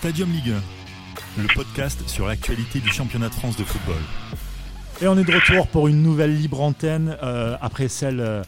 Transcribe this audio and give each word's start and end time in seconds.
Stadium 0.00 0.32
Ligue 0.32 0.54
1, 1.36 1.42
le 1.42 1.54
podcast 1.54 2.08
sur 2.08 2.26
l'actualité 2.26 2.80
du 2.80 2.88
championnat 2.88 3.28
de 3.28 3.34
France 3.34 3.58
de 3.58 3.64
football. 3.64 4.00
Et 5.02 5.06
on 5.06 5.18
est 5.18 5.24
de 5.24 5.30
retour 5.30 5.68
pour 5.68 5.88
une 5.88 6.02
nouvelle 6.02 6.34
libre 6.34 6.62
antenne 6.62 7.18
euh, 7.22 7.58
après 7.60 7.88
celle, 7.88 8.20
euh, 8.20 8.42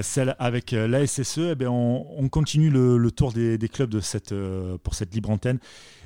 celle 0.00 0.34
avec 0.38 0.72
euh, 0.72 0.88
la 0.88 1.06
SSE. 1.06 1.50
Eh 1.50 1.54
bien, 1.56 1.70
on, 1.70 2.26
continue 2.30 2.70
le, 2.70 3.10
tour 3.10 3.34
des, 3.34 3.58
clubs 3.70 3.90
de 3.90 4.00
cette, 4.00 4.34
pour 4.82 4.94
cette 4.94 5.12
libre 5.14 5.28
antenne 5.28 5.58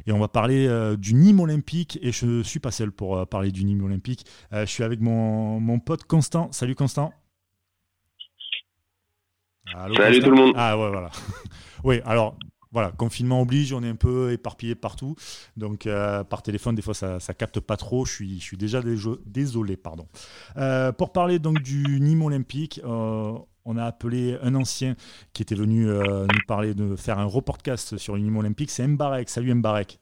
et 0.08 0.10
on 0.10 0.18
va 0.18 0.26
parler 0.26 0.68
du 0.96 1.14
Nîmes 1.14 1.38
Olympique. 1.38 2.00
Et 2.02 2.10
je 2.10 2.26
ne 2.26 2.42
suis 2.42 2.58
pas 2.58 2.72
seul 2.72 2.90
pour 2.90 3.24
parler 3.28 3.52
du 3.52 3.64
Nîmes 3.64 3.84
Olympique. 3.84 4.26
je 4.50 4.64
suis 4.64 4.82
avec 4.82 5.00
mon, 5.00 5.60
mon 5.60 5.78
pote 5.78 6.02
Constant. 6.02 6.50
Salut 6.50 6.74
Constant. 6.74 7.12
Salut 9.96 10.18
tout 10.18 10.30
le 10.30 10.36
monde. 10.36 10.54
Ah 10.56 10.76
ouais, 10.76 10.90
voilà. 10.90 11.10
oui, 11.84 12.00
alors 12.04 12.36
voilà, 12.72 12.92
confinement 12.92 13.40
oblige, 13.40 13.72
on 13.72 13.82
est 13.82 13.88
un 13.88 13.96
peu 13.96 14.32
éparpillé 14.32 14.74
partout. 14.74 15.14
Donc 15.56 15.86
euh, 15.86 16.24
par 16.24 16.42
téléphone, 16.42 16.74
des 16.74 16.82
fois, 16.82 16.94
ça, 16.94 17.14
ne 17.16 17.32
capte 17.34 17.60
pas 17.60 17.76
trop. 17.76 18.04
Je 18.04 18.12
suis, 18.12 18.40
je 18.40 18.44
suis 18.44 18.56
déjà 18.56 18.80
désolé. 19.26 19.76
Pardon. 19.76 20.06
Euh, 20.56 20.92
pour 20.92 21.12
parler 21.12 21.38
donc 21.38 21.62
du 21.62 22.00
Nîmes 22.00 22.22
Olympique, 22.22 22.80
euh, 22.84 23.32
on 23.64 23.76
a 23.76 23.84
appelé 23.84 24.38
un 24.42 24.54
ancien 24.54 24.96
qui 25.32 25.42
était 25.42 25.54
venu 25.54 25.86
nous 25.86 26.46
parler 26.46 26.74
de 26.74 26.96
faire 26.96 27.18
un 27.18 27.26
reportcast 27.26 27.98
sur 27.98 28.14
le 28.14 28.22
Nîmes 28.22 28.36
Olympique. 28.36 28.70
C'est 28.70 28.86
Mbarek. 28.86 29.28
Salut 29.28 29.54
Mbarek. 29.54 29.98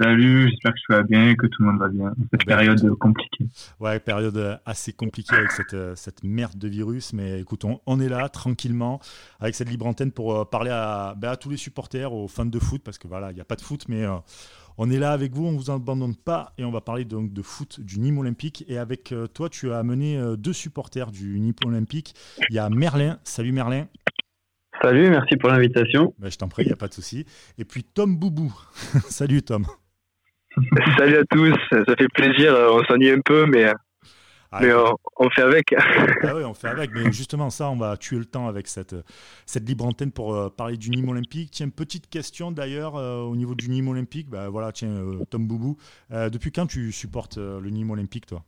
Salut, 0.00 0.48
j'espère 0.48 0.72
que 0.72 0.78
tu 0.78 0.92
vas 0.92 1.02
bien, 1.02 1.34
que 1.34 1.46
tout 1.46 1.62
le 1.62 1.68
monde 1.68 1.78
va 1.78 1.88
bien. 1.88 2.14
Cette 2.30 2.46
ben, 2.46 2.56
période 2.56 2.94
compliquée. 2.98 3.44
Ouais, 3.80 4.00
période 4.00 4.58
assez 4.64 4.94
compliquée 4.94 5.36
avec 5.36 5.50
cette, 5.50 5.76
cette 5.94 6.24
merde 6.24 6.56
de 6.56 6.68
virus. 6.68 7.12
Mais 7.12 7.40
écoute, 7.40 7.64
on, 7.64 8.00
est 8.00 8.08
là 8.08 8.30
tranquillement 8.30 8.98
avec 9.40 9.54
cette 9.54 9.68
libre 9.68 9.86
antenne 9.86 10.10
pour 10.10 10.34
euh, 10.34 10.44
parler 10.46 10.70
à, 10.70 11.14
ben, 11.18 11.28
à, 11.28 11.36
tous 11.36 11.50
les 11.50 11.58
supporters, 11.58 12.14
aux 12.14 12.28
fans 12.28 12.46
de 12.46 12.58
foot, 12.58 12.80
parce 12.82 12.96
que 12.96 13.08
voilà, 13.08 13.30
il 13.30 13.34
n'y 13.34 13.42
a 13.42 13.44
pas 13.44 13.56
de 13.56 13.60
foot, 13.60 13.84
mais 13.88 14.04
euh, 14.04 14.16
on 14.78 14.90
est 14.90 14.98
là 14.98 15.12
avec 15.12 15.34
vous, 15.34 15.44
on 15.44 15.52
ne 15.52 15.58
vous 15.58 15.70
abandonne 15.70 16.16
pas 16.16 16.54
et 16.56 16.64
on 16.64 16.70
va 16.70 16.80
parler 16.80 17.04
donc 17.04 17.34
de 17.34 17.42
foot 17.42 17.80
du 17.80 18.00
Nîmes 18.00 18.18
Olympique. 18.18 18.64
Et 18.68 18.78
avec 18.78 19.12
euh, 19.12 19.26
toi, 19.26 19.50
tu 19.50 19.70
as 19.70 19.78
amené 19.80 20.18
deux 20.38 20.54
supporters 20.54 21.10
du 21.10 21.38
Nîmes 21.38 21.52
Olympique. 21.66 22.14
Il 22.48 22.56
y 22.56 22.58
a 22.58 22.70
Merlin. 22.70 23.18
Salut 23.22 23.52
Merlin. 23.52 23.86
Salut, 24.82 25.10
merci 25.10 25.36
pour 25.36 25.50
l'invitation. 25.50 26.14
Ben, 26.18 26.30
je 26.30 26.38
t'en 26.38 26.48
prie, 26.48 26.62
il 26.62 26.68
n'y 26.68 26.72
a 26.72 26.76
pas 26.76 26.88
de 26.88 26.94
souci. 26.94 27.26
Et 27.58 27.66
puis 27.66 27.84
Tom 27.84 28.16
Boubou. 28.16 28.50
Salut 29.10 29.42
Tom. 29.42 29.66
Salut 30.98 31.18
à 31.18 31.24
tous, 31.24 31.54
ça 31.70 31.96
fait 31.96 32.08
plaisir, 32.08 32.54
euh, 32.54 32.72
on 32.72 32.84
s'ennuie 32.84 33.10
un 33.10 33.20
peu, 33.20 33.46
mais, 33.46 33.72
ah, 34.50 34.58
mais 34.60 34.72
on, 35.16 35.30
fait 35.30 35.42
avec. 35.42 35.72
Ah 35.76 36.32
oui, 36.34 36.44
on 36.44 36.54
fait 36.54 36.68
avec, 36.68 36.90
mais 36.92 37.12
justement 37.12 37.50
ça, 37.50 37.70
on 37.70 37.76
va 37.76 37.96
tuer 37.96 38.18
le 38.18 38.24
temps 38.24 38.48
avec 38.48 38.66
cette, 38.66 38.96
cette 39.46 39.68
libre 39.68 39.86
antenne 39.86 40.10
pour 40.10 40.34
euh, 40.34 40.48
parler 40.48 40.76
du 40.76 40.90
Nîmes 40.90 41.08
Olympique. 41.08 41.50
Tiens, 41.52 41.68
petite 41.68 42.08
question 42.08 42.50
d'ailleurs 42.50 42.96
euh, 42.96 43.22
au 43.22 43.36
niveau 43.36 43.54
du 43.54 43.68
Nîmes 43.68 43.88
Olympique, 43.88 44.28
bah, 44.28 44.48
voilà, 44.48 44.72
tiens, 44.72 45.04
Tom 45.30 45.46
Boubou, 45.46 45.76
depuis 46.10 46.50
quand 46.50 46.66
tu 46.66 46.90
supportes 46.90 47.36
le 47.38 47.70
Nîmes 47.70 47.90
Olympique, 47.90 48.26
toi? 48.26 48.42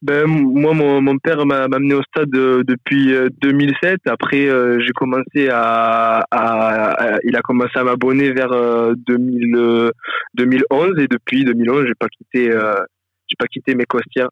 Ben, 0.00 0.26
moi, 0.26 0.74
mon, 0.74 1.02
mon 1.02 1.18
père 1.18 1.44
m'a 1.44 1.64
amené 1.64 1.94
au 1.94 2.02
stade 2.02 2.32
euh, 2.36 2.62
depuis 2.64 3.12
2007. 3.40 3.94
Euh, 4.06 4.12
Après, 4.12 4.48
euh, 4.48 4.78
j'ai 4.80 4.92
commencé 4.92 5.48
à, 5.50 6.24
à, 6.30 7.18
il 7.24 7.34
a 7.34 7.40
commencé 7.40 7.76
à 7.76 7.82
m'abonner 7.82 8.32
vers 8.32 8.50
2000, 8.96 9.90
2011 10.34 10.98
et 11.00 11.08
depuis 11.08 11.44
2011, 11.44 11.86
j'ai 11.86 11.94
pas 11.94 12.08
quitté, 12.08 12.50
j'ai 12.50 13.36
pas 13.38 13.46
quitté 13.46 13.74
mes 13.74 13.86
costières. 13.86 14.28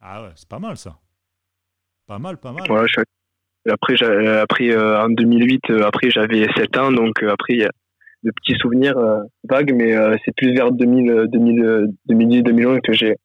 Ah 0.00 0.22
ouais, 0.22 0.30
c'est 0.34 0.48
pas 0.48 0.58
mal 0.58 0.76
ça. 0.76 0.96
Pas 2.08 2.18
mal, 2.18 2.36
pas 2.38 2.52
mal. 2.52 2.64
Voilà, 2.66 2.86
après, 3.68 3.94
après 4.02 4.76
en 4.76 5.08
2008, 5.08 5.70
après 5.84 6.10
j'avais 6.10 6.46
7 6.56 6.76
ans, 6.78 6.92
donc 6.92 7.22
après 7.22 7.54
il 7.54 7.60
y 7.60 7.64
a 7.64 7.70
de 8.22 8.30
petits 8.32 8.58
souvenirs 8.60 8.96
vagues, 9.48 9.72
mais 9.72 9.94
c'est 10.24 10.34
plus 10.36 10.52
vers 10.52 10.72
2000, 10.72 11.26
2000, 11.28 11.90
2010, 12.06 12.42
2011 12.42 12.78
que 12.82 12.92
j'ai 12.92 13.16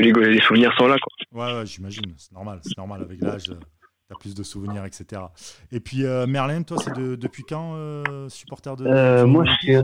les, 0.00 0.40
souvenirs 0.40 0.72
sont 0.78 0.86
là. 0.86 0.96
Quoi. 0.98 1.58
Ouais, 1.58 1.66
j'imagine, 1.66 2.12
c'est 2.16 2.32
normal, 2.32 2.60
c'est 2.62 2.76
normal 2.76 3.02
avec 3.02 3.20
l'âge. 3.22 3.50
Euh, 3.50 3.54
tu 3.54 4.14
as 4.14 4.18
plus 4.18 4.34
de 4.34 4.42
souvenirs, 4.42 4.84
etc. 4.84 5.22
Et 5.70 5.80
puis 5.80 6.04
euh, 6.04 6.26
Merlin, 6.26 6.62
toi, 6.62 6.76
c'est 6.78 6.94
depuis 6.94 7.44
quand 7.48 7.74
euh, 7.74 8.28
supporter 8.28 8.76
de 8.76 9.24
Moi, 9.24 9.44
je 9.44 9.52
suis, 9.52 9.72
je 9.74 9.80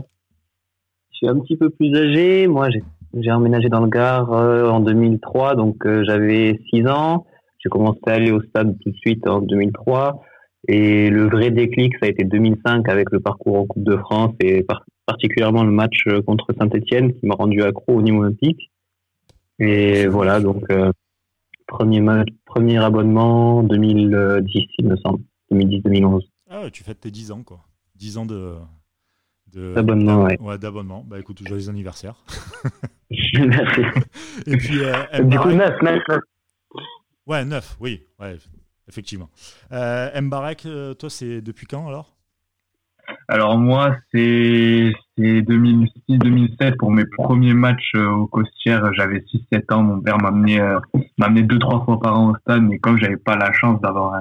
suis, 1.11 1.27
un 1.27 1.39
petit 1.39 1.57
peu 1.57 1.69
plus 1.69 1.95
âgé. 1.95 2.47
Moi, 2.47 2.69
j'ai 3.13 3.31
emménagé 3.31 3.69
dans 3.69 3.81
le 3.81 3.89
Gard 3.89 4.31
en 4.31 4.79
2003, 4.79 5.55
donc 5.55 5.87
j'avais 6.03 6.59
6 6.69 6.87
ans. 6.87 7.25
J'ai 7.59 7.69
commencé 7.69 7.99
à 8.07 8.13
aller 8.13 8.31
au 8.31 8.41
stade 8.41 8.77
tout 8.81 8.91
de 8.91 8.97
suite 8.97 9.27
en 9.27 9.41
2003. 9.41 10.21
Et 10.67 11.09
le 11.09 11.27
vrai 11.29 11.51
déclic, 11.51 11.93
ça 11.99 12.05
a 12.05 12.09
été 12.09 12.23
2005 12.23 12.87
avec 12.89 13.11
le 13.11 13.19
parcours 13.19 13.57
en 13.57 13.65
Coupe 13.65 13.83
de 13.83 13.97
France 13.97 14.33
et 14.41 14.65
particulièrement 15.05 15.63
le 15.63 15.71
match 15.71 16.03
contre 16.25 16.53
Saint-Etienne 16.59 17.13
qui 17.13 17.25
m'a 17.25 17.35
rendu 17.35 17.63
accro 17.63 17.95
au 17.95 18.01
niveau 18.01 18.19
olympique. 18.19 18.68
Et 19.59 20.07
voilà, 20.07 20.39
donc 20.39 20.63
euh, 20.71 20.91
premier, 21.67 22.01
premier 22.45 22.77
abonnement 22.77 23.63
2010, 23.63 24.65
il 24.77 24.87
me 24.87 24.95
semble. 24.97 25.23
2010-2011. 25.51 26.21
Ah 26.49 26.69
tu 26.71 26.83
fêtes 26.83 27.01
tes 27.01 27.11
10 27.11 27.31
ans, 27.31 27.43
quoi. 27.43 27.61
10 27.95 28.17
ans 28.17 28.25
de. 28.25 28.55
D'abonnement, 29.53 30.23
ouais. 30.23 30.39
Ouais, 30.39 30.57
d'abonnement. 30.59 31.03
Bah 31.07 31.19
écoute, 31.19 31.41
joyeux 31.47 31.69
anniversaire. 31.69 32.23
Merci. 33.33 33.81
Et 34.45 34.57
puis. 34.57 34.83
Euh, 34.83 35.23
du 35.23 35.39
coup, 35.39 35.49
9, 35.49 35.81
9, 35.81 36.01
9. 36.07 36.19
Ouais, 37.25 37.45
9, 37.45 37.77
oui, 37.79 38.03
ouais, 38.19 38.37
effectivement. 38.87 39.29
Euh, 39.71 40.19
Mbarek, 40.19 40.65
euh, 40.65 40.93
toi, 40.93 41.09
c'est 41.09 41.41
depuis 41.41 41.67
quand 41.67 41.87
alors? 41.87 42.15
Alors 43.27 43.57
moi, 43.57 43.95
c'est 44.11 44.93
2006-2007 45.19 46.77
pour 46.77 46.91
mes 46.91 47.05
premiers 47.05 47.53
matchs 47.53 47.91
euh, 47.95 48.09
au 48.09 48.27
Costières. 48.27 48.93
J'avais 48.93 49.23
6-7 49.51 49.73
ans. 49.73 49.83
Mon 49.83 50.01
père 50.01 50.17
m'a 50.17 50.29
amené, 50.29 50.59
euh, 50.59 50.79
amené 51.21 51.43
deux 51.43 51.59
trois 51.59 51.83
fois 51.83 51.99
par 51.99 52.19
an 52.19 52.31
au 52.31 52.35
stade, 52.37 52.63
mais 52.63 52.79
comme 52.79 52.97
j'avais 52.97 53.17
pas 53.17 53.35
la 53.35 53.51
chance 53.51 53.81
d'avoir 53.81 54.13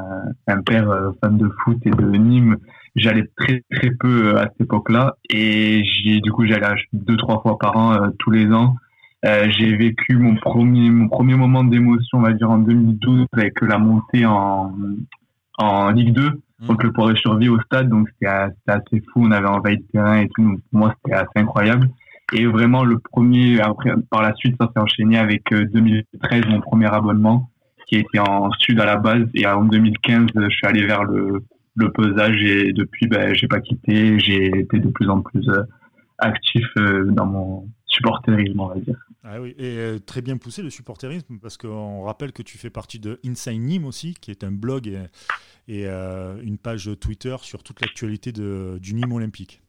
un, 0.46 0.62
père 0.62 0.90
euh, 0.90 1.10
fan 1.20 1.36
de 1.36 1.48
foot 1.62 1.78
et 1.84 1.90
de 1.90 2.04
Nîmes, 2.04 2.56
j'allais 2.96 3.28
très 3.36 3.62
très 3.70 3.90
peu 3.90 4.36
à 4.38 4.44
cette 4.44 4.62
époque-là. 4.62 5.16
Et 5.30 5.84
j'ai 5.84 6.20
du 6.20 6.32
coup 6.32 6.46
j'allais 6.46 6.66
deux 6.92 7.16
trois 7.16 7.40
fois 7.40 7.58
par 7.58 7.76
an 7.76 8.10
tous 8.18 8.30
les 8.30 8.52
ans. 8.52 8.76
j'ai 9.22 9.76
vécu 9.76 10.16
mon 10.16 10.34
premier 10.36 10.90
mon 10.90 11.08
premier 11.08 11.36
moment 11.36 11.64
d'émotion, 11.64 12.18
on 12.18 12.22
va 12.22 12.32
dire 12.32 12.50
en 12.50 12.58
2012 12.58 13.26
avec 13.32 13.60
la 13.60 13.78
montée 13.78 14.26
en 14.26 14.74
en 15.58 15.90
Ligue 15.90 16.12
2 16.12 16.40
donc 16.60 16.82
le 16.82 16.92
pourrait 16.92 17.14
survivre 17.16 17.56
au 17.56 17.60
stade, 17.60 17.88
donc 17.88 18.08
c'était 18.08 18.26
assez 18.66 19.02
fou. 19.12 19.24
On 19.24 19.30
avait 19.30 19.46
envahi 19.46 19.76
le 19.76 19.84
terrain 19.92 20.20
et 20.20 20.28
tout. 20.28 20.42
Donc 20.42 20.60
pour 20.70 20.80
moi, 20.80 20.94
c'était 20.96 21.16
assez 21.16 21.36
incroyable. 21.36 21.88
Et 22.32 22.46
vraiment, 22.46 22.84
le 22.84 22.98
premier, 22.98 23.60
après, 23.60 23.92
par 24.10 24.22
la 24.22 24.34
suite, 24.34 24.56
ça 24.60 24.68
s'est 24.72 24.82
enchaîné 24.82 25.18
avec 25.18 25.44
2013, 25.50 26.42
euh, 26.44 26.50
mon 26.50 26.60
premier 26.60 26.86
abonnement, 26.86 27.48
qui 27.86 27.96
était 27.96 28.18
en 28.18 28.50
sud 28.52 28.80
à 28.80 28.84
la 28.84 28.96
base. 28.96 29.26
Et 29.34 29.46
en 29.46 29.64
2015, 29.64 30.26
je 30.34 30.48
suis 30.48 30.66
allé 30.66 30.84
vers 30.84 31.04
le, 31.04 31.44
le 31.76 31.92
pesage 31.92 32.42
et 32.42 32.72
depuis, 32.72 33.06
ben, 33.06 33.34
j'ai 33.34 33.48
pas 33.48 33.60
quitté. 33.60 34.18
J'ai 34.18 34.46
été 34.58 34.78
de 34.78 34.88
plus 34.88 35.08
en 35.08 35.22
plus 35.22 35.48
euh, 35.48 35.62
actif 36.18 36.66
euh, 36.76 37.04
dans 37.12 37.26
mon 37.26 37.68
supporterisme, 37.86 38.60
on 38.60 38.66
va 38.66 38.74
dire. 38.80 38.98
Ah 39.24 39.40
oui, 39.40 39.54
et 39.58 39.98
très 40.06 40.22
bien 40.22 40.36
poussé 40.36 40.62
le 40.62 40.70
supporterisme, 40.70 41.38
parce 41.40 41.56
qu'on 41.56 42.02
rappelle 42.02 42.32
que 42.32 42.42
tu 42.42 42.56
fais 42.56 42.70
partie 42.70 43.00
de 43.00 43.18
Inside 43.24 43.60
Nîmes 43.60 43.84
aussi, 43.84 44.14
qui 44.14 44.30
est 44.30 44.44
un 44.44 44.52
blog 44.52 44.86
et, 44.86 45.02
et 45.66 45.86
euh, 45.86 46.40
une 46.42 46.56
page 46.56 46.90
Twitter 47.00 47.36
sur 47.42 47.64
toute 47.64 47.80
l'actualité 47.80 48.30
du 48.30 48.94
Nîmes 48.94 49.12
Olympique. 49.12 49.60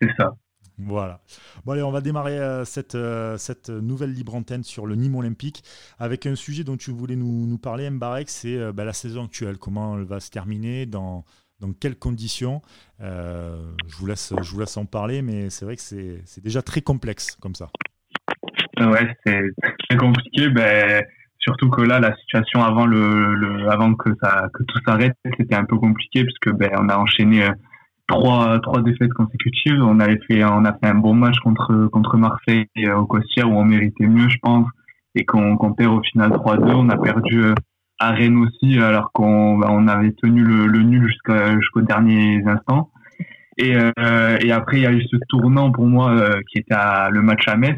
C'est 0.00 0.14
ça. 0.18 0.36
Voilà. 0.76 1.22
Bon 1.64 1.72
allez, 1.72 1.82
on 1.82 1.90
va 1.90 2.02
démarrer 2.02 2.38
euh, 2.38 2.64
cette, 2.64 2.94
euh, 2.94 3.36
cette 3.38 3.70
nouvelle 3.70 4.12
libre 4.12 4.34
antenne 4.34 4.62
sur 4.62 4.86
le 4.86 4.94
Nîmes 4.94 5.16
Olympique 5.16 5.64
avec 5.98 6.26
un 6.26 6.36
sujet 6.36 6.62
dont 6.62 6.76
tu 6.76 6.92
voulais 6.92 7.16
nous, 7.16 7.46
nous 7.46 7.58
parler, 7.58 7.88
Mbarek, 7.90 8.28
c'est 8.28 8.72
bah, 8.72 8.84
la 8.84 8.92
saison 8.92 9.24
actuelle, 9.24 9.56
comment 9.56 9.98
elle 9.98 10.04
va 10.04 10.20
se 10.20 10.30
terminer, 10.30 10.84
dans, 10.84 11.24
dans 11.60 11.72
quelles 11.72 11.98
conditions? 11.98 12.60
je, 13.00 13.96
vous 13.96 14.06
laisse, 14.06 14.34
je 14.40 14.50
vous 14.52 14.60
laisse 14.60 14.76
en 14.76 14.84
parler, 14.84 15.22
mais 15.22 15.48
c'est 15.48 15.64
vrai 15.64 15.76
que 15.76 15.82
c'est 15.82 16.40
déjà 16.42 16.60
très 16.60 16.82
complexe 16.82 17.36
comme 17.40 17.54
ça. 17.54 17.70
Ouais, 18.80 19.16
c'est 19.24 19.42
très 19.88 19.96
compliqué. 19.96 20.48
Ben, 20.48 21.02
Surtout 21.40 21.70
que 21.70 21.82
là, 21.82 22.00
la 22.00 22.14
situation 22.16 22.62
avant 22.62 22.84
le, 22.84 23.34
le 23.34 23.70
avant 23.70 23.94
que 23.94 24.10
ça 24.20 24.48
que 24.52 24.62
tout 24.64 24.78
s'arrête, 24.86 25.14
c'était 25.38 25.54
un 25.54 25.64
peu 25.64 25.76
compliqué 25.78 26.24
puisque 26.24 26.54
ben 26.54 26.70
on 26.78 26.88
a 26.88 26.96
enchaîné 26.98 27.44
euh, 27.44 27.50
trois 28.06 28.58
trois 28.60 28.82
défaites 28.82 29.12
consécutives. 29.14 29.80
On 29.82 30.00
avait 30.00 30.18
fait 30.28 30.44
on 30.44 30.64
a 30.64 30.72
fait 30.72 30.88
un 30.88 30.96
bon 30.96 31.14
match 31.14 31.38
contre 31.38 31.88
contre 31.92 32.16
Marseille 32.16 32.66
euh, 32.78 32.96
au 32.96 33.06
Costière 33.06 33.48
où 33.50 33.54
on 33.54 33.64
méritait 33.64 34.06
mieux, 34.06 34.28
je 34.28 34.36
pense, 34.42 34.66
et 35.14 35.24
qu'on 35.24 35.56
qu'on 35.56 35.72
perd 35.72 35.94
au 35.94 36.02
final 36.02 36.32
3-2. 36.32 36.72
On 36.74 36.88
a 36.90 36.98
perdu 36.98 37.44
euh, 37.44 37.54
à 38.00 38.10
Rennes 38.10 38.44
aussi 38.44 38.78
alors 38.78 39.12
qu'on 39.12 39.56
ben, 39.58 39.68
on 39.70 39.86
avait 39.86 40.12
tenu 40.20 40.42
le, 40.42 40.66
le 40.66 40.82
nul 40.82 41.06
jusqu'à 41.06 41.54
jusqu'aux 41.58 41.82
derniers 41.82 42.42
instants. 42.46 42.90
Et, 43.60 43.72
et 43.72 44.52
après, 44.52 44.76
il 44.76 44.82
y 44.82 44.86
a 44.86 44.92
eu 44.92 45.02
ce 45.02 45.16
tournant 45.28 45.72
pour 45.72 45.84
moi 45.84 46.14
qui 46.48 46.58
était 46.58 46.76
à, 46.76 47.10
le 47.10 47.22
match 47.22 47.42
à 47.48 47.56
Metz 47.56 47.76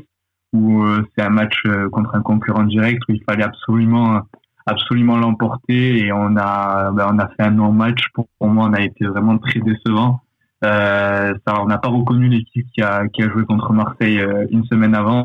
où 0.52 0.82
euh, 0.82 1.06
c'est 1.14 1.24
un 1.24 1.30
match 1.30 1.54
euh, 1.66 1.88
contre 1.90 2.14
un 2.14 2.22
concurrent 2.22 2.64
direct 2.64 3.02
où 3.08 3.12
il 3.12 3.22
fallait 3.28 3.44
absolument 3.44 4.22
absolument 4.66 5.16
l'emporter 5.16 5.98
et 5.98 6.12
on 6.12 6.36
a 6.36 6.90
ben, 6.92 7.08
on 7.12 7.18
a 7.18 7.28
fait 7.28 7.42
un 7.44 7.50
non 7.50 7.72
match 7.72 8.00
pour, 8.14 8.26
moi 8.40 8.66
on 8.68 8.72
a 8.72 8.82
été 8.82 9.06
vraiment 9.06 9.38
très 9.38 9.60
décevant 9.60 10.20
ça, 10.62 11.62
on 11.62 11.66
n'a 11.66 11.78
pas 11.78 11.88
reconnu 11.88 12.28
l'équipe 12.28 12.66
qui 12.74 12.82
a, 12.82 13.08
qui 13.08 13.22
a 13.22 13.30
joué 13.30 13.46
contre 13.46 13.72
Marseille 13.72 14.22
une 14.50 14.62
semaine 14.66 14.94
avant. 14.94 15.24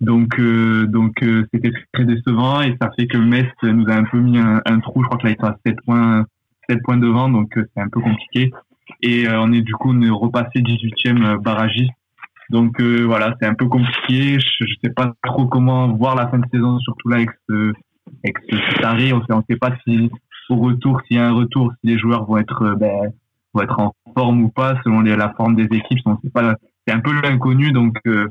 Donc, 0.00 0.40
donc 0.40 1.22
c'était 1.52 1.70
très 1.92 2.06
décevant 2.06 2.62
et 2.62 2.74
ça 2.80 2.90
fait 2.96 3.06
que 3.06 3.18
Metz 3.18 3.46
nous 3.62 3.86
a 3.90 3.94
un 3.94 4.04
peu 4.04 4.18
mis 4.18 4.38
un, 4.38 4.80
trou. 4.80 5.02
Je 5.02 5.08
crois 5.08 5.18
que 5.18 5.26
là, 5.26 5.34
ils 5.34 5.38
sont 5.38 5.50
à 5.52 5.58
7 5.66 5.76
points, 5.84 6.24
7 6.70 6.82
points 6.82 6.96
devant, 6.96 7.28
donc 7.28 7.52
c'est 7.54 7.82
un 7.82 7.90
peu 7.90 8.00
compliqué. 8.00 8.52
Et 9.02 9.26
on 9.28 9.52
est 9.52 9.60
du 9.60 9.74
coup 9.74 9.90
on 9.92 10.00
est 10.00 10.08
repassé 10.08 10.60
18e 10.60 11.42
barragiste 11.42 11.92
donc 12.50 12.80
euh, 12.80 13.04
voilà, 13.04 13.34
c'est 13.40 13.46
un 13.46 13.54
peu 13.54 13.66
compliqué. 13.66 14.38
Je, 14.38 14.64
ne 14.64 14.68
sais 14.82 14.92
pas 14.94 15.12
trop 15.22 15.46
comment 15.46 15.88
voir 15.88 16.14
la 16.14 16.28
fin 16.28 16.38
de 16.38 16.46
saison, 16.52 16.78
surtout 16.80 17.08
là 17.08 17.16
avec 17.16 17.30
ce, 17.48 17.72
avec 18.22 18.36
ce 18.48 18.80
taré. 18.80 19.12
On 19.12 19.20
sait, 19.24 19.32
on 19.32 19.42
sait 19.48 19.56
pas 19.56 19.72
si 19.86 20.10
au 20.50 20.56
retour, 20.56 21.00
s'il 21.06 21.16
y 21.16 21.20
a 21.20 21.26
un 21.26 21.32
retour, 21.32 21.72
si 21.80 21.90
les 21.90 21.98
joueurs 21.98 22.26
vont 22.26 22.36
être, 22.36 22.62
euh, 22.62 22.74
ben, 22.76 23.12
vont 23.54 23.62
être 23.62 23.80
en 23.80 23.94
forme 24.16 24.42
ou 24.42 24.48
pas, 24.48 24.78
selon 24.84 25.00
la 25.00 25.32
forme 25.34 25.56
des 25.56 25.64
équipes. 25.64 26.00
On 26.06 26.18
sait 26.22 26.30
pas. 26.30 26.56
C'est 26.86 26.94
un 26.94 27.00
peu 27.00 27.12
l'inconnu, 27.20 27.72
donc. 27.72 27.96
Euh, 28.06 28.28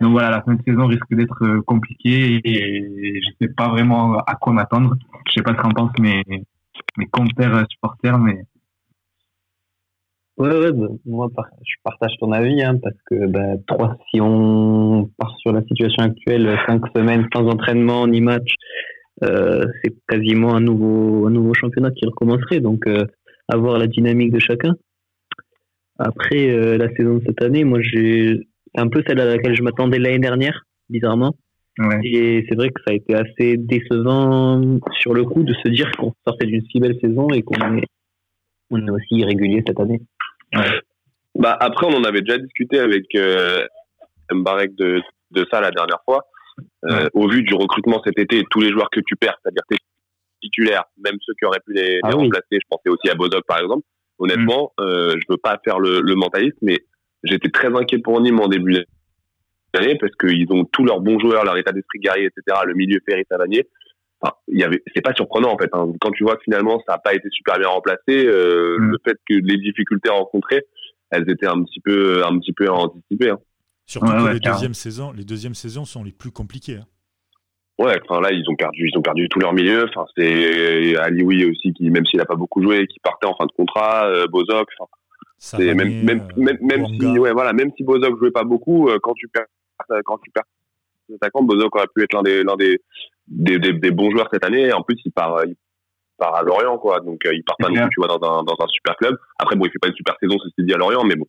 donc 0.00 0.10
voilà, 0.10 0.30
la 0.30 0.42
fin 0.42 0.54
de 0.54 0.62
saison 0.66 0.88
risque 0.88 1.14
d'être 1.14 1.60
compliquée 1.64 2.40
et 2.42 3.20
je 3.22 3.28
sais 3.40 3.52
pas 3.54 3.68
vraiment 3.68 4.18
à 4.18 4.34
quoi 4.34 4.52
m'attendre. 4.52 4.96
Je 5.28 5.34
sais 5.34 5.42
pas 5.42 5.52
ce 5.52 5.58
qu'en 5.58 5.70
pensent 5.70 5.96
mes, 6.00 6.24
mes 6.98 7.06
compères 7.06 7.64
supporters, 7.70 8.18
mais 8.18 8.42
Ouais, 10.42 10.72
bah, 10.72 10.88
moi 11.06 11.28
je 11.36 11.74
partage 11.84 12.16
ton 12.18 12.32
avis 12.32 12.60
hein, 12.64 12.76
parce 12.82 12.96
que 13.06 13.26
bah, 13.28 13.54
trois, 13.68 13.96
si 14.10 14.20
on 14.20 15.08
part 15.16 15.36
sur 15.38 15.52
la 15.52 15.62
situation 15.62 16.02
actuelle, 16.02 16.58
cinq 16.66 16.82
semaines 16.96 17.28
sans 17.32 17.46
entraînement 17.46 18.08
ni 18.08 18.20
match, 18.20 18.54
euh, 19.22 19.64
c'est 19.82 19.94
quasiment 20.08 20.54
un 20.56 20.60
nouveau, 20.60 21.28
un 21.28 21.30
nouveau 21.30 21.54
championnat 21.54 21.92
qui 21.92 22.06
recommencerait. 22.06 22.58
Donc, 22.58 22.88
euh, 22.88 23.04
avoir 23.46 23.78
la 23.78 23.86
dynamique 23.86 24.32
de 24.32 24.40
chacun. 24.40 24.74
Après 26.00 26.50
euh, 26.50 26.76
la 26.76 26.88
saison 26.96 27.18
de 27.18 27.22
cette 27.24 27.40
année, 27.42 27.62
moi 27.62 27.78
j'ai 27.80 28.40
c'est 28.74 28.80
un 28.80 28.88
peu 28.88 29.04
celle 29.06 29.20
à 29.20 29.26
laquelle 29.26 29.54
je 29.54 29.62
m'attendais 29.62 30.00
l'année 30.00 30.18
dernière, 30.18 30.64
bizarrement. 30.88 31.36
Et 32.02 32.44
c'est 32.48 32.56
vrai 32.56 32.68
que 32.70 32.80
ça 32.84 32.92
a 32.92 32.94
été 32.94 33.14
assez 33.14 33.56
décevant 33.58 34.60
sur 34.98 35.14
le 35.14 35.24
coup 35.24 35.44
de 35.44 35.54
se 35.54 35.68
dire 35.68 35.90
qu'on 35.92 36.12
sortait 36.26 36.46
d'une 36.46 36.62
si 36.70 36.80
belle 36.80 36.98
saison 37.00 37.28
et 37.30 37.42
qu'on 37.42 37.76
est, 37.76 37.86
on 38.70 38.86
est 38.86 38.90
aussi 38.90 39.16
irrégulier 39.16 39.62
cette 39.66 39.80
année. 39.80 40.00
Bah 41.34 41.56
après, 41.58 41.86
on 41.86 41.94
en 41.96 42.04
avait 42.04 42.20
déjà 42.20 42.38
discuté 42.38 42.78
avec 42.78 43.14
euh, 43.14 43.66
Mbarek 44.30 44.74
de, 44.74 45.00
de 45.30 45.46
ça 45.50 45.60
la 45.60 45.70
dernière 45.70 46.00
fois. 46.04 46.26
Euh, 46.84 47.08
Au 47.14 47.28
vu 47.28 47.42
du 47.42 47.54
recrutement 47.54 48.02
cet 48.04 48.18
été, 48.18 48.42
tous 48.50 48.60
les 48.60 48.70
joueurs 48.70 48.90
que 48.90 49.00
tu 49.00 49.16
perds, 49.16 49.38
c'est-à-dire 49.42 49.62
tes 49.68 49.76
titulaires, 50.42 50.84
même 51.02 51.16
ceux 51.24 51.32
qui 51.38 51.46
auraient 51.46 51.62
pu 51.64 51.72
les, 51.72 52.00
ah 52.02 52.10
remplacer, 52.10 52.44
je 52.52 52.66
pensais 52.68 52.90
aussi 52.90 53.08
à 53.08 53.14
Bozok 53.14 53.46
par 53.46 53.60
exemple. 53.60 53.86
Honnêtement, 54.18 54.72
mm. 54.78 54.82
euh, 54.82 55.16
je 55.16 55.24
veux 55.28 55.38
pas 55.38 55.58
faire 55.64 55.78
le, 55.78 56.00
le 56.00 56.14
mentaliste, 56.14 56.58
mais 56.60 56.80
j'étais 57.24 57.48
très 57.48 57.68
inquiet 57.68 57.98
pour 57.98 58.20
Nîmes 58.20 58.40
en 58.40 58.48
début 58.48 58.84
d'année 59.72 59.96
parce 59.98 60.14
qu'ils 60.16 60.52
ont 60.52 60.64
tous 60.66 60.84
leurs 60.84 61.00
bons 61.00 61.18
joueurs, 61.18 61.44
leur 61.44 61.56
état 61.56 61.72
d'esprit 61.72 61.98
guerrier, 62.00 62.26
etc. 62.26 62.60
Le 62.66 62.74
milieu 62.74 63.00
Ferry 63.08 63.24
Savanier 63.30 63.66
il 64.48 64.58
y 64.58 64.64
avait, 64.64 64.82
c'est 64.94 65.02
pas 65.02 65.14
surprenant 65.14 65.52
en 65.52 65.58
fait. 65.58 65.70
Hein. 65.72 65.92
Quand 66.00 66.10
tu 66.10 66.24
vois 66.24 66.36
que 66.36 66.42
finalement 66.44 66.78
ça 66.86 66.92
n'a 66.92 66.98
pas 66.98 67.14
été 67.14 67.28
super 67.30 67.58
bien 67.58 67.68
remplacé, 67.68 68.26
euh, 68.26 68.76
mm. 68.78 68.90
le 68.90 68.98
fait 69.04 69.16
que 69.28 69.34
les 69.34 69.58
difficultés 69.58 70.10
rencontrées, 70.10 70.64
elles 71.10 71.28
étaient 71.28 71.46
un 71.46 71.62
petit 71.62 71.80
peu, 71.80 72.24
un 72.24 72.38
petit 72.38 72.52
peu 72.52 72.68
anticipées. 72.70 73.30
Hein. 73.30 73.38
Surtout 73.86 74.12
que 74.12 74.32
les 74.32 74.40
deuxièmes 74.40 74.74
saisons, 74.74 75.12
les 75.12 75.24
deuxièmes 75.24 75.54
saisons 75.54 75.84
sont 75.84 76.04
les 76.04 76.12
plus 76.12 76.30
compliquées. 76.30 76.78
Hein. 76.78 76.86
Ouais, 77.78 77.98
enfin 78.06 78.20
là 78.20 78.30
ils 78.32 78.44
ont 78.48 78.54
perdu, 78.54 78.88
ils 78.92 78.98
ont 78.98 79.02
perdu 79.02 79.28
tout 79.28 79.40
leur 79.40 79.52
milieu. 79.52 79.86
Enfin 79.88 80.04
c'est 80.16 80.96
Alioui 80.96 81.44
aussi 81.50 81.72
qui, 81.72 81.90
même 81.90 82.06
s'il 82.06 82.20
a 82.20 82.24
pas 82.24 82.36
beaucoup 82.36 82.62
joué, 82.62 82.86
qui 82.86 83.00
partait 83.00 83.26
en 83.26 83.34
fin 83.34 83.46
de 83.46 83.52
contrat, 83.52 84.06
euh, 84.06 84.26
Bozok. 84.28 84.68
C'est 85.38 85.74
même, 85.74 86.04
même, 86.04 86.28
même, 86.36 86.58
même 86.60 86.86
si, 86.86 87.18
ouais, 87.18 87.32
voilà, 87.32 87.52
même 87.52 87.72
si 87.76 87.82
Bozok 87.82 88.16
jouait 88.16 88.30
pas 88.30 88.44
beaucoup, 88.44 88.88
euh, 88.88 88.98
quand 89.02 89.14
tu 89.14 89.26
perds, 89.26 89.46
quand 90.04 90.18
tu 90.18 90.30
perds 90.30 90.44
attaquant, 91.16 91.42
Bozok 91.42 91.74
aurait 91.74 91.88
pu 91.92 92.04
être 92.04 92.12
l'un 92.12 92.22
des, 92.22 92.44
l'un 92.44 92.54
des, 92.54 92.78
des, 93.28 93.58
des, 93.58 93.72
des, 93.72 93.90
bons 93.90 94.10
joueurs 94.10 94.28
cette 94.32 94.44
année. 94.44 94.72
En 94.72 94.82
plus, 94.82 94.96
il 95.04 95.12
part, 95.12 95.44
il 95.44 95.56
part 96.18 96.34
à 96.34 96.42
Lorient, 96.42 96.78
quoi. 96.78 97.00
Donc, 97.00 97.24
euh, 97.26 97.34
il 97.34 97.42
part 97.44 97.56
pas 97.58 97.68
non 97.68 97.82
plus, 97.82 97.90
tu 97.90 98.00
vois, 98.00 98.08
dans 98.08 98.22
un, 98.22 98.42
dans 98.44 98.56
un 98.58 98.66
super 98.68 98.96
club. 98.96 99.16
Après, 99.38 99.56
bon, 99.56 99.66
il 99.66 99.70
fait 99.70 99.78
pas 99.80 99.88
une 99.88 99.94
super 99.94 100.16
saison, 100.20 100.36
ceci 100.38 100.66
dit, 100.66 100.74
à 100.74 100.78
Lorient, 100.78 101.04
mais 101.04 101.16
bon. 101.16 101.26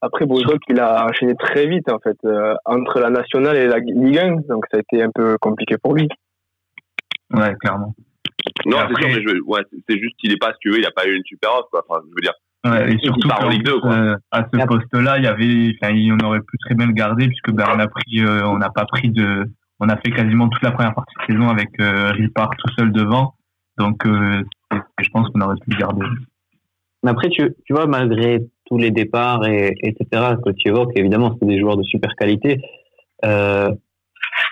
Après, 0.00 0.26
Bozok, 0.26 0.60
il 0.68 0.78
a 0.80 1.06
enchaîné 1.06 1.34
très 1.34 1.66
vite, 1.66 1.90
en 1.90 1.98
fait, 1.98 2.16
euh, 2.24 2.54
entre 2.66 3.00
la 3.00 3.10
nationale 3.10 3.56
et 3.56 3.66
la 3.66 3.78
Ligue 3.78 4.18
1. 4.18 4.36
Donc, 4.48 4.64
ça 4.70 4.76
a 4.76 4.80
été 4.80 5.02
un 5.02 5.10
peu 5.14 5.36
compliqué 5.40 5.76
pour 5.82 5.94
lui. 5.94 6.08
Ouais, 7.32 7.54
clairement. 7.60 7.94
Non, 8.66 8.78
c'est 8.88 9.00
sûr, 9.00 9.08
mais 9.08 9.22
je, 9.26 9.40
ouais, 9.46 9.62
c'est 9.88 9.98
juste 9.98 10.16
qu'il 10.18 10.32
est 10.32 10.38
pas, 10.38 10.52
si 10.52 10.58
tu 10.60 10.70
veux, 10.70 10.78
il 10.78 10.86
a 10.86 10.90
pas 10.90 11.06
eu 11.06 11.14
une 11.14 11.24
super 11.24 11.54
offre, 11.54 11.68
quoi. 11.70 11.82
Enfin, 11.88 12.02
je 12.04 12.14
veux 12.14 12.20
dire. 12.20 12.34
Ouais, 12.64 12.94
et 12.94 12.98
surtout 12.98 13.28
en 13.28 13.48
Ligue 13.48 13.64
2, 13.64 13.80
quoi. 13.80 13.92
Euh, 13.92 14.16
à 14.30 14.44
ce 14.52 14.66
poste-là, 14.66 15.18
il 15.18 15.24
y 15.24 15.26
avait, 15.26 15.76
enfin, 15.82 15.94
on 15.94 16.26
aurait 16.26 16.40
pu 16.40 16.58
très 16.58 16.74
bien 16.74 16.86
le 16.86 16.92
garder 16.92 17.26
puisque 17.26 17.50
ben, 17.50 17.66
on 17.74 17.78
a 17.78 17.88
pris, 17.88 18.20
euh, 18.20 18.46
on 18.46 18.58
n'a 18.58 18.70
pas 18.70 18.84
pris 18.86 19.10
de, 19.10 19.44
on 19.80 19.88
a 19.88 19.96
fait 19.96 20.10
quasiment 20.10 20.48
toute 20.48 20.62
la 20.62 20.72
première 20.72 20.94
partie 20.94 21.14
de 21.20 21.32
saison 21.32 21.48
avec 21.48 21.68
euh, 21.80 22.10
Ripard 22.12 22.50
tout 22.58 22.72
seul 22.78 22.92
devant. 22.92 23.34
Donc, 23.78 24.06
euh, 24.06 24.42
je 25.00 25.08
pense 25.10 25.28
qu'on 25.30 25.40
aurait 25.40 25.56
pu 25.56 25.70
le 25.70 25.76
garder. 25.78 26.06
Mais 27.02 27.10
après, 27.10 27.28
tu, 27.28 27.54
vois, 27.70 27.86
malgré 27.86 28.46
tous 28.66 28.78
les 28.78 28.90
départs, 28.90 29.46
et, 29.46 29.74
etc., 29.82 30.36
que 30.44 30.50
tu 30.50 30.68
évoques, 30.68 30.92
évidemment, 30.96 31.36
c'est 31.38 31.46
des 31.46 31.60
joueurs 31.60 31.76
de 31.76 31.82
super 31.82 32.14
qualité. 32.16 32.60
Euh, 33.24 33.70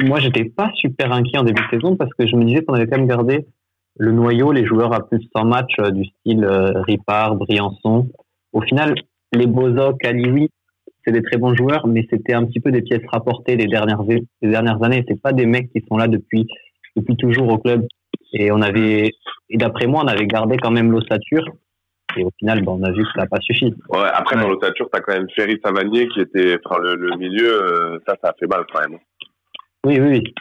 moi, 0.01 0.21
j'étais 0.21 0.45
pas 0.45 0.71
super 0.75 1.13
inquiet 1.13 1.39
en 1.39 1.45
début 1.45 1.63
de 1.63 1.79
saison 1.79 1.97
parce 1.97 2.13
que 2.15 2.27
je 2.27 2.37
me 2.37 2.45
disais 2.45 2.63
qu'on 2.63 2.75
avait 2.75 2.87
quand 2.87 2.99
même 2.99 3.09
gardé 3.09 3.47
le 3.99 4.13
noyau, 4.13 4.53
les 4.53 4.67
joueurs 4.67 4.93
à 4.93 5.07
plus 5.07 5.19
de 5.19 5.29
100 5.35 5.45
matchs 5.45 5.77
euh, 5.81 5.91
du 5.91 6.05
style 6.05 6.45
euh, 6.45 6.83
Ripard, 6.83 7.37
Briançon. 7.37 8.11
Au 8.53 8.61
final, 8.61 8.95
les 9.33 9.47
Bozok, 9.47 10.05
Alioui, 10.05 10.51
c'est 11.05 11.13
des 11.13 11.23
très 11.23 11.37
bons 11.37 11.55
joueurs, 11.55 11.87
mais 11.87 12.07
c'était 12.11 12.35
un 12.35 12.45
petit 12.45 12.61
peu 12.61 12.71
des 12.71 12.83
pièces 12.83 13.03
rapportées 13.09 13.57
les 13.57 13.67
dernières, 13.67 14.03
les 14.03 14.25
dernières 14.43 14.83
années. 14.83 15.05
C'est 15.09 15.21
pas 15.21 15.33
des 15.33 15.47
mecs 15.47 15.73
qui 15.73 15.83
sont 15.89 15.97
là 15.97 16.09
depuis, 16.09 16.47
depuis 16.97 17.17
toujours 17.17 17.49
au 17.49 17.59
club. 17.59 17.87
Et 18.33 18.51
on 18.51 18.63
avait, 18.63 19.11
et 19.51 19.57
d'après 19.57 19.87
moi, 19.87 20.03
on 20.05 20.09
avait 20.09 20.27
gardé 20.27 20.57
quand 20.57 20.71
même 20.71 20.91
l'ossature. 20.91 21.45
Et 22.17 22.25
au 22.25 22.31
final, 22.39 22.63
ben, 22.65 22.73
on 22.73 22.83
a 22.83 22.91
vu 22.91 23.03
que 23.03 23.11
ça 23.15 23.23
n'a 23.23 23.27
pas 23.27 23.41
suffi. 23.41 23.75
Ouais, 23.89 24.09
après, 24.13 24.37
dans 24.37 24.49
l'ossature, 24.49 24.89
tu 24.93 24.99
as 24.99 25.03
quand 25.03 25.15
même 25.15 25.29
Ferry 25.35 25.59
Savanier 25.65 26.09
qui 26.09 26.21
était, 26.21 26.59
enfin, 26.65 26.79
le, 26.81 26.95
le 26.95 27.17
milieu, 27.17 27.63
euh, 27.63 27.99
ça, 28.07 28.17
ça 28.23 28.31
a 28.31 28.35
fait 28.39 28.47
mal 28.47 28.65
quand 28.73 28.81
même. 28.81 28.99
Oui, 29.85 29.99
oui, 29.99 30.09
oui. 30.09 30.35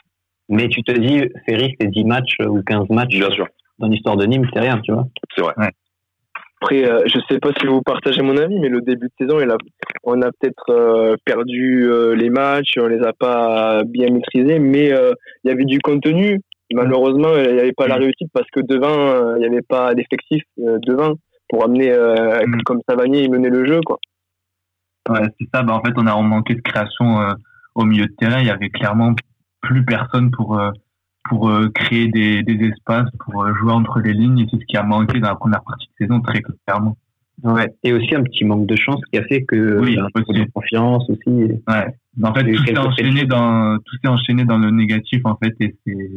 Mais 0.50 0.68
tu 0.68 0.84
te 0.84 0.92
dis, 0.92 1.24
Ferry, 1.46 1.76
c'est 1.80 1.88
10 1.88 2.04
matchs 2.04 2.36
ou 2.46 2.62
15 2.62 2.90
matchs. 2.90 3.18
Bien 3.18 3.32
sûr. 3.32 3.48
Dans 3.80 3.88
l'histoire 3.88 4.18
de 4.18 4.26
Nîmes, 4.26 4.48
c'est 4.54 4.60
rien, 4.60 4.80
tu 4.82 4.92
vois. 4.92 5.08
C'est 5.34 5.42
vrai. 5.42 5.54
Ouais. 5.58 5.72
Après, 6.62 6.86
euh, 6.86 7.02
je 7.08 7.20
sais 7.28 7.40
pas 7.40 7.50
si 7.60 7.66
vous 7.66 7.82
partagez 7.82 8.22
mon 8.22 8.38
avis, 8.38 8.60
mais 8.60 8.70
le 8.70 8.82
début 8.82 9.08
de 9.08 9.26
saison, 9.26 9.40
on 10.04 10.22
a 10.22 10.32
peut-être 10.32 10.70
euh, 10.70 11.16
perdu 11.26 11.90
euh, 11.90 12.16
les 12.16 12.30
matchs, 12.30 12.74
on 12.78 12.86
les 12.86 13.02
a 13.02 13.14
pas 13.14 13.84
bien 13.84 14.12
maîtrisés, 14.12 14.60
mais 14.60 14.90
il 14.90 15.48
y 15.48 15.50
avait 15.50 15.66
du 15.66 15.80
contenu. 15.80 16.40
Malheureusement, 16.72 17.36
il 17.36 17.54
n'y 17.54 17.60
avait 17.60 17.74
pas 17.74 17.88
la 17.88 17.96
réussite 17.96 18.30
parce 18.32 18.48
que 18.52 18.62
devant, 18.62 19.36
il 19.36 19.40
n'y 19.40 19.46
avait 19.46 19.64
pas 19.64 19.94
d'effectif 19.96 20.44
devant 20.58 21.16
pour 21.50 21.66
amener 21.66 21.92
mm. 21.92 22.62
comme 22.64 22.80
Savanier, 22.88 23.24
il 23.24 23.32
menait 23.32 23.50
le 23.50 23.66
jeu, 23.66 23.82
quoi. 23.84 23.98
Ouais, 25.10 25.28
c'est 25.40 25.48
ça. 25.54 25.64
Bah, 25.64 25.74
en 25.74 25.82
fait, 25.82 25.94
on 25.98 26.06
a 26.06 26.22
manqué 26.22 26.54
de 26.54 26.62
création 26.62 27.18
au 27.74 27.86
milieu 27.86 28.06
de 28.06 28.14
terrain. 28.20 28.40
Il 28.40 28.48
y 28.48 28.52
avait 28.52 28.70
clairement 28.70 29.16
plus 29.62 29.84
personne 29.84 30.30
pour 30.32 30.62
pour 31.30 31.50
euh, 31.50 31.70
créer 31.70 32.08
des, 32.08 32.44
des, 32.44 32.68
espaces, 32.68 33.10
pour 33.20 33.44
euh, 33.44 33.54
jouer 33.56 33.72
entre 33.72 34.00
les 34.00 34.14
lignes. 34.14 34.40
Et 34.40 34.48
c'est 34.50 34.60
ce 34.60 34.66
qui 34.66 34.78
a 34.78 34.84
manqué 34.84 35.20
dans 35.20 35.30
la 35.30 35.36
première 35.36 35.64
partie 35.64 35.88
de 35.88 36.06
saison, 36.06 36.22
très 36.22 36.42
clairement. 36.42 36.98
Ouais. 37.44 37.68
Et 37.84 37.94
aussi 37.94 38.14
un 38.14 38.24
petit 38.24 38.44
manque 38.44 38.68
de 38.68 38.76
chance 38.76 39.02
qui 39.12 39.18
a 39.18 39.24
fait 39.24 39.44
que 39.44 39.80
oui, 39.80 39.98
un 39.98 40.08
peu 40.14 40.22
de 40.22 40.46
confiance 40.52 41.10
aussi. 41.10 41.30
Ouais. 41.30 41.96
En 42.24 42.34
fait, 42.34 42.44
tout 42.44 42.64
s'est 42.66 42.78
enchaîné 42.78 43.26
dans 43.26 43.78
tout 43.78 43.96
s'est 44.04 44.10
enchaîné 44.10 44.46
dans 44.46 44.60
le 44.60 44.70
négatif 44.70 45.22
en 45.24 45.36
fait 45.38 45.56
et 45.60 45.76
c'est 45.86 46.10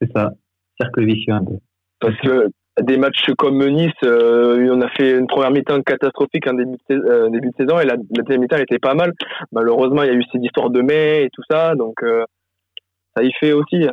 c'est 0.00 0.12
ça, 0.14 0.30
cercle 0.78 1.04
vicieux 1.04 1.32
un 1.32 1.44
peu. 1.44 1.56
Parce 1.98 2.16
que 2.18 2.50
des 2.82 2.98
matchs 2.98 3.30
comme 3.36 3.66
Nice, 3.66 3.90
euh, 4.04 4.68
on 4.70 4.80
a 4.82 4.88
fait 4.90 5.18
une 5.18 5.26
première 5.26 5.50
mi-temps 5.50 5.80
catastrophique 5.80 6.46
en 6.46 6.52
début 6.52 6.76
de, 6.88 7.30
début 7.30 7.48
de 7.48 7.54
saison 7.56 7.80
et 7.80 7.86
la, 7.86 7.94
la 7.94 8.22
deuxième 8.22 8.42
mi-temps 8.42 8.58
était 8.58 8.78
pas 8.78 8.94
mal. 8.94 9.12
Malheureusement, 9.50 10.02
il 10.04 10.08
y 10.08 10.10
a 10.10 10.14
eu 10.14 10.22
ces 10.30 10.38
histoires 10.38 10.70
de 10.70 10.82
mai 10.82 11.24
et 11.24 11.30
tout 11.32 11.42
ça, 11.50 11.74
donc 11.74 11.96
ça 13.16 13.22
y 13.24 13.32
fait 13.40 13.52
aussi 13.52 13.86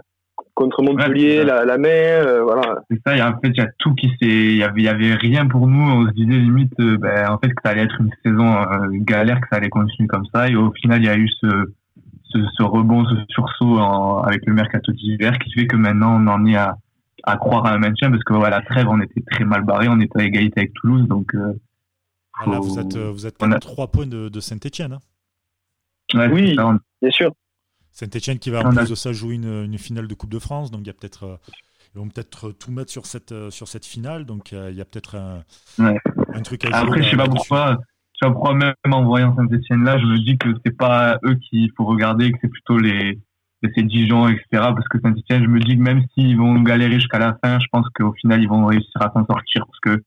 contre 0.56 0.84
Montpellier, 0.84 1.44
la, 1.44 1.66
la 1.66 1.78
mer, 1.78 2.28
euh, 2.28 2.44
voilà. 2.44 2.76
C'est 2.90 3.00
ça, 3.06 3.18
et 3.18 3.22
en 3.22 3.40
fait, 3.40 3.50
il 3.50 3.58
y 3.58 3.62
a 3.62 3.70
tout 3.80 3.94
qui 3.96 4.10
s'est, 4.10 4.28
il 4.28 4.58
y 4.58 4.64
avait, 4.64 4.82
y 4.84 4.88
avait 4.88 5.16
rien 5.16 5.48
pour 5.48 5.68
nous. 5.68 5.82
On 5.82 6.08
se 6.08 6.14
disait 6.14 6.38
limite, 6.38 6.74
euh, 6.80 6.98
ben, 6.98 7.30
en 7.32 7.40
fait, 7.40 7.50
que 7.50 7.62
ça 7.64 7.72
allait 7.72 7.84
être 7.84 8.00
une 8.00 8.12
saison 8.24 8.56
euh, 8.56 8.88
galère, 8.92 9.42
que 9.42 9.48
ça 9.52 9.58
allait 9.58 9.70
continuer 9.70 10.08
comme 10.08 10.26
ça. 10.34 10.50
Et 10.50 10.56
au 10.56 10.72
final, 10.74 11.02
il 11.02 11.06
y 11.06 11.10
a 11.10 11.18
eu 11.18 11.28
ce, 11.42 11.74
ce, 12.26 12.40
ce 12.56 12.64
rebond, 12.64 13.06
ce 13.06 13.16
sursaut 13.30 13.80
avec 14.24 14.46
le 14.46 14.54
mercato 14.54 14.92
d'hiver 14.92 15.38
qui 15.40 15.52
fait 15.54 15.68
que 15.68 15.76
maintenant, 15.76 16.22
on 16.22 16.28
en 16.28 16.46
est 16.46 16.56
à, 16.56 16.78
à 17.24 17.38
croire 17.38 17.66
à 17.66 17.74
un 17.74 17.80
maintien 17.80 18.12
parce 18.12 18.24
que 18.24 18.34
voilà, 18.34 18.58
la 18.58 18.66
trêve, 18.66 18.88
on 18.88 19.02
était 19.02 19.22
très 19.32 19.46
mal 19.46 19.64
barré, 19.64 19.88
on 19.90 20.00
était 20.00 20.22
à 20.22 20.24
égalité 20.24 20.62
avec 20.62 20.74
Toulouse, 20.74 21.08
donc. 21.08 21.36
voilà, 22.44 22.60
vous 22.60 22.80
êtes, 22.80 22.98
vous 22.98 23.26
êtes 23.26 23.42
à 23.42 23.60
trois 23.60 23.88
points 23.88 24.08
de, 24.08 24.30
de 24.30 24.40
Saint-Etienne. 24.40 25.00
Hein 26.14 26.30
oui, 26.32 26.56
bien 26.56 27.12
sûr. 27.12 27.32
Saint-Etienne 27.94 28.40
qui 28.40 28.50
va 28.50 28.66
en 28.66 28.72
plus 28.72 28.90
de 28.90 28.96
ça 28.96 29.14
jouer 29.14 29.36
une, 29.36 29.78
finale 29.78 30.08
de 30.08 30.14
Coupe 30.14 30.32
de 30.32 30.40
France, 30.40 30.72
donc 30.72 30.82
il 30.82 30.88
y 30.88 30.90
a 30.90 30.94
peut-être 30.94 31.24
euh, 31.24 31.38
ils 31.96 32.00
vont 32.00 32.10
peut-être 32.10 32.52
tout 32.52 32.72
mettre 32.72 32.92
sur 32.92 33.06
cette, 33.06 33.32
euh, 33.32 33.52
sur 33.52 33.68
cette 33.68 33.86
finale, 33.86 34.26
donc 34.26 34.52
euh, 34.52 34.70
il 34.72 34.78
y 34.78 34.82
a 34.82 34.86
peut-être 34.86 35.16
un, 35.16 35.44
un 35.80 36.42
truc 36.42 36.66
à 36.66 36.76
Après, 36.76 37.04
je 37.04 37.12
sais 37.12 37.16
pas 37.16 37.28
pourquoi, 37.28 37.78
je 38.14 38.26
sais 38.26 38.28
pas 38.28 38.32
pourquoi 38.32 38.56
même 38.56 38.74
en 38.92 39.04
voyant 39.04 39.36
Saint-Etienne 39.36 39.84
là, 39.84 40.00
je 40.00 40.06
me 40.06 40.18
dis 40.18 40.38
que 40.38 40.50
c'est 40.66 40.76
pas 40.76 41.20
eux 41.24 41.36
qu'il 41.36 41.72
faut 41.78 41.86
regarder, 41.86 42.32
que 42.32 42.38
c'est 42.42 42.50
plutôt 42.50 42.80
les, 42.80 43.20
ces 43.76 43.84
Dijon, 43.84 44.28
etc. 44.28 44.46
Parce 44.52 44.88
que 44.88 45.00
Saint-Etienne, 45.00 45.44
je 45.44 45.50
me 45.50 45.60
dis 45.60 45.78
que 45.78 45.82
même 45.82 46.04
s'ils 46.14 46.38
vont 46.38 46.60
galérer 46.62 46.96
jusqu'à 46.96 47.20
la 47.20 47.38
fin, 47.44 47.60
je 47.60 47.68
pense 47.72 47.88
qu'au 47.94 48.14
final, 48.14 48.42
ils 48.42 48.50
vont 48.50 48.66
réussir 48.66 49.02
à 49.02 49.12
s'en 49.14 49.26
sortir. 49.26 49.66
Parce 49.66 49.80
que 49.80 50.04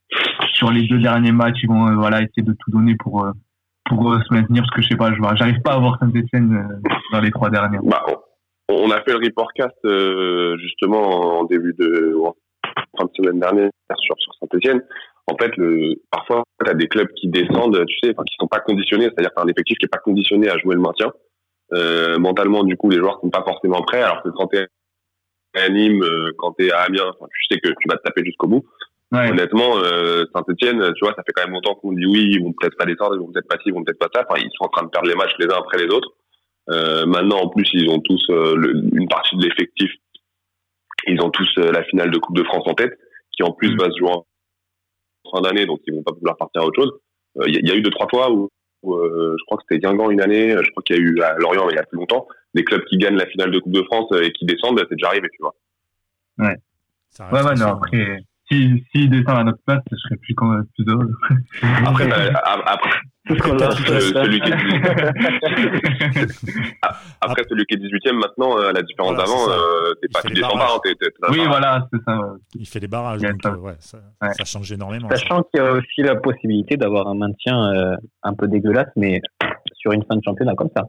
sur 0.54 0.70
les 0.70 0.86
deux 0.86 0.98
derniers 0.98 1.32
matchs, 1.32 1.60
ils 1.62 1.68
vont 1.68 1.88
euh, 1.88 1.94
voilà, 1.94 2.22
essayer 2.22 2.42
de 2.42 2.52
tout 2.52 2.70
donner 2.70 2.96
pour, 2.96 3.24
euh, 3.24 3.32
pour 3.88 4.12
euh, 4.12 4.18
se 4.28 4.34
maintenir. 4.34 4.62
Parce 4.62 4.74
que 4.74 4.82
je 4.82 4.88
sais 4.88 4.96
pas, 4.96 5.10
j'arrive 5.34 5.60
pas 5.62 5.74
à 5.74 5.78
voir 5.78 5.98
Saint-Etienne 6.00 6.80
dans 7.12 7.20
les 7.20 7.30
trois 7.30 7.50
derniers. 7.50 7.78
Bah, 7.82 8.04
on 8.68 8.90
a 8.90 9.00
fait 9.02 9.12
le 9.12 9.24
reportcast 9.24 9.76
justement 10.60 11.40
en 11.40 11.44
début 11.44 11.74
de 11.78 12.16
fin 12.98 13.04
de 13.04 13.10
semaine 13.16 13.40
dernière 13.40 13.70
sur, 13.98 14.16
Saint-Etienne. 14.40 14.82
En 15.28 15.36
fait, 15.36 15.56
le, 15.56 15.94
parfois, 16.10 16.44
tu 16.64 16.70
as 16.70 16.74
des 16.74 16.88
clubs 16.88 17.12
qui 17.14 17.28
descendent, 17.28 17.84
tu 17.86 17.96
sais, 18.02 18.14
qui 18.14 18.36
sont 18.38 18.46
pas 18.46 18.60
conditionnés, 18.60 19.06
c'est-à-dire 19.06 19.30
que 19.34 19.42
un 19.42 19.48
effectif 19.48 19.76
qui 19.78 19.86
est 19.86 19.88
pas 19.88 19.98
conditionné 19.98 20.48
à 20.48 20.56
jouer 20.58 20.74
le 20.74 20.80
maintien. 20.80 21.12
Euh, 21.72 22.18
mentalement, 22.18 22.62
du 22.62 22.76
coup, 22.76 22.90
les 22.90 22.98
joueurs 22.98 23.18
sont 23.20 23.30
pas 23.30 23.42
forcément 23.42 23.82
prêts. 23.82 24.02
Alors 24.02 24.22
que 24.22 24.28
quand 24.28 24.46
t'es 24.46 24.66
à 25.54 25.68
Nîmes, 25.68 26.02
euh, 26.02 26.32
quand 26.38 26.52
t'es 26.52 26.70
à 26.70 26.82
Amiens, 26.82 27.10
tu 27.20 27.44
sais 27.50 27.60
que 27.60 27.68
tu 27.68 27.88
vas 27.88 27.96
te 27.96 28.02
taper 28.02 28.24
jusqu'au 28.24 28.46
bout. 28.46 28.64
Ouais. 29.12 29.30
Honnêtement, 29.30 29.78
euh, 29.78 30.24
Saint-Etienne, 30.34 30.92
tu 30.94 31.04
vois, 31.04 31.14
ça 31.14 31.22
fait 31.24 31.32
quand 31.32 31.44
même 31.44 31.54
longtemps 31.54 31.76
qu'on 31.76 31.92
dit 31.92 32.06
oui, 32.06 32.28
ils 32.32 32.42
vont 32.42 32.52
peut-être 32.58 32.76
pas 32.76 32.86
descendre, 32.86 33.14
ils 33.14 33.20
vont 33.20 33.30
peut-être 33.30 33.48
pas 33.48 33.56
ci, 33.56 33.64
ils 33.66 33.72
vont 33.72 33.84
peut-être 33.84 34.00
pas 34.00 34.08
ça. 34.12 34.26
Enfin, 34.28 34.40
ils 34.40 34.50
sont 34.52 34.64
en 34.64 34.68
train 34.68 34.84
de 34.84 34.90
perdre 34.90 35.08
les 35.08 35.14
matchs 35.14 35.34
les 35.38 35.46
uns 35.46 35.58
après 35.58 35.78
les 35.78 35.92
autres. 35.92 36.10
Euh, 36.70 37.06
maintenant, 37.06 37.38
en 37.38 37.48
plus, 37.48 37.68
ils 37.74 37.88
ont 37.88 38.00
tous 38.00 38.28
une 38.28 39.08
partie 39.08 39.36
de 39.36 39.44
l'effectif. 39.44 39.90
Ils 41.06 41.20
ont 41.22 41.30
tous 41.30 41.48
la 41.56 41.84
finale 41.84 42.10
de 42.10 42.18
Coupe 42.18 42.36
de 42.36 42.42
France 42.42 42.64
en 42.66 42.74
tête, 42.74 42.98
qui 43.30 43.44
en 43.44 43.52
plus 43.52 43.74
mm. 43.74 43.78
va 43.78 43.90
se 43.90 43.98
jouer 43.98 44.10
en 44.10 44.26
fin 45.32 45.40
d'année, 45.40 45.66
donc 45.66 45.80
ils 45.86 45.94
vont 45.94 46.02
pas 46.02 46.12
pouvoir 46.12 46.36
partir 46.36 46.62
à 46.62 46.66
autre 46.66 46.82
chose. 46.82 46.92
Il 47.46 47.54
y, 47.54 47.68
y, 47.68 47.70
a 47.70 47.76
eu 47.76 47.82
deux 47.82 47.90
trois 47.90 48.08
fois 48.08 48.30
où 48.32 48.48
euh, 48.94 49.34
je 49.38 49.44
crois 49.46 49.58
que 49.58 49.64
c'était 49.68 49.80
Guingamp 49.80 50.10
une 50.10 50.20
année, 50.20 50.50
je 50.50 50.70
crois 50.70 50.82
qu'il 50.82 50.96
y 50.96 50.98
a 50.98 51.02
eu 51.02 51.20
à 51.20 51.34
Lorient 51.34 51.68
il 51.70 51.76
y 51.76 51.78
a 51.78 51.82
plus 51.82 51.98
longtemps, 51.98 52.26
des 52.54 52.64
clubs 52.64 52.84
qui 52.84 52.98
gagnent 52.98 53.16
la 53.16 53.26
finale 53.26 53.50
de 53.50 53.58
Coupe 53.58 53.72
de 53.72 53.82
France 53.82 54.06
euh, 54.12 54.22
et 54.22 54.32
qui 54.32 54.44
descendent, 54.46 54.78
c'est 54.78 54.94
déjà 54.94 55.08
arrivé, 55.08 55.28
tu 55.32 55.38
vois. 55.40 55.54
Ouais. 56.38 56.56
Ouais, 57.18 57.42
ouais, 57.42 57.54
non, 57.54 57.66
après, 57.66 58.18
si, 58.50 58.84
si 58.92 59.08
descend 59.08 59.38
à 59.38 59.44
notre 59.44 59.62
place, 59.66 59.82
je 59.90 59.96
serais 59.96 60.16
plus, 60.16 60.34
quand 60.34 60.46
même 60.46 60.64
plus 60.74 60.84
heureux. 60.86 61.10
Après, 61.86 62.08
bah, 62.08 62.16
après, 62.66 62.90
celui 63.28 64.40
qui 64.40 64.50
est 64.50 64.54
après 67.20 67.42
celui 67.48 67.64
qui 67.66 67.74
est 67.74 67.78
18 67.78 68.06
e 68.06 68.12
maintenant 68.12 68.56
euh, 68.56 68.72
la 68.72 68.82
différence 68.82 69.16
d'avant 69.16 69.50
euh, 69.50 69.94
t'es 70.00 70.08
pas 70.12 70.22
tu 70.22 70.32
descends 70.32 70.56
pas 70.56 70.76
hein, 70.76 71.28
oui 71.30 71.40
voilà 71.46 71.88
c'est 71.92 72.00
ça 72.04 72.20
il 72.54 72.66
fait 72.66 72.78
des 72.80 72.86
barrages 72.86 73.20
donc, 73.20 73.44
euh, 73.46 73.56
ouais, 73.56 73.74
ça, 73.80 73.98
ouais. 74.22 74.32
ça, 74.32 74.44
change 74.44 74.70
énormément 74.70 75.08
sachant 75.10 75.42
qu'il 75.42 75.60
y 75.60 75.64
a 75.66 75.72
aussi 75.72 76.02
la 76.02 76.14
possibilité 76.14 76.76
d'avoir 76.76 77.08
un 77.08 77.14
maintien 77.14 77.72
euh, 77.72 77.96
un 78.22 78.34
peu 78.34 78.46
dégueulasse 78.46 78.90
mais 78.94 79.20
sur 79.74 79.90
une 79.92 80.04
fin 80.04 80.16
de 80.16 80.22
championnat 80.24 80.54
comme 80.54 80.70
ça. 80.76 80.84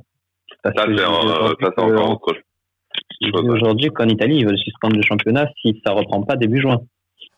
Ça 0.64 0.72
c'est 0.76 1.04
encore 1.06 2.12
autre 2.12 2.34
chose. 2.34 3.50
aujourd'hui 3.50 3.90
qu'en 3.90 4.08
Italie 4.08 4.38
ils 4.38 4.46
veulent 4.46 4.60
suspendre 4.60 4.96
le 4.96 5.02
championnat 5.02 5.48
si 5.62 5.82
ça 5.86 5.94
reprend 5.94 6.22
pas 6.22 6.36
début 6.36 6.62
juin 6.62 6.82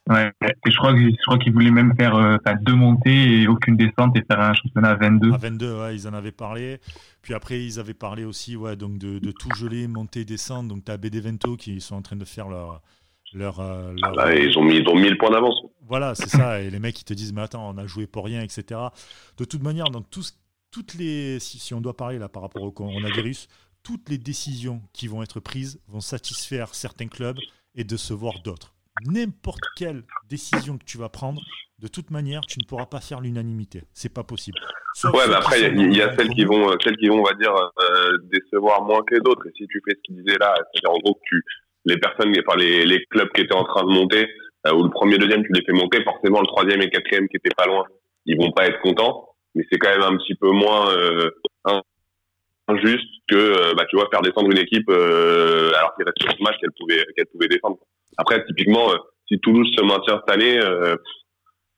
Ouais, 0.07 0.31
et 0.41 0.71
je 0.71 0.77
crois, 0.77 0.95
je 0.95 1.25
crois 1.27 1.37
qu'ils 1.37 1.53
voulaient 1.53 1.69
même 1.69 1.95
faire 1.95 2.15
euh, 2.15 2.37
deux 2.61 2.73
montées 2.73 3.41
et 3.41 3.47
aucune 3.47 3.77
descente 3.77 4.17
et 4.17 4.23
faire 4.23 4.39
un 4.39 4.55
championnat 4.55 4.89
à 4.89 4.95
22. 4.95 5.33
À 5.33 5.37
22, 5.37 5.79
ouais, 5.81 5.95
ils 5.95 6.07
en 6.07 6.13
avaient 6.13 6.31
parlé. 6.31 6.79
Puis 7.21 7.35
après, 7.35 7.63
ils 7.63 7.79
avaient 7.79 7.93
parlé 7.93 8.25
aussi 8.25 8.55
ouais, 8.55 8.75
donc 8.75 8.97
de, 8.97 9.19
de 9.19 9.31
tout 9.31 9.53
geler, 9.55 9.87
monter, 9.87 10.25
descendre. 10.25 10.69
Donc 10.69 10.85
tu 10.85 10.91
as 10.91 10.97
BD 10.97 11.21
qui 11.59 11.79
sont 11.79 11.95
en 11.95 12.01
train 12.01 12.15
de 12.15 12.25
faire 12.25 12.49
leur. 12.49 12.81
leur, 13.33 13.59
euh, 13.59 13.93
ah 14.01 14.11
bah, 14.15 14.33
ils, 14.35 14.57
ont 14.57 14.63
mis, 14.63 14.77
ils 14.77 14.87
ont 14.87 14.95
mis 14.95 15.09
le 15.09 15.17
point 15.17 15.29
d'avance. 15.29 15.61
Voilà, 15.87 16.15
c'est 16.15 16.29
ça. 16.29 16.59
Et 16.59 16.71
les 16.71 16.79
mecs, 16.79 16.99
ils 16.99 17.05
te 17.05 17.13
disent, 17.13 17.33
mais 17.33 17.41
attends, 17.41 17.69
on 17.69 17.77
a 17.77 17.85
joué 17.85 18.07
pour 18.07 18.25
rien, 18.25 18.41
etc. 18.41 18.81
De 19.37 19.45
toute 19.45 19.61
manière, 19.61 19.91
dans 19.91 20.01
tous, 20.01 20.39
toutes 20.71 20.95
les. 20.95 21.39
Si, 21.39 21.59
si 21.59 21.75
on 21.75 21.81
doit 21.81 21.95
parler 21.95 22.17
là 22.17 22.29
par 22.29 22.41
rapport 22.41 22.63
au 22.63 22.71
coronavirus, 22.71 23.47
toutes 23.83 24.09
les 24.09 24.17
décisions 24.17 24.81
qui 24.91 25.07
vont 25.07 25.21
être 25.21 25.39
prises 25.39 25.79
vont 25.87 26.01
satisfaire 26.01 26.73
certains 26.73 27.07
clubs 27.07 27.37
et 27.75 27.83
décevoir 27.83 28.41
d'autres 28.43 28.73
n'importe 29.05 29.63
quelle 29.75 30.03
décision 30.29 30.77
que 30.77 30.85
tu 30.85 30.97
vas 30.97 31.09
prendre, 31.09 31.41
de 31.79 31.87
toute 31.87 32.11
manière, 32.11 32.41
tu 32.41 32.59
ne 32.59 32.67
pourras 32.67 32.85
pas 32.85 32.99
faire 32.99 33.21
l'unanimité. 33.21 33.83
C'est 33.93 34.13
pas 34.13 34.23
possible. 34.23 34.59
ouais, 35.05 35.27
mais 35.27 35.35
après, 35.35 35.61
il 35.61 35.95
y, 35.95 36.01
a 36.01 36.15
celles 36.17 36.29
qui 36.29 36.43
vont, 36.43 36.69
celles 36.83 36.97
qui 36.97 37.07
vont, 37.07 37.19
on 37.19 37.23
va 37.23 37.33
dire, 37.33 37.53
euh, 37.55 38.17
décevoir 38.23 38.83
moins 38.83 39.01
que 39.07 39.15
les 39.15 39.21
autres. 39.21 39.47
Et 39.47 39.51
si 39.55 39.65
tu 39.67 39.81
fais 39.87 39.95
ce 39.95 40.01
qu'il 40.03 40.17
disait 40.17 40.37
là, 40.37 40.53
c'est-à-dire 40.55 40.91
en 40.91 40.99
gros 40.99 41.13
que 41.13 41.19
tu, 41.23 41.43
les 41.85 41.97
personnes, 41.97 42.33
enfin 42.45 42.57
les, 42.57 42.85
les 42.85 43.05
clubs 43.05 43.29
qui 43.33 43.41
étaient 43.41 43.55
en 43.55 43.63
train 43.63 43.83
de 43.83 43.89
monter, 43.89 44.27
euh, 44.67 44.73
ou 44.73 44.83
le 44.83 44.89
premier, 44.89 45.17
deuxième, 45.17 45.43
tu 45.43 45.53
les 45.53 45.63
fais 45.63 45.71
monter, 45.71 46.03
forcément 46.03 46.41
le 46.41 46.47
troisième 46.47 46.81
et 46.81 46.89
quatrième 46.89 47.29
qui 47.29 47.37
étaient 47.37 47.55
pas 47.55 47.65
loin, 47.65 47.85
ils 48.25 48.37
vont 48.37 48.51
pas 48.51 48.67
être 48.67 48.81
contents. 48.81 49.29
Mais 49.55 49.65
c'est 49.71 49.79
quand 49.79 49.89
même 49.89 50.03
un 50.03 50.17
petit 50.17 50.35
peu 50.35 50.51
moins 50.51 50.91
euh, 50.91 51.31
injuste 52.67 53.07
que, 53.29 53.73
bah, 53.75 53.85
tu 53.89 53.95
vois, 53.95 54.09
faire 54.11 54.21
descendre 54.21 54.51
une 54.51 54.57
équipe 54.57 54.89
alors 54.89 55.95
qu'il 55.95 56.05
reste 56.05 56.21
sur 56.21 56.43
match 56.43 56.55
qu'elle 56.59 56.71
pouvait, 56.77 57.05
qu'elle 57.15 57.25
pouvait 57.27 57.47
défendre. 57.47 57.77
Après, 58.19 58.43
typiquement, 58.45 58.91
euh, 58.91 58.97
si 59.27 59.39
Toulouse 59.39 59.67
se 59.75 59.81
maintient 59.81 60.19
cette 60.19 60.35
année, 60.35 60.59
euh, 60.59 60.95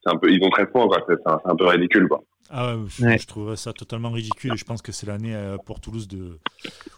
c'est 0.04 0.12
un 0.12 0.18
peu, 0.18 0.32
ils 0.32 0.44
ont 0.44 0.50
très 0.50 0.66
points, 0.66 0.88
quoi. 0.88 0.98
C'est, 1.08 1.18
un, 1.26 1.56
peu 1.56 1.68
ridicule, 1.68 2.08
quoi. 2.08 2.22
Ah 2.50 2.76
ouais, 2.76 3.18
je, 3.18 3.28
trouve 3.28 3.56
ça 3.56 3.72
totalement 3.72 4.10
ridicule 4.10 4.52
et 4.54 4.58
je 4.58 4.66
pense 4.66 4.82
que 4.82 4.92
c'est 4.92 5.08
l'année 5.08 5.34
euh, 5.34 5.56
pour 5.66 5.80
Toulouse 5.80 6.08
de... 6.10 6.40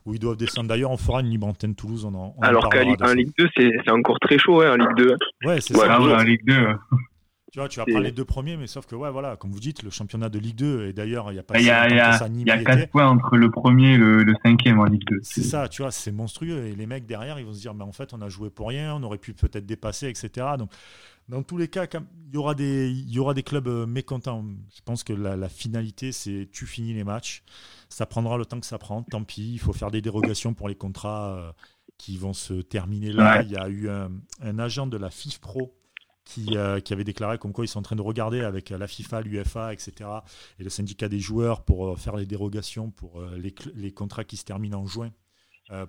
où 0.05 0.13
ils 0.15 0.19
doivent 0.19 0.37
descendre. 0.37 0.69
D'ailleurs, 0.69 0.89
on 0.89 0.97
fera 0.97 1.19
une 1.19 1.29
libre 1.29 1.45
antenne 1.45 1.75
Toulouse. 1.75 2.05
On 2.05 2.15
en, 2.15 2.35
Alors 2.41 2.69
qu'en 2.69 3.13
Ligue 3.13 3.31
2, 3.37 3.49
c'est, 3.55 3.91
encore 3.91 4.17
très 4.19 4.37
chaud, 4.37 4.61
hein, 4.61 4.73
en 4.73 4.77
Ligue 4.77 4.95
2. 4.97 5.17
Ouais, 5.45 5.61
c'est 5.61 5.75
ça. 5.75 5.99
en 5.99 6.23
Ligue 6.23 6.45
2. 6.45 6.55
Tu 7.53 7.59
vois, 7.59 7.69
tu 7.69 7.77
vas 7.77 7.85
parler 7.85 8.05
les 8.05 8.11
deux 8.11 8.25
premiers, 8.25 8.57
mais 8.57 8.65
sauf 8.65 8.87
que, 8.87 8.95
ouais, 8.95 9.11
voilà, 9.11 9.35
comme 9.35 9.51
vous 9.51 9.59
dites, 9.59 9.83
le 9.83 9.91
championnat 9.91 10.27
de 10.27 10.39
Ligue 10.39 10.55
2, 10.55 10.87
et 10.87 10.93
d'ailleurs, 10.93 11.29
il 11.29 11.35
n'y 11.35 11.39
a 11.39 11.43
pas 11.43 11.59
Il 11.59 11.65
y 11.65 11.69
a, 11.69 11.87
y 11.87 11.99
a, 11.99 12.27
y 12.27 12.49
a 12.49 12.63
4 12.63 12.89
points 12.89 13.07
entre 13.07 13.37
le 13.37 13.51
premier 13.51 13.93
et 13.93 13.97
le, 13.97 14.23
le 14.23 14.33
cinquième 14.43 14.79
en 14.79 14.85
Ligue 14.85 15.03
2. 15.07 15.19
C'est 15.21 15.43
ça, 15.43 15.67
tu 15.69 15.83
vois, 15.83 15.91
c'est 15.91 16.11
monstrueux. 16.11 16.65
Et 16.65 16.73
les 16.73 16.87
mecs 16.87 17.05
derrière, 17.05 17.37
ils 17.37 17.45
vont 17.45 17.53
se 17.53 17.59
dire, 17.59 17.75
mais 17.75 17.83
en 17.83 17.91
fait, 17.91 18.11
on 18.11 18.23
a 18.23 18.27
joué 18.27 18.49
pour 18.49 18.69
rien, 18.69 18.95
on 18.95 19.03
aurait 19.03 19.19
pu 19.19 19.35
peut-être 19.35 19.67
dépasser, 19.67 20.07
etc. 20.07 20.47
Donc, 20.57 20.71
dans 21.29 21.43
tous 21.43 21.57
les 21.57 21.67
cas, 21.67 21.85
il 21.85 22.33
y 22.33 22.37
aura 22.37 22.55
des, 22.55 22.89
il 22.89 23.11
y 23.11 23.19
aura 23.19 23.35
des 23.35 23.43
clubs 23.43 23.67
euh, 23.67 23.85
mécontents. 23.85 24.43
Je 24.75 24.81
pense 24.83 25.03
que 25.03 25.13
la, 25.13 25.47
finalité, 25.47 26.11
c'est 26.11 26.49
tu 26.51 26.65
finis 26.65 26.95
les 26.95 27.03
matchs. 27.03 27.43
Ça 27.87 28.07
prendra 28.07 28.39
le 28.39 28.45
temps 28.47 28.59
que 28.59 28.65
ça 28.65 28.79
prend, 28.79 29.03
tant 29.03 29.23
pis. 29.23 29.51
Il 29.53 29.59
faut 29.59 29.73
faire 29.73 29.91
des 29.91 30.01
dérogations 30.01 30.55
pour 30.55 30.69
les 30.69 30.75
contrats 30.75 31.35
euh, 31.37 31.51
qui 31.99 32.17
vont 32.17 32.33
se 32.33 32.55
terminer 32.55 33.11
là. 33.11 33.43
Il 33.43 33.51
y 33.51 33.57
a 33.57 33.69
eu 33.69 33.89
un, 33.89 34.09
un 34.41 34.57
agent 34.57 34.87
de 34.87 34.97
la 34.97 35.11
FIF 35.11 35.37
Pro 35.39 35.75
qui, 36.25 36.57
euh, 36.57 36.79
qui, 36.79 36.93
avait 36.93 37.03
déclaré 37.03 37.37
comme 37.37 37.51
quoi 37.51 37.65
ils 37.65 37.67
sont 37.67 37.79
en 37.79 37.83
train 37.83 37.95
de 37.95 38.01
regarder 38.01 38.41
avec 38.41 38.69
la 38.69 38.87
FIFA, 38.87 39.21
l'UFA, 39.21 39.73
etc. 39.73 40.09
et 40.59 40.63
le 40.63 40.69
syndicat 40.69 41.09
des 41.09 41.19
joueurs 41.19 41.63
pour 41.63 41.87
euh, 41.87 41.95
faire 41.95 42.15
les 42.15 42.25
dérogations 42.25 42.91
pour 42.91 43.19
euh, 43.19 43.37
les, 43.37 43.53
les, 43.75 43.91
contrats 43.91 44.23
qui 44.23 44.37
se 44.37 44.45
terminent 44.45 44.79
en 44.79 44.85
juin 44.85 45.11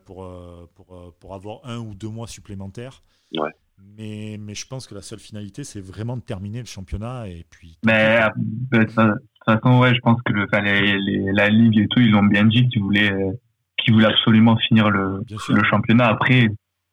pour, 0.07 0.27
pour, 0.75 1.15
pour, 1.21 1.35
avoir 1.35 1.59
un 1.65 1.79
ou 1.79 1.95
deux 1.95 2.09
mois 2.09 2.27
supplémentaires. 2.27 3.03
Ouais. 3.37 3.51
Mais, 3.99 4.39
mais 4.41 4.55
je 4.55 4.67
pense 4.67 4.87
que 4.87 4.95
la 4.95 5.03
seule 5.03 5.19
finalité, 5.19 5.63
c'est 5.63 5.81
vraiment 5.81 6.17
de 6.17 6.23
terminer 6.23 6.61
le 6.61 6.67
championnat. 6.67 7.29
Et 7.29 7.45
puis, 7.51 7.77
mais 7.85 8.21
de 8.71 8.85
toute 8.85 8.93
façon, 9.45 9.81
ouais, 9.81 9.95
je 9.95 10.01
pense 10.01 10.23
que 10.23 10.33
le, 10.33 10.47
les, 11.05 11.33
la 11.33 11.51
Ligue 11.51 11.79
et 11.79 11.89
tout, 11.89 12.01
ils 12.01 12.15
ont 12.15 12.23
bien 12.23 12.47
dit 12.47 12.67
qu'ils 12.69 12.81
voulaient, 12.81 13.13
qu'ils 13.77 13.93
voulaient 13.93 14.07
absolument 14.07 14.57
finir 14.57 14.89
le, 14.89 15.21
le 15.29 15.65
championnat. 15.65 16.07
Après, 16.07 16.49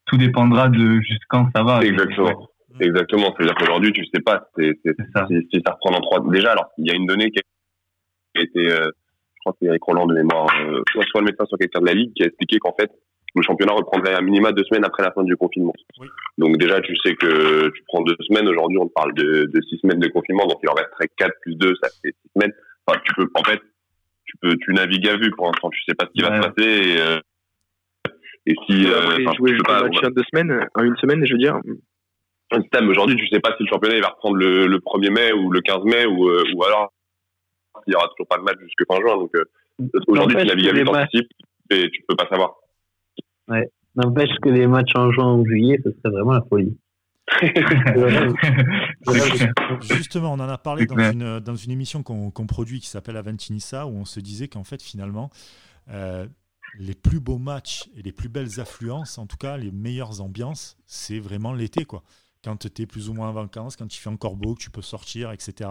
tout 0.08 0.18
dépendra 0.18 0.68
de 0.68 1.00
jusqu'à 1.00 1.50
ça 1.56 1.64
va. 1.64 1.86
Exactement. 1.86 2.51
Exactement. 2.80 3.34
C'est-à-dire 3.36 3.56
qu'aujourd'hui, 3.56 3.92
tu 3.92 4.06
sais 4.06 4.22
pas 4.22 4.50
si, 4.58 4.72
ça. 5.14 5.28
Si, 5.28 5.62
ça 5.66 5.74
reprend 5.74 5.96
en 5.96 6.02
trois. 6.02 6.24
Déjà, 6.32 6.52
alors, 6.52 6.70
il 6.78 6.88
y 6.88 6.92
a 6.92 6.96
une 6.96 7.06
donnée 7.06 7.32
qui 7.32 7.40
a 8.38 8.42
été, 8.42 8.72
euh, 8.72 8.90
je 9.36 9.40
crois 9.42 9.54
que 9.54 9.58
c'est 9.62 9.68
Eric 9.68 9.84
Roland 9.84 10.06
de 10.06 10.14
mémoire, 10.14 10.48
euh, 10.62 10.82
soit, 10.92 11.04
soit 11.10 11.22
le 11.22 11.26
médecin, 11.26 11.46
soit 11.46 11.58
quelqu'un 11.58 11.82
de 11.82 11.88
la 11.88 11.94
Ligue, 11.94 12.14
qui 12.14 12.24
a 12.24 12.28
expliqué 12.28 12.58
qu'en 12.60 12.74
fait, 12.80 12.92
le 13.34 13.42
championnat 13.44 13.74
reprendrait 13.74 14.14
à 14.14 14.22
minima 14.22 14.52
deux 14.52 14.64
semaines 14.66 14.86
après 14.86 15.04
la 15.04 15.12
fin 15.12 15.24
du 15.24 15.36
confinement. 15.38 15.74
Oui. 16.00 16.08
Donc 16.38 16.58
déjà, 16.58 16.82
tu 16.82 16.96
sais 16.98 17.16
que 17.16 17.70
tu 17.70 17.84
prends 17.88 18.02
deux 18.02 18.16
semaines. 18.28 18.48
Aujourd'hui, 18.48 18.78
on 18.78 18.90
parle 18.90 19.14
de, 19.14 19.46
de 19.46 19.62
six 19.70 19.78
semaines 19.80 20.00
de 20.00 20.10
confinement, 20.10 20.46
donc 20.48 20.60
il 20.64 20.70
en 20.70 20.74
resterait 20.74 21.10
quatre 21.16 21.36
plus 21.42 21.56
deux, 21.56 21.74
ça 21.82 21.90
fait 22.04 22.12
six 22.12 22.32
semaines. 22.36 22.54
Enfin, 22.86 23.00
tu 23.06 23.14
peux, 23.14 23.30
en 23.36 23.44
fait, 23.44 23.62
tu 24.26 24.38
peux, 24.42 24.56
tu 24.58 24.74
navigues 24.74 25.08
à 25.08 25.18
vue 25.18 25.32
pour 25.32 25.46
l'instant. 25.48 25.70
Tu 25.70 25.82
sais 25.88 25.96
pas 25.96 26.06
ce 26.06 26.12
qui 26.12 26.22
va 26.22 26.42
se 26.42 26.48
passer. 26.48 26.70
Et, 26.70 27.02
euh, 27.02 27.20
et 28.46 28.56
si, 28.66 28.86
euh, 28.88 29.32
jouer 29.38 29.56
pas, 29.66 29.84
match 29.84 29.98
en 30.04 30.10
deux 30.10 30.24
semaines, 30.34 30.66
en 30.76 30.84
une 30.84 30.98
semaine, 30.98 31.26
je 31.26 31.34
veux 31.34 31.40
dire, 31.40 31.60
système. 32.60 32.90
Aujourd'hui, 32.90 33.16
tu 33.16 33.28
sais 33.28 33.40
pas 33.40 33.56
si 33.58 33.64
le 33.64 33.70
championnat 33.70 33.96
il 33.96 34.02
va 34.02 34.10
reprendre 34.10 34.36
le, 34.36 34.68
le 34.68 34.78
1er 34.80 35.12
mai 35.12 35.34
ou 35.34 35.52
le 35.52 35.62
15 35.62 35.84
mai 35.86 36.06
ou, 36.06 36.30
euh, 36.30 36.44
ou 36.56 36.64
alors 36.64 36.92
il 37.88 37.94
y 37.94 37.96
aura 37.96 38.08
toujours 38.10 38.28
pas 38.28 38.38
de 38.38 38.44
match 38.44 38.58
jusque 38.62 38.86
fin 38.88 39.00
juin. 39.00 39.18
Donc 39.18 39.32
euh, 39.36 39.46
aujourd'hui, 40.08 40.38
tu 40.38 40.46
navigues 40.46 40.70
avec 40.70 40.86
l'anticipe 40.86 41.30
et 41.70 41.90
tu 41.90 42.04
peux 42.08 42.16
pas 42.16 42.28
savoir. 42.28 42.56
Ouais. 43.48 43.70
N'empêche 43.96 44.30
que 44.42 44.50
les 44.50 44.68
matchs 44.68 44.96
en 44.96 45.12
juin 45.12 45.36
ou 45.36 45.46
juillet, 45.46 45.80
ce 45.84 45.92
serait 45.92 46.12
vraiment 46.12 46.34
la 46.34 46.44
folie. 46.50 46.78
Justement, 49.82 50.34
on 50.34 50.40
en 50.40 50.50
a 50.50 50.58
parlé 50.58 50.86
dans 50.86 50.98
une, 50.98 51.40
dans 51.40 51.56
une 51.56 51.72
émission 51.72 52.04
qu'on 52.04 52.48
produit 52.48 52.80
qui 52.80 52.88
s'appelle 52.88 53.18
Aventinissa, 53.18 53.88
où 53.88 53.92
on 53.92 54.06
se 54.06 54.20
disait 54.20 54.48
qu'en 54.48 54.64
fait, 54.64 54.82
finalement, 54.82 55.30
euh, 55.90 56.26
les 56.80 56.94
plus 56.94 57.20
beaux 57.20 57.38
matchs 57.38 57.90
et 57.98 58.02
les 58.02 58.12
plus 58.12 58.30
belles 58.30 58.60
affluences, 58.60 59.18
en 59.18 59.28
tout 59.28 59.38
cas 59.38 59.58
les 59.58 59.72
meilleures 59.72 60.22
ambiances, 60.22 60.78
c'est 60.86 61.20
vraiment 61.20 61.54
l'été. 61.54 61.86
quoi. 61.86 62.04
Quand 62.44 62.58
tu 62.58 62.82
es 62.82 62.86
plus 62.86 63.10
ou 63.10 63.14
moins 63.14 63.30
en 63.30 63.34
vacances, 63.34 63.76
quand 63.76 63.94
il 63.94 63.98
fait 64.00 64.10
encore 64.10 64.36
beau, 64.36 64.56
que 64.56 64.62
tu 64.62 64.72
peux 64.72 64.82
sortir, 64.82 65.32
etc. 65.32 65.70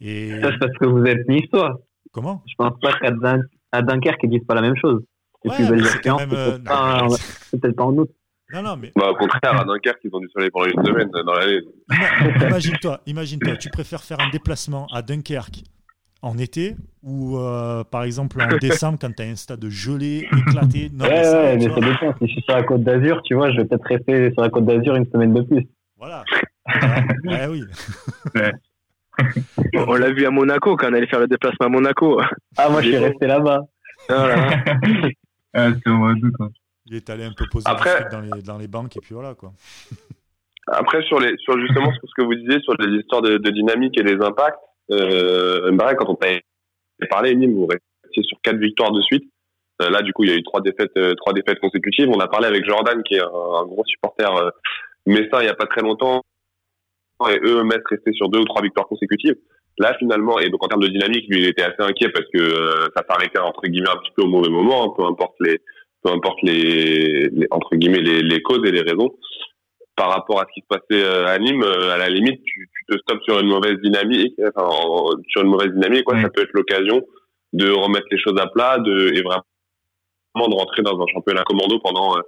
Et... 0.00 0.40
Ça, 0.40 0.50
c'est 0.52 0.58
parce 0.58 0.78
que 0.78 0.86
vous 0.86 1.04
êtes 1.04 1.26
niçois. 1.28 1.80
Comment? 2.12 2.42
Je 2.46 2.54
pense 2.56 2.78
pas 2.80 2.92
qu'à 2.98 3.10
Dun- 3.10 3.42
à 3.72 3.82
Dunkerque, 3.82 4.20
ils 4.24 4.30
disent 4.30 4.44
pas 4.46 4.54
la 4.54 4.60
même 4.62 4.76
chose. 4.76 5.02
Ouais, 5.44 5.56
plus 5.56 5.66
c'est 5.66 5.72
expériences, 5.96 6.20
même, 6.20 6.30
c'est 6.30 6.36
euh, 6.36 6.50
peut-être 6.50 6.64
pas, 6.64 6.98
non, 6.98 7.04
en- 7.06 7.08
mais 7.10 7.16
c'est 7.50 7.60
peut-être 7.60 7.76
pas 7.76 7.84
en 7.84 7.92
août. 7.96 8.10
Non, 8.52 8.62
non, 8.62 8.76
mais 8.76 8.92
Bah, 8.94 9.10
au 9.10 9.14
contraire, 9.14 9.60
à 9.60 9.64
Dunkerque, 9.64 10.00
ils 10.04 10.10
ont 10.14 10.20
du 10.20 10.28
soleil 10.28 10.50
pendant 10.50 10.66
une 10.66 10.84
semaine 10.84 11.08
dans 11.10 11.32
l'année. 11.32 11.60
ima- 11.90 12.46
imagine-toi, 12.46 13.00
imagine-toi, 13.06 13.56
tu 13.56 13.70
préfères 13.70 14.02
faire 14.02 14.20
un 14.20 14.28
déplacement 14.28 14.86
à 14.92 15.00
Dunkerque 15.00 15.62
en 16.20 16.36
été 16.38 16.76
ou 17.02 17.38
euh, 17.38 17.82
par 17.82 18.04
exemple 18.04 18.40
en 18.40 18.56
décembre 18.58 18.98
quand 19.00 19.12
tu 19.16 19.22
as 19.22 19.26
un 19.26 19.34
stade 19.36 19.66
gelé, 19.68 20.28
éclaté. 20.36 20.90
Non, 20.92 21.06
ouais, 21.06 21.10
mais 21.10 21.24
ça, 21.24 21.42
ouais, 21.42 21.56
mais 21.56 21.68
ça 21.68 21.80
dépend. 21.80 22.12
Si 22.18 22.26
je 22.28 22.32
suis 22.32 22.42
sur 22.42 22.54
la 22.54 22.62
côte 22.62 22.82
d'Azur, 22.84 23.22
tu 23.24 23.34
vois, 23.34 23.50
je 23.50 23.56
vais 23.56 23.64
peut-être 23.64 23.86
rester 23.86 24.30
sur 24.32 24.42
la 24.42 24.50
côte 24.50 24.66
d'Azur 24.66 24.94
une 24.96 25.06
semaine 25.06 25.32
de 25.32 25.40
plus. 25.42 25.66
Voilà. 26.02 26.24
Ouais, 27.24 27.46
oui. 27.48 27.62
On 29.74 29.94
l'a 29.94 30.10
vu 30.10 30.24
à 30.26 30.30
Monaco 30.30 30.76
quand 30.76 30.88
on 30.90 30.94
allait 30.94 31.06
faire 31.06 31.20
le 31.20 31.28
déplacement 31.28 31.66
à 31.66 31.68
Monaco. 31.68 32.20
Ah, 32.56 32.68
moi, 32.70 32.82
je 32.82 32.88
suis 32.88 32.98
resté 32.98 33.26
là-bas. 33.26 33.60
Voilà. 34.08 34.50
Ah, 35.54 35.68
c'est 35.84 35.90
au 35.90 36.14
d'août. 36.14 36.32
hein. 36.40 36.48
Il 36.86 36.96
est 36.96 37.10
allé 37.10 37.24
un 37.24 37.32
peu 37.36 37.44
poser 37.52 37.66
Après- 37.68 38.08
dans 38.10 38.20
les, 38.20 38.40
dans 38.42 38.56
les 38.56 38.68
banques 38.68 38.96
et 38.96 39.00
puis 39.00 39.12
voilà 39.12 39.34
quoi. 39.34 39.52
Après, 40.66 41.02
sur 41.02 41.20
les, 41.20 41.36
sur 41.36 41.60
justement 41.60 41.92
sur 41.92 42.00
ce 42.08 42.14
que 42.16 42.24
vous 42.24 42.34
disiez 42.34 42.58
sur 42.60 42.72
les 42.80 42.98
histoires 42.98 43.20
de, 43.20 43.36
de 43.36 43.50
dynamique 43.50 44.00
et 44.00 44.02
les 44.02 44.14
impacts, 44.24 44.58
euh, 44.92 45.76
quand 45.98 46.08
on 46.08 46.14
t'avait 46.14 46.40
parlé, 47.10 47.34
Nîmes, 47.36 47.52
vous 47.54 47.66
restiez 47.66 48.22
sur 48.22 48.38
quatre 48.42 48.56
victoires 48.56 48.92
de 48.92 49.02
suite. 49.02 49.30
Euh, 49.82 49.90
là, 49.90 50.00
du 50.00 50.14
coup, 50.14 50.24
il 50.24 50.30
y 50.30 50.32
a 50.32 50.36
eu 50.36 50.42
trois 50.42 50.62
défaites, 50.62 50.96
euh, 50.96 51.14
trois 51.16 51.34
défaites 51.34 51.60
consécutives. 51.60 52.08
On 52.08 52.20
a 52.20 52.28
parlé 52.28 52.46
avec 52.46 52.64
Jordan, 52.64 53.02
qui 53.02 53.16
est 53.16 53.20
un, 53.20 53.26
un 53.26 53.66
gros 53.66 53.84
supporter 53.84 54.34
euh, 54.34 54.50
messin 55.06 55.40
il 55.40 55.46
y 55.46 55.48
a 55.48 55.54
pas 55.54 55.66
très 55.66 55.82
longtemps. 55.82 56.22
Et 57.30 57.38
eux, 57.44 57.62
mettre 57.62 57.84
rester 57.88 58.12
sur 58.12 58.28
deux 58.28 58.40
ou 58.40 58.44
trois 58.44 58.62
victoires 58.62 58.88
consécutives. 58.88 59.36
Là, 59.78 59.94
finalement, 59.98 60.38
et 60.40 60.50
donc 60.50 60.64
en 60.64 60.68
termes 60.68 60.82
de 60.82 60.88
dynamique, 60.88 61.24
lui, 61.28 61.38
il 61.40 61.46
était 61.46 61.62
assez 61.62 61.80
inquiet 61.80 62.08
parce 62.10 62.26
que 62.34 62.38
euh, 62.38 62.88
ça 62.96 63.04
s'arrêtait 63.08 63.38
entre 63.38 63.62
guillemets 63.68 63.90
un 63.90 63.96
petit 63.98 64.10
peu 64.16 64.22
au 64.22 64.26
mauvais 64.28 64.50
moment, 64.50 64.84
hein, 64.84 64.94
peu 64.96 65.04
importe 65.04 65.34
les, 65.40 65.60
peu 66.02 66.10
importe 66.10 66.38
les, 66.42 67.28
les- 67.28 67.46
entre 67.52 67.76
guillemets 67.76 68.00
les, 68.00 68.22
les 68.22 68.42
causes 68.42 68.66
et 68.66 68.72
les 68.72 68.80
raisons 68.82 69.16
par 69.94 70.08
rapport 70.10 70.40
à 70.40 70.46
ce 70.48 70.52
qui 70.54 70.60
se 70.62 70.66
passait 70.66 71.04
euh, 71.04 71.26
à 71.26 71.38
Nîmes, 71.38 71.62
euh, 71.62 71.90
à 71.92 71.96
la 71.98 72.08
limite, 72.08 72.42
tu, 72.44 72.68
tu 72.74 72.84
te 72.92 72.98
stoppes 73.00 73.22
sur 73.22 73.38
une 73.38 73.48
mauvaise 73.48 73.78
dynamique, 73.82 74.34
enfin, 74.54 74.66
en- 74.68 75.10
sur 75.28 75.42
une 75.42 75.48
mauvaise 75.50 75.70
dynamique, 75.72 76.04
quoi. 76.04 76.14
Ça 76.22 76.28
peut 76.30 76.42
être 76.42 76.52
l'occasion 76.54 77.02
de 77.52 77.70
remettre 77.70 78.06
les 78.10 78.18
choses 78.18 78.38
à 78.40 78.46
plat, 78.48 78.78
de, 78.78 79.12
et 79.14 79.22
vraiment 79.22 80.48
de 80.48 80.54
rentrer 80.54 80.82
dans 80.82 80.98
un 81.00 81.06
championnat 81.12 81.44
commando 81.44 81.78
pendant, 81.80 82.16
euh, 82.16 82.20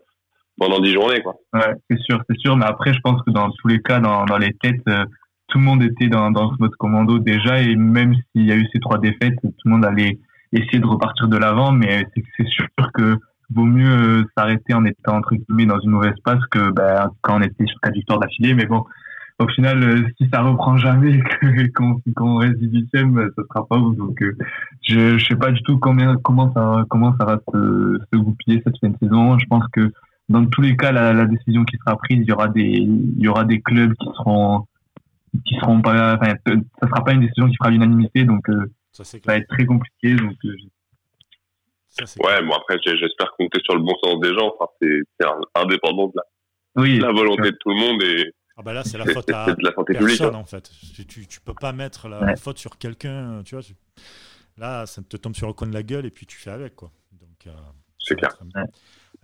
pendant 0.58 0.80
dix 0.80 0.92
journées, 0.92 1.22
quoi. 1.22 1.34
Ouais, 1.52 1.74
c'est 1.90 1.98
sûr, 2.00 2.20
c'est 2.28 2.38
sûr. 2.38 2.56
Mais 2.56 2.64
après, 2.66 2.92
je 2.94 3.00
pense 3.02 3.20
que 3.22 3.30
dans 3.30 3.50
tous 3.50 3.68
les 3.68 3.80
cas, 3.80 4.00
dans, 4.00 4.24
dans 4.24 4.38
les 4.38 4.52
têtes, 4.54 4.82
euh, 4.88 5.04
tout 5.48 5.58
le 5.58 5.64
monde 5.64 5.82
était 5.82 6.08
dans, 6.08 6.30
dans 6.30 6.50
ce 6.50 6.56
mode 6.60 6.74
commando 6.76 7.18
déjà. 7.18 7.60
Et 7.60 7.76
même 7.76 8.14
s'il 8.14 8.46
y 8.46 8.52
a 8.52 8.56
eu 8.56 8.66
ces 8.72 8.80
trois 8.80 8.98
défaites, 8.98 9.34
tout 9.42 9.52
le 9.64 9.70
monde 9.70 9.84
allait 9.84 10.18
essayer 10.52 10.78
de 10.78 10.86
repartir 10.86 11.28
de 11.28 11.36
l'avant. 11.36 11.72
Mais 11.72 12.06
c'est 12.36 12.46
sûr 12.46 12.66
que 12.94 13.16
vaut 13.54 13.64
mieux 13.64 14.20
euh, 14.20 14.24
s'arrêter 14.36 14.74
en 14.74 14.84
étant 14.84 15.16
entre 15.18 15.34
guillemets 15.34 15.66
dans 15.66 15.78
une 15.80 15.90
mauvaise 15.90 16.14
passe 16.24 16.40
que 16.50 16.70
ben, 16.70 17.10
quand 17.20 17.38
on 17.38 17.42
était 17.42 17.66
sur 17.66 17.78
quatre 17.80 17.94
victoires 17.94 18.18
d'affilée. 18.20 18.54
Mais 18.54 18.64
bon, 18.66 18.84
au 19.40 19.48
final, 19.48 19.82
euh, 19.82 20.06
si 20.16 20.28
ça 20.32 20.40
reprend 20.42 20.76
jamais, 20.76 21.20
que- 21.40 21.72
qu'on 21.74 22.00
qu'on 22.16 22.36
reste 22.36 22.56
huitième, 22.60 23.18
euh, 23.18 23.28
ça 23.36 23.42
sera 23.48 23.66
pas 23.66 23.76
ouf. 23.76 23.96
Donc, 23.96 24.22
je, 24.82 25.18
je 25.18 25.24
sais 25.24 25.36
pas 25.36 25.50
du 25.50 25.60
tout 25.62 25.78
combien, 25.78 26.16
comment 26.22 26.52
ça, 26.54 26.84
comment 26.88 27.14
ça 27.18 27.26
va 27.26 27.38
se, 27.52 27.98
se 28.12 28.18
goupiller 28.18 28.62
cette 28.64 28.78
fin 28.80 28.88
de 28.88 28.96
saison. 29.02 29.38
Je 29.38 29.46
pense 29.46 29.64
que 29.72 29.92
dans 30.28 30.46
tous 30.46 30.60
les 30.62 30.76
cas, 30.76 30.92
la, 30.92 31.12
la 31.12 31.26
décision 31.26 31.64
qui 31.64 31.76
sera 31.78 31.96
prise, 31.96 32.18
il 32.22 32.24
y 32.28 32.32
aura 32.32 32.48
des, 32.48 32.62
il 32.62 33.20
y 33.22 33.28
aura 33.28 33.44
des 33.44 33.60
clubs 33.60 33.94
qui 33.94 34.06
seront, 34.16 34.66
qui 35.44 35.54
seront 35.56 35.80
pas, 35.82 36.14
enfin, 36.16 36.34
ça 36.46 36.88
sera 36.88 37.04
pas 37.04 37.12
une 37.12 37.20
décision 37.20 37.48
qui 37.48 37.56
fera 37.56 37.70
l'unanimité, 37.70 38.24
donc 38.24 38.48
euh, 38.48 38.70
Ça 38.92 39.04
va 39.26 39.36
être 39.36 39.48
très 39.48 39.66
compliqué. 39.66 40.14
Donc, 40.16 40.36
euh, 40.44 40.56
Ça, 41.88 42.04
Ouais, 42.24 42.42
bon, 42.44 42.54
après, 42.54 42.78
j'espère 42.84 43.32
compter 43.38 43.60
sur 43.64 43.74
le 43.76 43.82
bon 43.82 43.94
sens 44.02 44.18
des 44.20 44.34
gens. 44.34 44.52
Enfin, 44.58 44.70
c'est 44.80 45.00
indépendant 45.54 46.08
de 46.08 46.12
la, 46.16 46.22
oui, 46.82 46.98
de 46.98 47.02
la 47.04 47.12
volonté 47.12 47.50
de 47.52 47.56
tout 47.60 47.68
le 47.70 47.76
monde 47.76 48.02
et 48.02 48.32
Ah 48.56 48.62
bah 48.62 48.72
là 48.72 48.82
c'est 48.82 48.98
la 48.98 49.06
faute 49.06 49.30
à 49.30 49.46
de 49.54 49.62
la 49.64 49.72
santé 49.74 49.92
publique. 49.94 50.18
personne 50.18 50.34
hein. 50.34 50.38
en 50.38 50.44
fait. 50.44 50.68
Tu, 51.06 51.26
tu, 51.26 51.40
peux 51.40 51.54
pas 51.54 51.72
mettre 51.72 52.08
la 52.08 52.20
Ouais. 52.20 52.36
faute 52.36 52.58
sur 52.58 52.78
quelqu'un, 52.78 53.42
tu 53.44 53.54
vois. 53.54 53.62
tu- 53.62 53.74
Là 54.56 54.86
ça 54.86 55.02
te 55.02 55.16
tombe 55.16 55.34
sur 55.36 55.46
le 55.48 55.52
coin 55.52 55.68
de 55.68 55.74
la 55.74 55.82
gueule 55.84 56.06
et 56.06 56.10
puis 56.10 56.26
tu 56.26 56.36
fais 56.36 56.50
avec 56.50 56.74
quoi. 56.76 56.90
Donc 57.12 57.46
euh, 57.46 57.52
C'est 57.98 58.16
clair. 58.16 58.30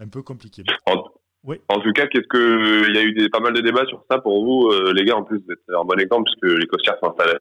Un 0.00 0.08
peu 0.08 0.22
compliqué. 0.22 0.64
En, 0.86 1.04
Oui. 1.44 1.60
en 1.68 1.78
tout 1.80 1.92
cas, 1.92 2.06
qu'est-ce 2.06 2.26
que 2.28 2.88
il 2.88 2.94
y 2.96 2.98
a 2.98 3.02
eu 3.02 3.12
des, 3.12 3.28
pas 3.28 3.40
mal 3.40 3.52
de 3.52 3.60
débats 3.60 3.86
sur 3.86 4.02
ça 4.10 4.18
pour 4.18 4.44
vous, 4.44 4.68
euh, 4.70 4.92
les 4.94 5.04
gars. 5.04 5.16
En 5.16 5.22
plus, 5.24 5.38
vous 5.38 5.52
êtes 5.52 5.58
un 5.68 5.84
bon 5.84 5.98
exemple 5.98 6.24
puisque 6.24 6.58
les 6.58 6.66
costières 6.66 6.96
installés. 7.02 7.38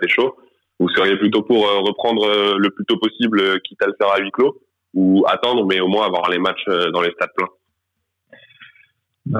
C'est 0.00 0.08
chaud. 0.08 0.36
Vous 0.80 0.88
seriez 0.90 1.16
plutôt 1.16 1.42
pour 1.42 1.66
euh, 1.66 1.78
reprendre 1.80 2.24
euh, 2.28 2.56
le 2.58 2.70
plus 2.70 2.84
tôt 2.84 2.98
possible, 2.98 3.40
euh, 3.40 3.58
quitte 3.64 3.80
à 3.82 3.86
le 3.86 3.94
faire 3.98 4.12
à 4.12 4.18
huis 4.18 4.30
clos, 4.32 4.60
ou 4.92 5.24
attendre, 5.28 5.64
mais 5.66 5.80
au 5.80 5.88
moins 5.88 6.06
avoir 6.06 6.28
les 6.30 6.38
matchs 6.38 6.64
euh, 6.68 6.90
dans 6.90 7.00
les 7.00 7.12
stades 7.12 7.30
pleins? 7.36 7.48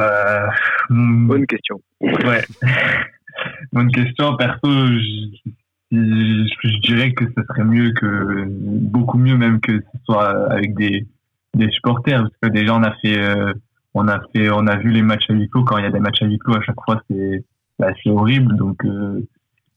euh, 0.01 0.47
hmm, 0.91 1.27
Bonne 1.27 1.47
question. 1.47 1.81
ouais. 2.01 2.45
Bonne 3.73 3.91
question. 3.91 4.37
Perso, 4.37 4.61
je, 4.65 5.51
je, 5.91 6.47
je 6.63 6.79
dirais 6.83 7.13
que 7.13 7.25
ce 7.37 7.43
serait 7.49 7.65
mieux 7.65 7.93
que, 7.93 8.45
beaucoup 8.47 9.19
mieux 9.19 9.37
même 9.37 9.61
que 9.61 9.73
ce 9.81 9.99
soit 10.05 10.53
avec 10.53 10.75
des, 10.77 11.05
des 11.55 11.71
supporters, 11.71 12.23
parce 12.23 12.35
que 12.43 12.49
déjà 12.49 12.75
on 12.75 12.83
a 12.83 12.93
fait, 13.03 13.19
euh, 13.19 13.53
on 13.95 14.09
a 14.09 14.21
fait, 14.33 14.51
on 14.51 14.67
a 14.67 14.77
vu 14.77 14.91
les 14.91 15.03
matchs 15.03 15.31
à 15.31 15.35
clos. 15.51 15.65
Quand 15.65 15.79
il 15.79 15.85
y 15.85 15.87
a 15.87 15.91
des 15.91 16.01
matchs 16.01 16.23
à 16.23 16.27
clos, 16.27 16.57
à 16.57 16.63
chaque 16.63 16.81
fois 16.85 17.03
c'est, 17.09 17.45
bah, 17.79 17.93
c'est 18.03 18.11
horrible. 18.11 18.57
Donc, 18.57 18.85
euh, 18.85 19.27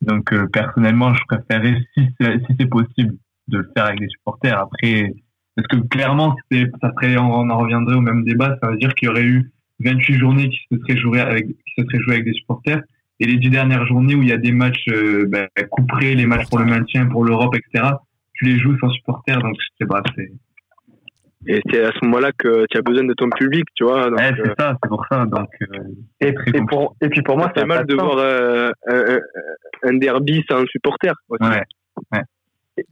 donc 0.02 0.32
euh, 0.34 0.48
personnellement, 0.48 1.14
je 1.14 1.24
préférerais 1.28 1.78
si 1.94 2.08
si 2.20 2.56
c'est 2.60 2.70
possible 2.70 3.16
de 3.48 3.60
le 3.60 3.72
faire 3.76 3.86
avec 3.86 4.00
des 4.00 4.10
supporters. 4.10 4.60
Après, 4.60 5.14
parce 5.56 5.68
que 5.68 5.78
clairement, 5.88 6.36
ça 6.52 6.92
serait, 6.94 7.18
on, 7.18 7.50
en 7.50 7.58
reviendrait 7.58 7.96
au 7.96 8.02
même 8.02 8.24
débat. 8.24 8.58
Ça 8.62 8.70
veut 8.70 8.78
dire 8.78 8.94
qu'il 8.94 9.08
y 9.08 9.10
aurait 9.10 9.24
eu 9.24 9.52
28 9.80 10.20
journées 10.20 10.50
qui 10.50 10.60
se 10.72 10.78
seraient 10.80 10.98
jouées 10.98 11.20
avec, 11.20 11.48
qui 11.48 11.74
se 11.76 11.84
seraient 11.84 12.04
jouées 12.04 12.14
avec 12.14 12.26
des 12.26 12.34
supporters. 12.34 12.82
Et 13.20 13.26
les 13.26 13.38
10 13.38 13.50
dernières 13.50 13.86
journées 13.88 14.14
où 14.14 14.22
il 14.22 14.30
y 14.30 14.34
a 14.34 14.38
des 14.38 14.52
matchs 14.52 14.86
euh, 14.90 15.26
ben, 15.28 15.48
couperés, 15.72 16.14
les 16.14 16.28
matchs 16.28 16.48
pour 16.50 16.60
le 16.60 16.66
maintien, 16.66 17.08
pour 17.08 17.24
l'Europe, 17.24 17.56
etc., 17.56 17.90
tu 18.34 18.46
les 18.46 18.60
joues 18.60 18.78
sans 18.78 18.90
supporters. 18.92 19.42
Donc, 19.42 19.56
je 19.60 19.86
sais 19.86 19.92
c'est, 20.16 20.32
Et 21.48 21.62
c'est 21.72 21.84
à 21.84 21.92
ce 21.92 22.06
moment-là 22.06 22.32
que 22.38 22.66
tu 22.70 22.78
as 22.78 22.82
besoin 22.82 23.06
de 23.06 23.14
ton 23.14 23.30
public, 23.30 23.66
tu 23.76 23.84
vois. 23.86 24.10
Donc, 24.10 24.20
Ouais, 24.20 24.32
euh, 24.32 24.44
c'est 24.46 24.62
ça, 24.62 24.76
c'est 24.84 24.90
pour 24.90 25.06
ça. 25.10 25.26
Donc, 25.26 25.50
euh, 25.62 25.78
Et, 26.22 26.28
et, 26.54 26.62
pour, 26.70 26.96
et 27.02 27.10
puis 27.10 27.22
pour 27.22 27.38
moi, 27.38 27.50
pas 27.50 27.66
mal 27.66 27.86
de 27.86 27.96
sens. 27.98 28.04
voir 28.04 28.18
euh, 28.20 28.70
un, 28.88 29.20
un 29.84 29.94
derby 29.98 30.44
sans 30.50 30.66
supporter. 30.68 31.14
aussi. 31.30 31.50
ouais. 31.50 32.22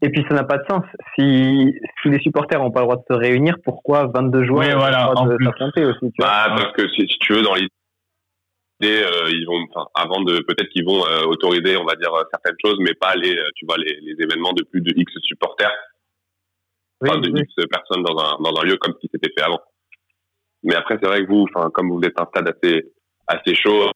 Et 0.01 0.09
puis 0.09 0.25
ça 0.27 0.33
n'a 0.35 0.43
pas 0.43 0.57
de 0.57 0.63
sens. 0.69 0.83
Si, 1.15 1.73
si 2.01 2.09
les 2.09 2.19
supporters 2.19 2.59
n'ont 2.59 2.71
pas 2.71 2.79
le 2.81 2.85
droit 2.87 2.95
de 2.97 3.03
se 3.07 3.19
réunir, 3.19 3.55
pourquoi 3.63 4.07
22 4.07 4.45
joueurs 4.45 4.67
Oui, 4.67 4.73
ont 4.73 4.79
voilà, 4.79 4.97
le 5.09 5.13
droit 5.13 5.23
en 5.23 5.27
de 5.27 5.85
aussi 5.91 5.99
tu 6.11 6.11
vois 6.17 6.27
Bah, 6.27 6.55
parce 6.57 6.71
que 6.73 6.87
si, 6.89 7.01
si 7.07 7.17
tu 7.19 7.33
veux, 7.33 7.43
dans 7.43 7.53
l'idée, 7.53 7.69
euh, 8.83 9.29
ils 9.29 9.45
vont, 9.45 9.63
enfin, 9.73 9.87
avant 9.95 10.21
de, 10.23 10.39
peut-être 10.39 10.69
qu'ils 10.69 10.85
vont 10.85 11.05
euh, 11.05 11.25
autoriser, 11.27 11.77
on 11.77 11.85
va 11.85 11.95
dire, 11.95 12.11
euh, 12.15 12.23
certaines 12.31 12.57
choses, 12.65 12.77
mais 12.79 12.93
pas 12.99 13.15
les, 13.15 13.35
euh, 13.37 13.43
tu 13.55 13.65
vois, 13.67 13.77
les, 13.77 13.99
les 14.01 14.15
événements 14.23 14.53
de 14.53 14.63
plus 14.63 14.81
de 14.81 14.91
X 14.95 15.13
supporters, 15.23 15.71
enfin, 17.01 17.19
de. 17.19 17.29
X 17.29 17.53
personnes 17.69 18.03
dans 18.03 18.17
un, 18.17 18.37
dans 18.41 18.59
un 18.59 18.63
lieu 18.65 18.77
comme 18.77 18.93
ce 18.93 18.99
qui 18.99 19.09
s'était 19.11 19.31
fait 19.37 19.43
avant. 19.45 19.59
Mais 20.63 20.75
après, 20.75 20.97
c'est 21.01 21.07
vrai 21.07 21.23
que 21.23 21.29
vous, 21.31 21.45
enfin, 21.53 21.69
comme 21.71 21.89
vous 21.91 22.01
êtes 22.03 22.19
un 22.19 22.25
stade 22.25 22.47
assez, 22.49 22.91
assez 23.27 23.55
chaud, 23.55 23.91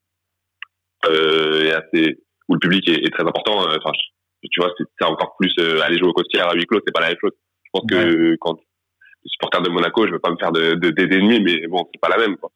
euh, 1.05 1.63
et 1.65 1.71
assez, 1.73 2.19
où 2.47 2.53
le 2.53 2.59
public 2.59 2.87
est, 2.89 3.05
est 3.05 3.11
très 3.13 3.23
important, 3.27 3.61
euh, 3.63 3.77
enfin, 3.77 3.91
je- 3.95 4.47
tu 4.51 4.61
vois, 4.61 4.71
c'est 4.77 5.05
encore 5.05 5.35
plus, 5.37 5.53
euh, 5.59 5.81
aller 5.81 5.97
jouer 5.97 6.09
au 6.09 6.13
costière 6.13 6.47
à 6.49 6.53
huis 6.53 6.65
clos, 6.65 6.79
c'est 6.85 6.93
pas 6.93 7.01
la 7.01 7.07
même 7.09 7.17
chose. 7.19 7.31
Je 7.63 7.69
pense 7.73 7.83
que 7.89 8.35
quand, 8.39 8.53
le 8.53 9.27
supporter 9.29 9.61
de 9.61 9.69
Monaco, 9.69 10.07
je 10.07 10.11
veux 10.13 10.19
pas 10.19 10.31
me 10.31 10.37
faire 10.37 10.51
de, 10.51 10.75
de, 10.75 10.89
d'ennemis, 10.91 11.41
mais 11.41 11.67
bon, 11.67 11.87
c'est 11.93 11.99
pas 11.99 12.09
la 12.09 12.17
même, 12.17 12.37
quoi. 12.37 12.51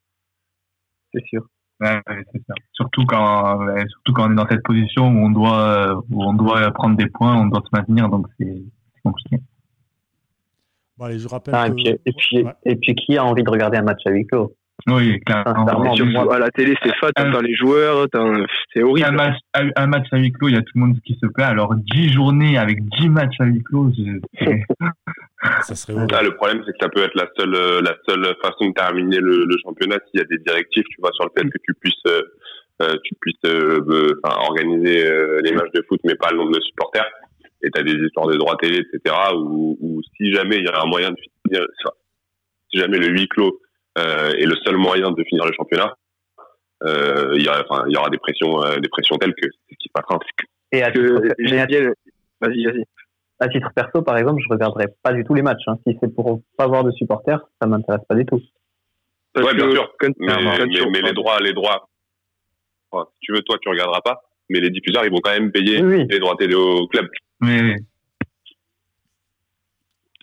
c'est 1.13 1.23
sûr. 1.25 1.45
Ouais, 1.82 1.99
ouais, 2.08 2.23
c'est 2.32 2.41
ça. 2.47 2.53
Surtout 2.71 3.03
quand, 3.06 3.65
ouais, 3.65 3.84
surtout 3.89 4.13
quand 4.13 4.29
on 4.29 4.32
est 4.32 4.36
dans 4.36 4.47
cette 4.47 4.63
position 4.63 5.08
où 5.08 5.25
on 5.25 5.29
doit, 5.32 5.89
euh, 5.89 5.95
où 6.12 6.23
on 6.23 6.34
doit 6.34 6.71
prendre 6.71 6.95
des 6.95 7.08
points, 7.10 7.36
on 7.36 7.47
doit 7.47 7.62
se 7.62 7.69
maintenir, 7.77 8.08
donc 8.10 8.27
c'est 8.39 8.63
c'est 8.93 9.01
compliqué. 9.03 9.38
Bon 11.03 11.09
allez, 11.09 11.19
je 11.19 11.27
rappelle 11.27 11.53
Ah, 11.57 11.67
et, 11.67 11.69
que- 11.71 11.75
puis, 11.75 11.87
et, 12.05 12.13
puis, 12.17 12.43
Ouais. 12.43 12.51
et 12.65 12.75
puis 12.77 12.95
qui 12.95 13.17
a 13.17 13.25
envie 13.25 13.43
de 13.43 13.49
regarder 13.49 13.77
un 13.77 13.81
match 13.83 13.99
à 14.05 14.11
huis 14.11 14.25
clos? 14.25 14.55
Oui, 14.87 15.19
clairement. 15.25 15.65
À 16.31 16.39
la 16.39 16.49
télé, 16.49 16.75
c'est 16.81 16.95
fat, 16.95 17.11
t'entends 17.13 17.41
les 17.41 17.53
joueurs, 17.55 18.09
t'en- 18.09 18.45
c'est 18.73 18.79
Un 18.81 18.85
horrible. 18.85 19.11
match, 19.11 19.35
un 19.53 19.69
un 19.75 19.87
match 19.87 20.07
à 20.13 20.17
huis 20.17 20.31
clos, 20.31 20.47
il 20.47 20.53
y 20.55 20.57
a 20.57 20.61
tout 20.61 20.71
le 20.75 20.79
monde 20.81 20.97
qui 21.05 21.17
se 21.21 21.27
plaît. 21.27 21.43
Alors, 21.43 21.75
10 21.75 22.13
journées 22.13 22.57
avec 22.57 22.79
10 22.99 23.09
matchs 23.09 23.35
à 23.39 23.43
huis 23.45 23.61
clos, 23.63 23.91
ça 25.61 25.75
serait 25.75 25.93
horrible. 25.93 26.13
Là, 26.13 26.21
le 26.23 26.35
problème, 26.35 26.61
c'est 26.65 26.71
que 26.71 26.77
ça 26.81 26.87
peut 26.89 27.03
être 27.03 27.15
la 27.15 27.27
seule, 27.37 27.53
euh, 27.53 27.81
la 27.81 27.95
seule 28.07 28.25
façon 28.41 28.67
de 28.69 28.73
terminer 28.73 29.17
le, 29.17 29.43
le 29.45 29.57
championnat 29.63 29.97
s'il 30.09 30.21
y 30.21 30.23
a 30.23 30.25
des 30.25 30.37
directives, 30.37 30.83
tu 30.89 31.01
vois, 31.01 31.11
sur 31.13 31.25
le 31.25 31.31
fait 31.37 31.47
que 31.49 31.57
tu 31.65 31.73
puisses, 31.81 31.93
euh, 32.07 32.21
euh, 32.81 32.95
tu 33.03 33.13
puisses 33.21 33.35
euh, 33.45 33.79
euh, 33.89 34.19
organiser 34.23 35.05
euh, 35.05 35.41
les 35.43 35.51
matchs 35.51 35.71
de 35.75 35.83
foot, 35.87 35.99
mais 36.05 36.15
pas 36.15 36.31
le 36.31 36.37
nombre 36.37 36.51
de 36.55 36.61
supporters. 36.61 37.05
Et 37.63 37.71
t'as 37.71 37.84
des 37.84 37.93
histoires 37.93 38.28
de 38.28 38.36
droits 38.36 38.58
télé, 38.58 38.80
etc. 38.80 39.15
Où, 39.36 39.78
où 39.80 40.02
si 40.17 40.32
jamais 40.34 40.58
il 40.58 40.65
y 40.65 40.67
a 40.67 40.82
un 40.82 40.86
moyen 40.86 41.12
de 41.12 41.15
finir, 41.47 41.65
enfin, 41.82 41.95
si 42.71 42.80
jamais 42.80 42.97
le 42.97 43.08
huis 43.08 43.28
clos 43.28 43.60
euh, 43.97 44.32
est 44.32 44.45
le 44.45 44.56
seul 44.65 44.76
moyen 44.78 45.12
de 45.12 45.23
finir 45.23 45.45
le 45.45 45.54
championnat, 45.54 45.95
il 46.86 47.41
y, 47.41 47.49
enfin, 47.49 47.86
il 47.88 47.93
y 47.93 47.97
aura 47.97 48.10
des 48.10 48.17
pressions, 48.17 48.60
des 48.82 48.89
pressions 48.89 49.17
telles 49.17 49.34
que 49.36 49.47
ce 49.47 49.76
qui 49.80 49.88
se 49.88 49.93
passera. 49.93 50.19
Et 50.73 50.84
à 50.84 50.91
titre, 50.91 51.93
vas-y, 52.41 52.65
vas-y. 52.65 52.84
À 53.39 53.47
titre 53.47 53.69
perso, 53.76 54.02
par 54.02 54.17
exemple, 54.17 54.41
je 54.43 54.49
regarderai 54.49 54.86
pas 55.02 55.13
du 55.13 55.23
tout 55.23 55.34
les 55.34 55.41
matchs. 55.41 55.67
Hein. 55.67 55.78
Si 55.86 55.97
c'est 56.02 56.13
pour 56.13 56.41
pas 56.58 56.65
avoir 56.65 56.84
de 56.84 56.91
supporters, 56.91 57.39
ça 57.62 57.67
m'intéresse 57.67 58.06
pas 58.08 58.15
du 58.15 58.26
tout. 58.26 58.41
ouais, 59.36 59.54
bien 59.54 59.69
sûr. 59.71 59.93
mais, 60.19 61.02
les 61.02 61.13
droits, 61.13 61.39
les 61.39 61.54
droits. 61.54 61.89
si 62.93 63.19
tu 63.21 63.34
veux, 63.34 63.41
toi, 63.41 63.58
tu 63.62 63.69
regarderas 63.69 64.02
pas. 64.02 64.21
Mais 64.49 64.60
les 64.60 64.69
diffuseurs, 64.69 65.06
ils 65.06 65.12
vont 65.12 65.21
quand 65.21 65.32
même 65.32 65.52
payer 65.52 65.82
les 65.82 66.19
droits 66.19 66.36
télé 66.38 66.56
au 66.56 66.88
club. 66.88 67.08
Oui, 67.41 67.60
oui. 67.62 67.76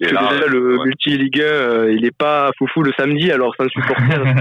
Et 0.03 0.11
là, 0.13 0.31
déjà, 0.31 0.47
le 0.47 0.83
multi-ligue 0.83 1.43
euh, 1.43 1.95
il 1.95 2.07
est 2.07 2.17
pas 2.17 2.51
foufou 2.57 2.83
le 2.83 2.93
samedi, 2.97 3.31
alors 3.31 3.55
c'est 3.55 3.67
un 3.67 3.69
supporter. 3.69 4.35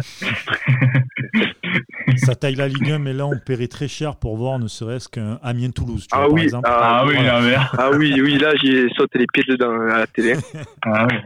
ça 2.16 2.36
taille 2.36 2.56
la 2.56 2.70
Ligue 2.70 2.92
1, 2.92 3.00
mais 3.00 3.12
là, 3.12 3.28
on 3.28 3.38
paierait 3.38 3.68
très 3.68 3.90
cher 3.90 4.16
pour 4.16 4.38
voir 4.38 4.58
ne 4.58 4.68
serait-ce 4.68 5.10
qu'un 5.10 5.38
Amiens-Toulouse. 5.44 6.08
Ah, 6.14 6.30
oui, 6.30 6.44
exemple. 6.44 6.70
ah, 6.72 7.04
oui, 7.06 7.16
ah 7.18 7.92
oui, 7.92 8.22
oui, 8.22 8.38
là, 8.38 8.54
j'ai 8.56 8.88
sauté 8.96 9.20
les 9.20 9.26
pieds 9.34 9.44
dedans 9.50 9.82
à 9.82 10.00
la 10.00 10.08
télé. 10.08 10.36
ah 10.84 11.06
oui. 11.12 11.18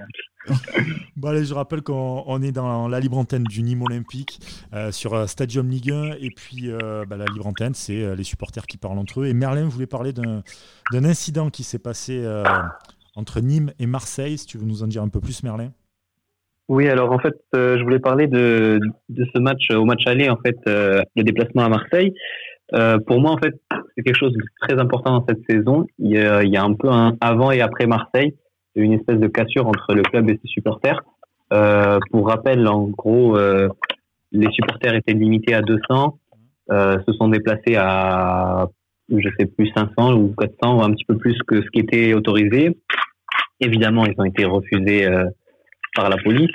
allez, 1.24 1.46
je 1.46 1.54
rappelle 1.54 1.82
qu'on 1.82 2.42
est 2.42 2.52
dans 2.52 2.88
la 2.88 3.00
libre 3.00 3.18
antenne 3.18 3.44
du 3.44 3.64
Nîmes 3.64 3.84
Olympique 3.84 4.40
euh, 4.74 4.92
sur 4.92 5.14
euh, 5.14 5.26
Stadium 5.28 5.70
Ligue 5.70 5.92
1 5.92 6.12
et 6.20 6.30
puis 6.30 6.70
bah, 7.08 7.18
la 7.18 7.26
libre 7.26 7.48
antenne 7.48 7.74
c'est 7.74 8.16
les 8.16 8.24
supporters 8.24 8.66
qui 8.66 8.78
parlent 8.78 8.98
entre 8.98 9.22
eux 9.22 9.26
et 9.26 9.34
Merlin 9.34 9.68
voulait 9.68 9.88
parler 9.88 10.14
d'un 10.14 10.44
incident 10.92 11.50
qui 11.50 11.64
s'est 11.64 11.80
passé 11.80 12.26
entre 13.16 13.42
Nîmes 13.42 13.72
et 13.80 13.86
Marseille. 13.86 14.38
Si 14.38 14.46
tu 14.46 14.58
veux 14.58 14.66
nous 14.66 14.84
en 14.84 14.88
dire 14.88 15.04
un 15.04 15.10
peu 15.10 15.20
plus, 15.20 15.44
Merlin? 15.44 15.72
Oui, 16.70 16.88
alors 16.88 17.12
en 17.12 17.20
fait, 17.20 17.36
euh, 17.56 17.78
je 17.78 17.84
voulais 17.84 18.00
parler 18.00 18.28
de, 18.28 18.80
ce 19.12 19.40
match, 19.40 19.70
au 19.72 19.86
match 19.86 20.08
aller, 20.08 20.30
en 20.30 20.38
fait, 20.38 20.58
euh, 20.68 21.02
le 21.16 21.24
déplacement 21.24 21.64
à 21.64 21.70
Marseille. 21.70 22.14
Euh, 22.74 22.98
pour 23.06 23.20
moi, 23.20 23.32
en 23.32 23.38
fait, 23.38 23.54
c'est 23.96 24.04
quelque 24.04 24.18
chose 24.18 24.34
de 24.34 24.42
très 24.62 24.80
important 24.80 25.20
dans 25.20 25.26
cette 25.28 25.42
saison. 25.48 25.86
Il 26.00 26.12
y 26.12 26.18
a, 26.18 26.44
il 26.44 26.52
y 26.52 26.58
a 26.58 26.64
un 26.64 26.74
peu 26.74 26.90
un 26.90 27.18
avant 27.20 27.52
et 27.52 27.62
après 27.62 27.86
Marseille, 27.86 28.36
une 28.76 28.94
espèce 28.94 29.20
de 29.20 29.28
cassure 29.28 29.68
entre 29.68 29.94
le 29.94 30.04
club 30.04 30.30
et 30.30 30.40
ses 30.42 30.48
supporters. 30.48 31.02
pour 31.50 32.28
rappel, 32.28 32.68
en 32.68 32.88
gros, 32.88 33.38
les 34.32 34.52
supporters 34.52 34.96
étaient 34.96 35.14
limités 35.14 35.54
à 35.54 35.62
200, 35.62 36.18
se 36.70 37.14
sont 37.14 37.28
déplacés 37.30 37.76
à 37.76 38.68
je 39.10 39.30
sais 39.38 39.46
plus 39.46 39.70
500 39.76 40.14
ou 40.14 40.34
400 40.38 40.78
ou 40.78 40.82
un 40.82 40.92
petit 40.92 41.06
peu 41.06 41.18
plus 41.18 41.38
que 41.48 41.62
ce 41.62 41.70
qui 41.70 41.80
était 41.80 42.14
autorisé. 42.14 42.78
Évidemment, 43.60 44.06
ils 44.06 44.16
ont 44.18 44.26
été 44.26 44.46
refusés 44.46 45.06
euh, 45.06 45.26
par 45.96 46.10
la 46.10 46.18
police, 46.18 46.52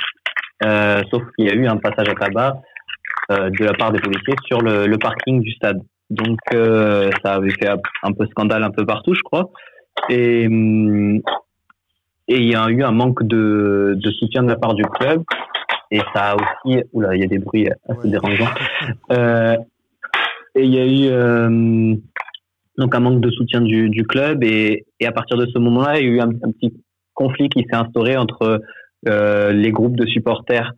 euh, 0.64 1.02
sauf 1.10 1.22
qu'il 1.36 1.46
y 1.46 1.50
a 1.50 1.54
eu 1.54 1.66
un 1.66 1.76
passage 1.76 2.08
à 2.08 2.14
tabac 2.14 2.60
euh, 3.30 3.50
de 3.50 3.64
la 3.64 3.72
part 3.74 3.92
des 3.92 4.00
policiers 4.00 4.34
sur 4.46 4.60
le, 4.60 4.86
le 4.86 4.98
parking 4.98 5.40
du 5.40 5.52
stade. 5.52 5.80
Donc 6.10 6.38
euh, 6.52 7.10
ça 7.22 7.34
avait 7.34 7.50
fait 7.50 7.68
un 8.02 8.12
peu 8.12 8.26
scandale 8.26 8.64
un 8.64 8.70
peu 8.70 8.84
partout, 8.84 9.14
je 9.14 9.22
crois. 9.22 9.50
Et 10.08 10.46
hum, 10.46 11.20
et 12.28 12.36
il 12.36 12.48
y 12.48 12.54
a 12.54 12.68
eu 12.68 12.82
un 12.82 12.92
manque 12.92 13.22
de, 13.24 13.94
de 13.96 14.10
soutien 14.12 14.42
de 14.42 14.48
la 14.48 14.56
part 14.56 14.74
du 14.74 14.84
club. 14.84 15.22
Et 15.90 16.00
ça 16.14 16.32
a 16.32 16.36
aussi, 16.36 16.82
oula, 16.92 17.16
il 17.16 17.22
y 17.22 17.24
a 17.24 17.26
des 17.26 17.38
bruits 17.38 17.68
assez 17.88 18.08
dérangeants. 18.08 18.50
Euh, 19.10 19.56
et 20.54 20.62
il 20.62 20.74
y 20.74 20.78
a 20.78 20.86
eu 20.86 21.10
euh, 21.10 21.94
donc 22.76 22.94
un 22.94 23.00
manque 23.00 23.20
de 23.20 23.30
soutien 23.30 23.60
du, 23.60 23.88
du 23.88 24.04
club 24.04 24.44
et, 24.44 24.84
et, 25.00 25.06
à 25.06 25.12
partir 25.12 25.36
de 25.36 25.46
ce 25.46 25.58
moment-là, 25.58 25.98
il 25.98 26.06
y 26.06 26.08
a 26.08 26.12
eu 26.12 26.20
un, 26.20 26.28
petit 26.28 26.74
conflit 27.14 27.48
qui 27.48 27.64
s'est 27.68 27.76
instauré 27.76 28.16
entre 28.16 28.60
euh, 29.08 29.52
les 29.52 29.70
groupes 29.72 29.96
de 29.96 30.06
supporters 30.06 30.72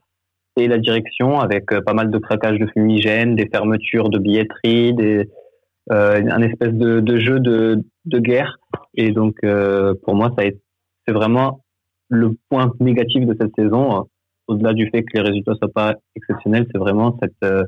et 0.57 0.69
la 0.69 0.79
direction 0.79 1.41
avec 1.41 1.73
euh, 1.73 1.81
pas 1.81 1.95
mal 1.95 2.11
de 2.11 2.19
craquages 2.19 2.59
de 2.59 2.67
fumigènes, 2.67 3.35
des 3.35 3.49
fermetures 3.49 4.11
de 4.11 4.19
billetterie, 4.19 4.95
des, 4.95 5.29
euh, 5.93 6.23
un 6.31 6.43
espèce 6.43 6.73
de, 6.73 7.01
de, 7.01 7.19
jeu 7.19 7.41
de, 7.41 7.83
de 8.07 8.19
guerre. 8.19 8.59
Et 8.95 9.11
donc 9.11 9.37
euh, 9.45 9.95
pour 10.05 10.15
moi, 10.15 10.33
ça 10.39 10.45
c'est 11.11 11.15
vraiment 11.15 11.65
le 12.09 12.37
point 12.49 12.73
négatif 12.79 13.27
de 13.27 13.37
cette 13.41 13.55
saison. 13.57 14.09
Au-delà 14.47 14.73
du 14.73 14.89
fait 14.91 15.03
que 15.03 15.19
les 15.19 15.23
résultats 15.23 15.55
soient 15.57 15.73
pas 15.73 15.95
exceptionnels, 16.15 16.67
c'est 16.73 16.79
vraiment 16.79 17.19
cette, 17.21 17.33
euh, 17.45 17.65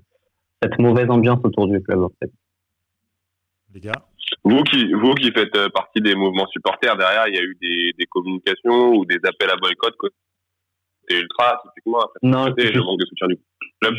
cette 0.62 0.78
mauvaise 0.78 1.10
ambiance 1.10 1.40
autour 1.44 1.66
du 1.68 1.80
club 1.80 2.02
en 2.02 2.10
fait. 2.20 2.30
Les 3.74 3.80
gars, 3.80 4.04
vous 4.44 4.62
qui, 4.62 4.92
vous 4.92 5.14
qui 5.14 5.30
faites 5.32 5.54
euh, 5.56 5.68
partie 5.70 6.00
des 6.00 6.14
mouvements 6.14 6.46
supporters, 6.48 6.96
derrière, 6.96 7.26
il 7.28 7.34
y 7.34 7.38
a 7.38 7.42
eu 7.42 7.56
des, 7.60 7.92
des 7.98 8.06
communications 8.06 8.94
ou 8.94 9.04
des 9.04 9.18
appels 9.24 9.50
à 9.50 9.56
boycott 9.56 9.96
côté 9.96 10.14
ultra, 11.10 11.60
typiquement, 11.64 12.00
non, 12.22 12.46
le 12.46 12.84
manque 12.84 13.00
de 13.00 13.06
soutien 13.06 13.26
du 13.28 13.38
club. 13.80 13.94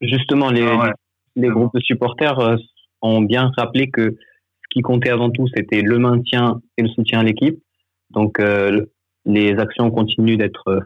Justement, 0.00 0.50
les, 0.50 0.66
ah 0.66 0.92
les 1.36 1.48
groupes 1.48 1.74
de 1.74 1.80
supporters 1.80 2.38
euh, 2.40 2.56
ont 3.00 3.22
bien 3.22 3.52
rappelé 3.56 3.90
que 3.90 4.10
ce 4.10 4.68
qui 4.70 4.82
comptait 4.82 5.10
avant 5.10 5.30
tout, 5.30 5.46
c'était 5.54 5.82
le 5.82 5.98
maintien 5.98 6.60
et 6.76 6.82
le 6.82 6.88
soutien 6.88 7.20
à 7.20 7.22
l'équipe. 7.22 7.58
Donc, 8.10 8.40
euh, 8.40 8.86
les 9.24 9.58
actions 9.58 9.90
continuent 9.90 10.36
d'être 10.36 10.82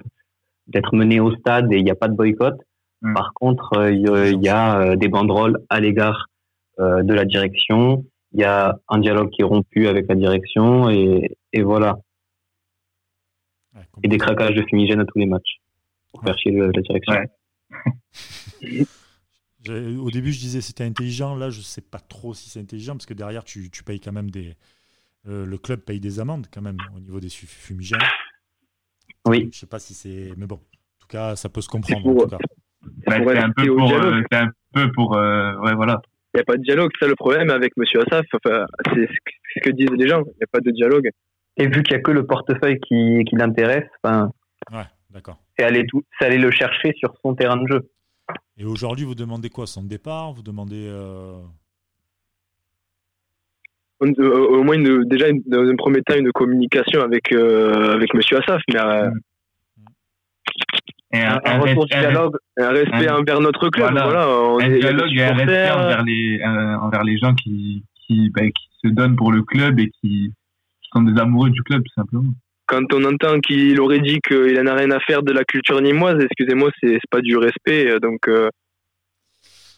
d'être 0.66 0.94
menées 0.94 1.20
au 1.20 1.34
stade 1.36 1.70
et 1.72 1.76
il 1.76 1.84
n'y 1.84 1.90
a 1.90 1.94
pas 1.94 2.08
de 2.08 2.14
boycott. 2.14 2.58
Mm. 3.02 3.14
Par 3.14 3.32
contre, 3.34 3.90
il 3.90 4.42
y, 4.42 4.48
a 4.48 4.96
des 4.96 5.08
banderoles 5.08 5.58
à 5.68 5.78
l'égard 5.78 6.28
de 6.78 7.12
la 7.12 7.24
direction 7.26 8.04
il 8.34 8.40
y 8.40 8.44
a 8.44 8.78
un 8.88 8.98
dialogue 8.98 9.30
qui 9.30 9.42
est 9.42 9.44
rompu 9.44 9.86
avec 9.86 10.08
la 10.08 10.16
direction 10.16 10.90
et, 10.90 11.36
et 11.52 11.62
voilà. 11.62 12.00
et 14.02 14.08
des 14.08 14.18
craquages 14.18 14.56
de 14.56 14.62
fumigène 14.68 15.00
à 15.00 15.04
tous 15.04 15.18
les 15.18 15.26
matchs 15.26 15.60
pour 16.10 16.22
faire 16.22 16.36
chier 16.36 16.50
la 16.50 16.68
direction. 16.82 17.14
Au 19.66 20.10
début, 20.10 20.32
je 20.32 20.40
disais 20.40 20.60
c'était 20.60 20.84
intelligent. 20.84 21.36
Là, 21.36 21.48
je 21.48 21.60
sais 21.62 21.80
pas 21.80 22.00
trop 22.00 22.34
si 22.34 22.50
c'est 22.50 22.60
intelligent 22.60 22.94
parce 22.94 23.06
que 23.06 23.14
derrière, 23.14 23.44
tu, 23.44 23.70
tu 23.70 23.82
payes 23.82 24.00
quand 24.00 24.12
même 24.12 24.30
des. 24.30 24.56
Euh, 25.26 25.46
le 25.46 25.58
club 25.58 25.80
paye 25.80 26.00
des 26.00 26.20
amendes 26.20 26.46
quand 26.52 26.62
même 26.62 26.76
au 26.94 27.00
niveau 27.00 27.20
des 27.20 27.30
fumigènes. 27.30 27.98
Oui. 29.26 29.48
Je 29.52 29.60
sais 29.60 29.66
pas 29.66 29.78
si 29.78 29.94
c'est. 29.94 30.32
Mais 30.36 30.46
bon, 30.46 30.56
en 30.56 31.00
tout 31.00 31.08
cas, 31.08 31.36
ça 31.36 31.48
peut 31.48 31.62
se 31.62 31.68
comprendre. 31.68 32.06
en 32.06 32.14
tout 32.14 32.26
cas. 32.28 32.38
c'est 33.06 33.38
un, 33.38 33.50
peu 33.50 33.66
pour, 33.74 33.92
euh, 33.92 34.20
un 34.32 34.50
peu 34.72 34.92
pour. 34.92 35.16
Euh, 35.16 35.56
ouais, 35.56 35.74
voilà 35.74 36.02
il 36.34 36.38
n'y 36.38 36.40
a 36.40 36.44
pas 36.44 36.56
de 36.56 36.62
dialogue. 36.62 36.90
C'est 37.00 37.06
le 37.06 37.14
problème 37.14 37.50
avec 37.50 37.76
Monsieur 37.76 38.00
Assaf. 38.00 38.26
Enfin, 38.34 38.66
c'est 38.92 39.08
ce 39.54 39.60
que 39.60 39.70
disent 39.70 39.90
les 39.96 40.08
gens. 40.08 40.22
Il 40.22 40.36
n'y 40.36 40.42
a 40.42 40.48
pas 40.50 40.60
de 40.60 40.70
dialogue. 40.72 41.08
Et 41.56 41.68
vu 41.68 41.84
qu'il 41.84 41.94
n'y 41.94 42.00
a 42.00 42.02
que 42.02 42.10
le 42.10 42.26
portefeuille 42.26 42.80
qui, 42.80 43.22
qui 43.24 43.36
l'intéresse, 43.36 43.88
enfin, 44.02 44.32
ouais, 44.72 44.86
d'accord. 45.10 45.38
C'est 45.56 45.64
aller 45.64 45.86
tout, 45.86 46.02
c'est 46.18 46.26
aller 46.26 46.38
le 46.38 46.50
chercher 46.50 46.92
sur 46.96 47.14
son 47.22 47.34
terrain 47.34 47.56
de 47.56 47.68
jeu. 47.68 47.88
Et 48.56 48.64
aujourd'hui, 48.64 49.04
vous 49.04 49.14
demandez 49.14 49.48
quoi? 49.48 49.68
Son 49.68 49.84
départ? 49.84 50.32
Vous 50.32 50.42
demandez 50.42 50.88
euh... 50.88 51.40
Au 54.04 54.62
moins, 54.62 54.74
une, 54.74 55.04
déjà, 55.04 55.26
dans 55.46 55.68
un 55.68 55.76
premier 55.76 56.02
temps, 56.02 56.16
une 56.16 56.32
communication 56.32 57.02
avec 57.02 57.32
euh, 57.32 57.94
avec 57.94 58.14
Monsieur 58.14 58.38
Assaf, 58.38 58.60
mais 58.72 58.80
euh, 58.80 59.10
mm 59.10 59.20
un, 61.12 61.40
un, 61.44 61.58
retour 61.60 61.86
du 61.86 61.96
dialogue, 61.96 62.36
un 62.58 62.70
respect 62.70 63.08
envers 63.08 63.40
notre 63.40 63.68
club. 63.68 63.92
Voilà, 63.92 64.28
on 64.28 64.58
un 64.58 64.68
dialogue 64.68 65.16
et 65.16 65.22
un 65.22 65.32
respect 65.34 65.70
envers 65.70 66.02
les, 66.02 66.40
euh, 66.40 66.76
envers 66.78 67.04
les 67.04 67.18
gens 67.18 67.34
qui, 67.34 67.84
qui, 67.94 68.30
bah, 68.30 68.42
qui 68.42 68.68
se 68.82 68.88
donnent 68.88 69.14
pour 69.14 69.30
le 69.30 69.42
club 69.42 69.78
et 69.78 69.90
qui, 69.90 70.32
qui 70.82 70.88
sont 70.92 71.02
des 71.02 71.20
amoureux 71.20 71.50
du 71.50 71.62
club, 71.62 71.82
tout 71.84 71.92
simplement 71.94 72.32
quand 72.66 72.92
on 72.94 73.04
entend 73.04 73.40
qu'il 73.40 73.80
aurait 73.80 74.00
dit 74.00 74.20
qu'il 74.26 74.54
n'en 74.54 74.72
a 74.72 74.74
rien 74.74 74.90
à 74.90 75.00
faire 75.00 75.22
de 75.22 75.32
la 75.32 75.44
culture 75.44 75.80
nimoise, 75.80 76.16
excusez-moi, 76.18 76.70
c'est 76.82 76.98
pas 77.10 77.20
du 77.20 77.36
respect. 77.36 77.90
Euh, 77.90 77.98
donc, 77.98 78.26
euh... 78.28 78.48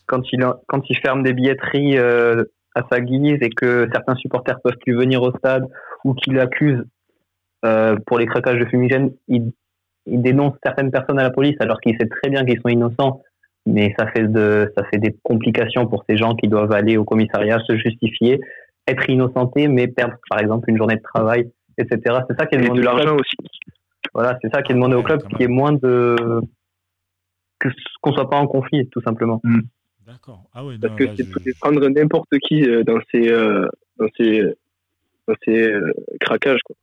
quand 0.06 0.22
il 0.32 0.46
quand 0.68 0.82
il 0.88 0.96
ferme 0.98 1.22
des 1.22 1.32
billetteries 1.32 1.98
euh, 1.98 2.44
à 2.76 2.82
sa 2.90 3.00
guise 3.00 3.38
et 3.40 3.48
que 3.48 3.88
certains 3.92 4.14
supporters 4.16 4.60
peuvent 4.60 4.76
plus 4.84 4.94
venir 4.94 5.22
au 5.22 5.32
stade 5.38 5.66
ou 6.04 6.12
qu'il 6.14 6.38
accuse 6.38 6.84
euh, 7.64 7.96
pour 8.06 8.18
les 8.18 8.26
craquages 8.26 8.60
de 8.60 8.66
fumigène, 8.66 9.12
il, 9.28 9.52
il 10.04 10.20
dénonce 10.20 10.54
certaines 10.62 10.90
personnes 10.90 11.18
à 11.18 11.22
la 11.22 11.30
police 11.30 11.56
alors 11.60 11.80
qu'il 11.80 11.96
sait 11.98 12.08
très 12.08 12.30
bien 12.30 12.44
qu'ils 12.44 12.60
sont 12.60 12.68
innocents, 12.68 13.22
mais 13.64 13.94
ça 13.98 14.06
fait 14.08 14.28
de, 14.28 14.70
ça 14.76 14.84
fait 14.84 14.98
des 14.98 15.16
complications 15.22 15.86
pour 15.86 16.04
ces 16.08 16.18
gens 16.18 16.34
qui 16.36 16.48
doivent 16.48 16.72
aller 16.72 16.98
au 16.98 17.04
commissariat 17.04 17.58
se 17.66 17.76
justifier, 17.78 18.40
être 18.86 19.08
innocentés, 19.08 19.68
mais 19.68 19.88
perdre 19.88 20.16
par 20.28 20.38
exemple 20.40 20.68
une 20.70 20.76
journée 20.76 20.96
de 20.96 21.02
travail, 21.02 21.50
etc. 21.78 22.20
C'est 22.28 22.38
ça 22.38 22.46
qui 22.46 22.56
est 22.56 22.60
demandé. 22.60 22.80
de 22.80 22.84
l'argent 22.84 23.16
aussi. 23.16 23.36
Voilà, 24.12 24.38
c'est 24.42 24.54
ça 24.54 24.62
qui 24.62 24.72
est 24.72 24.74
demandé 24.74 24.96
au 24.96 25.02
club, 25.02 25.22
qui 25.34 25.42
est 25.42 25.48
moins 25.48 25.72
de 25.72 26.14
qu'on 28.02 28.12
soit 28.12 28.28
pas 28.28 28.36
en 28.36 28.46
conflit, 28.46 28.86
tout 28.90 29.00
simplement. 29.00 29.40
Mm. 29.42 29.60
D'accord. 30.26 30.42
Ah 30.54 30.64
oui. 30.64 30.78
Parce 30.78 30.96
que 30.96 31.04
c'est 31.16 31.58
prendre 31.60 31.88
n'importe 31.88 32.36
qui 32.48 32.62
euh, 32.64 32.82
dans 32.82 32.98
ces 33.12 33.30
euh, 33.30 33.68
dans 33.98 34.08
ces 34.16 34.42
dans 35.28 35.34
ces 35.44 35.68
euh, 35.68 35.92
craquages 36.20 36.60
quoi. 36.64 36.74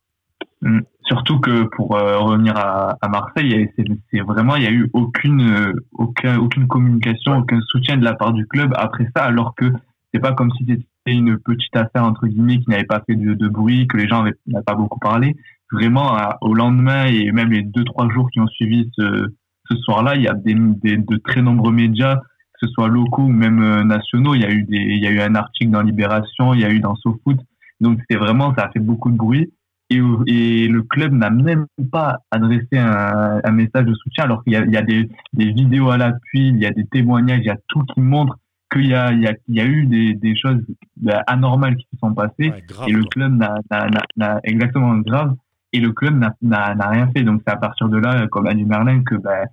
Mm. 0.61 0.79
Surtout 1.05 1.39
que 1.39 1.63
pour 1.75 1.97
euh, 1.97 2.19
revenir 2.19 2.55
à, 2.55 2.97
à 3.01 3.09
Marseille, 3.09 3.69
c'est 4.11 4.19
vraiment 4.21 4.55
il 4.55 4.63
y 4.63 4.67
a 4.67 4.71
eu 4.71 4.89
aucune 4.93 5.41
euh, 5.41 5.73
aucun, 5.91 6.37
aucune 6.39 6.67
communication, 6.67 7.37
aucun 7.39 7.59
soutien 7.67 7.97
de 7.97 8.05
la 8.05 8.13
part 8.13 8.31
du 8.31 8.47
club 8.47 8.73
après 8.77 9.09
ça, 9.13 9.23
alors 9.23 9.55
que 9.55 9.65
c'est 10.13 10.21
pas 10.21 10.31
comme 10.31 10.51
si 10.51 10.65
c'était 10.65 10.85
une 11.07 11.37
petite 11.37 11.75
affaire 11.75 12.05
entre 12.05 12.27
guillemets 12.27 12.59
qui 12.59 12.69
n'avait 12.69 12.85
pas 12.85 13.03
fait 13.05 13.15
de, 13.15 13.33
de 13.33 13.47
bruit, 13.49 13.87
que 13.87 13.97
les 13.97 14.07
gens 14.07 14.23
n'avaient 14.23 14.63
pas 14.63 14.75
beaucoup 14.75 14.99
parlé. 14.99 15.35
Vraiment, 15.71 16.15
au 16.41 16.53
lendemain 16.53 17.07
et 17.07 17.31
même 17.31 17.51
les 17.51 17.63
deux 17.63 17.83
trois 17.83 18.07
jours 18.09 18.29
qui 18.29 18.39
ont 18.39 18.47
suivi 18.47 18.89
ce, 18.95 19.33
ce 19.69 19.75
soir-là, 19.77 20.15
il 20.15 20.21
y 20.21 20.27
a 20.27 20.33
des, 20.33 20.53
des, 20.53 20.97
de 20.97 21.17
très 21.17 21.41
nombreux 21.41 21.71
médias, 21.71 22.21
ce 22.65 22.71
soit 22.73 22.87
locaux 22.87 23.23
ou 23.23 23.31
même 23.31 23.83
nationaux. 23.83 24.35
Il 24.35 24.41
y 24.41 24.45
a 24.45 24.51
eu 24.51 24.63
des, 24.63 24.77
il 24.77 25.03
y 25.03 25.07
a 25.07 25.11
eu 25.11 25.19
un 25.19 25.35
article 25.35 25.71
dans 25.71 25.81
Libération, 25.81 26.53
il 26.53 26.61
y 26.61 26.65
a 26.65 26.69
eu 26.69 26.79
dans 26.79 26.95
SoFoot. 26.95 27.37
Donc 27.81 27.99
c'est 28.09 28.17
vraiment, 28.17 28.53
ça 28.55 28.65
a 28.65 28.71
fait 28.71 28.79
beaucoup 28.79 29.11
de 29.11 29.17
bruit. 29.17 29.51
Et, 29.89 30.01
et 30.27 30.67
le 30.67 30.81
club 30.83 31.13
n'a 31.13 31.29
même 31.29 31.67
pas 31.91 32.19
adressé 32.31 32.77
un, 32.77 33.41
un, 33.43 33.51
message 33.51 33.85
de 33.85 33.93
soutien, 33.93 34.23
alors 34.23 34.43
qu'il 34.43 34.53
y 34.53 34.55
a, 34.55 34.65
il 34.65 34.71
y 34.71 34.77
a 34.77 34.81
des, 34.81 35.09
des, 35.33 35.51
vidéos 35.51 35.91
à 35.91 35.97
l'appui, 35.97 36.47
il 36.47 36.57
y 36.57 36.65
a 36.65 36.71
des 36.71 36.85
témoignages, 36.85 37.39
il 37.41 37.47
y 37.47 37.49
a 37.49 37.57
tout 37.67 37.83
qui 37.93 37.99
montre 37.99 38.39
qu'il 38.71 38.87
y 38.87 38.95
a, 38.95 39.11
il 39.11 39.21
y, 39.21 39.27
a, 39.27 39.33
il 39.47 39.55
y 39.55 39.61
a 39.61 39.65
eu 39.65 39.85
des, 39.85 40.15
des 40.15 40.35
choses 40.35 40.61
bah, 40.97 41.21
anormales 41.27 41.75
qui 41.75 41.87
se 41.93 41.99
sont 41.99 42.13
passées. 42.13 42.53
et 42.87 42.91
le 42.91 43.03
club 43.03 43.33
n'a 43.35 44.39
exactement 44.43 44.95
grave. 44.97 45.35
Et 45.73 45.79
le 45.79 45.91
club 45.91 46.23
n'a 46.41 46.89
rien 46.89 47.09
fait. 47.15 47.23
Donc 47.23 47.41
c'est 47.45 47.53
à 47.53 47.57
partir 47.57 47.89
de 47.89 47.97
là, 47.97 48.27
comme 48.27 48.47
a 48.47 48.53
dit 48.53 48.63
Merlin, 48.63 49.03
que 49.03 49.15
bah, 49.15 49.43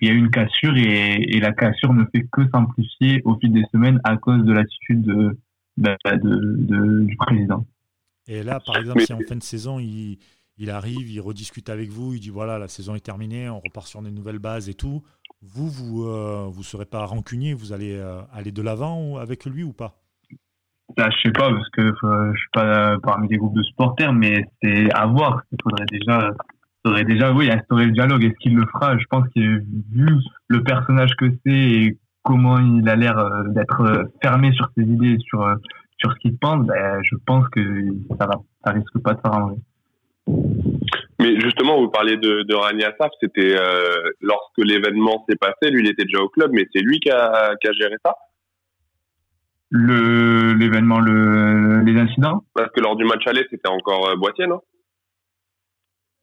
qu'il 0.00 0.08
y 0.08 0.10
a 0.10 0.14
eu 0.14 0.18
une 0.18 0.30
cassure 0.30 0.76
et, 0.76 1.36
et, 1.36 1.40
la 1.40 1.52
cassure 1.52 1.92
ne 1.92 2.04
fait 2.14 2.26
que 2.32 2.42
s'amplifier 2.52 3.20
au 3.24 3.36
fil 3.36 3.52
des 3.52 3.64
semaines 3.70 4.00
à 4.04 4.16
cause 4.16 4.42
de 4.44 4.52
l'attitude 4.52 5.02
de, 5.02 5.38
bah, 5.76 5.96
de, 6.04 6.56
de, 6.58 7.04
du 7.04 7.16
président. 7.16 7.66
Et 8.26 8.42
là, 8.42 8.60
par 8.64 8.76
exemple, 8.76 9.00
si 9.02 9.12
en 9.12 9.20
fin 9.28 9.36
de 9.36 9.42
saison, 9.42 9.78
il, 9.78 10.18
il, 10.56 10.70
arrive, 10.70 11.10
il 11.10 11.20
rediscute 11.20 11.68
avec 11.68 11.90
vous, 11.90 12.14
il 12.14 12.20
dit 12.20 12.30
voilà, 12.30 12.58
la 12.58 12.68
saison 12.68 12.94
est 12.94 13.00
terminée, 13.00 13.48
on 13.48 13.60
repart 13.60 13.86
sur 13.86 14.02
des 14.02 14.10
nouvelles 14.10 14.38
bases 14.38 14.68
et 14.68 14.74
tout. 14.74 15.02
Vous, 15.42 15.68
vous 15.68 16.04
ne 16.04 16.10
euh, 16.10 16.46
vous 16.48 16.62
serez 16.62 16.84
pas 16.84 17.04
rancunier, 17.06 17.54
vous 17.54 17.72
allez 17.72 17.96
euh, 17.96 18.20
aller 18.32 18.52
de 18.52 18.62
l'avant 18.62 19.16
avec 19.16 19.46
lui 19.46 19.62
ou 19.62 19.72
pas? 19.72 19.94
Là, 20.96 21.08
je 21.10 21.28
sais 21.28 21.32
pas, 21.32 21.50
parce 21.50 21.68
que 21.70 21.80
euh, 21.80 22.32
je 22.34 22.38
suis 22.38 22.50
pas 22.52 22.98
parmi 23.02 23.28
des 23.28 23.36
groupes 23.36 23.56
de 23.56 23.62
supporters, 23.62 24.12
mais 24.12 24.44
c'est 24.62 24.92
à 24.92 25.06
voir. 25.06 25.42
Il 25.52 25.58
faudrait 25.62 25.86
déjà, 25.90 26.30
faudrait 26.84 27.04
déjà 27.04 27.32
oui, 27.32 27.50
instaurer 27.50 27.86
le 27.86 27.92
dialogue. 27.92 28.24
Est-ce 28.24 28.38
qu'il 28.40 28.56
le 28.56 28.66
fera? 28.66 28.96
Je 28.98 29.04
pense 29.10 29.26
que 29.34 29.40
vu 29.40 30.08
le 30.48 30.62
personnage 30.62 31.14
que 31.16 31.26
c'est 31.44 31.52
et 31.52 31.98
comment 32.22 32.58
il 32.58 32.88
a 32.88 32.96
l'air 32.96 33.16
d'être 33.48 34.10
fermé 34.22 34.52
sur 34.52 34.68
ses 34.76 34.84
idées, 34.84 35.16
sur 35.20 35.56
sur 35.98 36.12
ce 36.12 36.18
qu'il 36.18 36.36
pense, 36.38 36.66
ben, 36.66 37.00
je 37.02 37.14
pense 37.26 37.46
que 37.50 37.60
ça 38.18 38.26
va, 38.26 38.40
ça 38.64 38.72
risque 38.72 38.98
pas 39.04 39.14
de 39.14 39.20
s'arranger. 39.22 39.60
Mais 41.18 41.38
justement, 41.40 41.78
vous 41.78 41.90
parlez 41.90 42.16
de, 42.16 42.42
de 42.42 42.54
Rani 42.54 42.84
Assaf, 42.84 43.10
c'était 43.20 43.54
euh, 43.54 44.10
lorsque 44.22 44.58
l'événement 44.58 45.24
s'est 45.28 45.36
passé, 45.36 45.70
lui 45.70 45.82
il 45.82 45.90
était 45.90 46.04
déjà 46.04 46.22
au 46.22 46.28
club, 46.28 46.50
mais 46.54 46.66
c'est 46.72 46.80
lui 46.80 46.98
qui 47.00 47.10
a, 47.10 47.54
qui 47.60 47.68
a 47.68 47.72
géré 47.72 47.96
ça? 48.04 48.14
Le 49.70 50.54
l'événement 50.54 51.00
le 51.00 51.80
les 51.82 52.00
incidents? 52.00 52.42
Parce 52.54 52.72
que 52.72 52.80
lors 52.80 52.96
du 52.96 53.04
match 53.04 53.26
aller 53.26 53.46
c'était 53.50 53.68
encore 53.68 54.08
euh, 54.08 54.16
Boitier 54.16 54.46
non? 54.46 54.60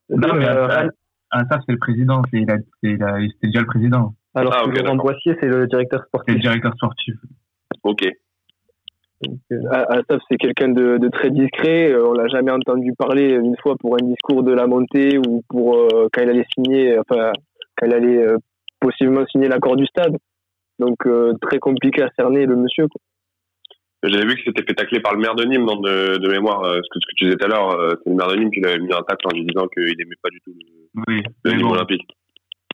Non 0.09 0.35
mais 0.35 0.47
euh, 0.47 0.89
Assaf 1.31 1.61
c'est 1.65 1.73
le 1.73 1.79
président 1.79 2.21
c'est 2.31 2.45
c'était 2.81 2.97
déjà 3.43 3.59
le 3.59 3.65
président 3.65 4.13
alors 4.35 4.53
ah, 4.55 4.69
que 4.69 4.79
Laurent 4.79 4.95
Boissier 4.95 5.35
c'est 5.39 5.47
le 5.47 5.67
directeur 5.67 6.03
sportif 6.05 6.25
c'est 6.27 6.35
le 6.35 6.41
directeur 6.41 6.73
sportif 6.75 7.15
ok 7.83 8.07
Asaf, 9.71 10.21
c'est 10.29 10.37
quelqu'un 10.37 10.69
de, 10.69 10.97
de, 10.97 11.09
très 11.09 11.31
discret. 11.31 11.91
Euh, 11.91 12.07
on 12.07 12.13
l'a 12.13 12.27
jamais 12.27 12.51
entendu 12.51 12.93
parler 12.93 13.29
une 13.29 13.55
fois 13.61 13.75
pour 13.79 13.95
un 13.95 14.05
discours 14.05 14.43
de 14.43 14.53
la 14.53 14.67
montée 14.67 15.17
ou 15.17 15.41
pour 15.49 15.75
euh, 15.75 16.07
quand 16.13 16.21
il 16.21 16.29
allait 16.29 16.45
signer, 16.53 16.99
enfin, 16.99 17.31
quand 17.75 17.87
il 17.87 17.93
allait 17.93 18.27
euh, 18.27 18.37
possiblement 18.79 19.25
signer 19.25 19.47
l'accord 19.47 19.75
du 19.75 19.85
stade. 19.87 20.15
Donc, 20.79 20.97
très 21.41 21.57
compliqué 21.57 22.03
à 22.03 22.09
cerner 22.15 22.45
le 22.45 22.55
monsieur. 22.55 22.85
J'avais 24.07 24.25
vu 24.25 24.35
que 24.35 24.41
c'était 24.45 24.63
fait 24.63 24.73
tacler 24.73 24.99
par 24.99 25.13
le 25.13 25.19
maire 25.19 25.35
de 25.35 25.45
Nîmes 25.45 25.65
dans 25.65 25.77
de, 25.77 26.17
de 26.17 26.27
mémoire. 26.29 26.63
ce, 26.63 26.79
que, 26.79 26.99
ce 26.99 27.07
que 27.07 27.15
tu 27.15 27.25
disais 27.25 27.37
tout 27.37 27.45
à 27.45 27.47
l'heure, 27.49 27.97
c'est 28.03 28.09
le 28.09 28.15
maire 28.15 28.27
de 28.27 28.35
Nîmes 28.35 28.51
qui 28.51 28.59
lui 28.59 28.67
avait 28.67 28.79
mis 28.79 28.93
un 28.93 29.01
tacle 29.03 29.25
en 29.25 29.35
lui 29.35 29.45
disant 29.45 29.67
qu'il 29.67 29.97
n'aimait 29.97 30.15
pas 30.21 30.29
du 30.29 30.39
tout 30.41 30.53
le, 30.53 31.03
oui, 31.07 31.23
le 31.43 31.51
Nîmes 31.53 31.67
olympique 31.67 32.07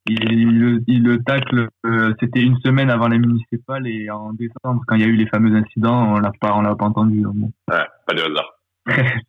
il, 0.08 0.84
il 0.88 1.04
le 1.04 1.24
tacle, 1.24 1.69
euh, 1.86 2.13
c'était 2.19 2.41
une 2.41 2.58
semaine 2.60 2.89
avant 2.89 3.08
les 3.08 3.19
municipales 3.19 3.88
et 3.88 4.10
en 4.10 4.34
décembre, 4.34 4.82
quand 4.88 4.96
il 4.96 5.02
y 5.02 5.06
a 5.06 5.08
eu 5.08 5.15
les 5.15 5.28
fameux 5.28 5.56
incidents, 5.56 6.15
on 6.15 6.19
l'a 6.19 6.32
pas, 6.39 6.54
on 6.56 6.62
l'a 6.62 6.76
pas 6.76 6.86
entendu. 6.86 7.26
Ouais, 7.26 7.86
pas 8.08 8.13
de 8.13 8.22
hasard. 8.22 8.60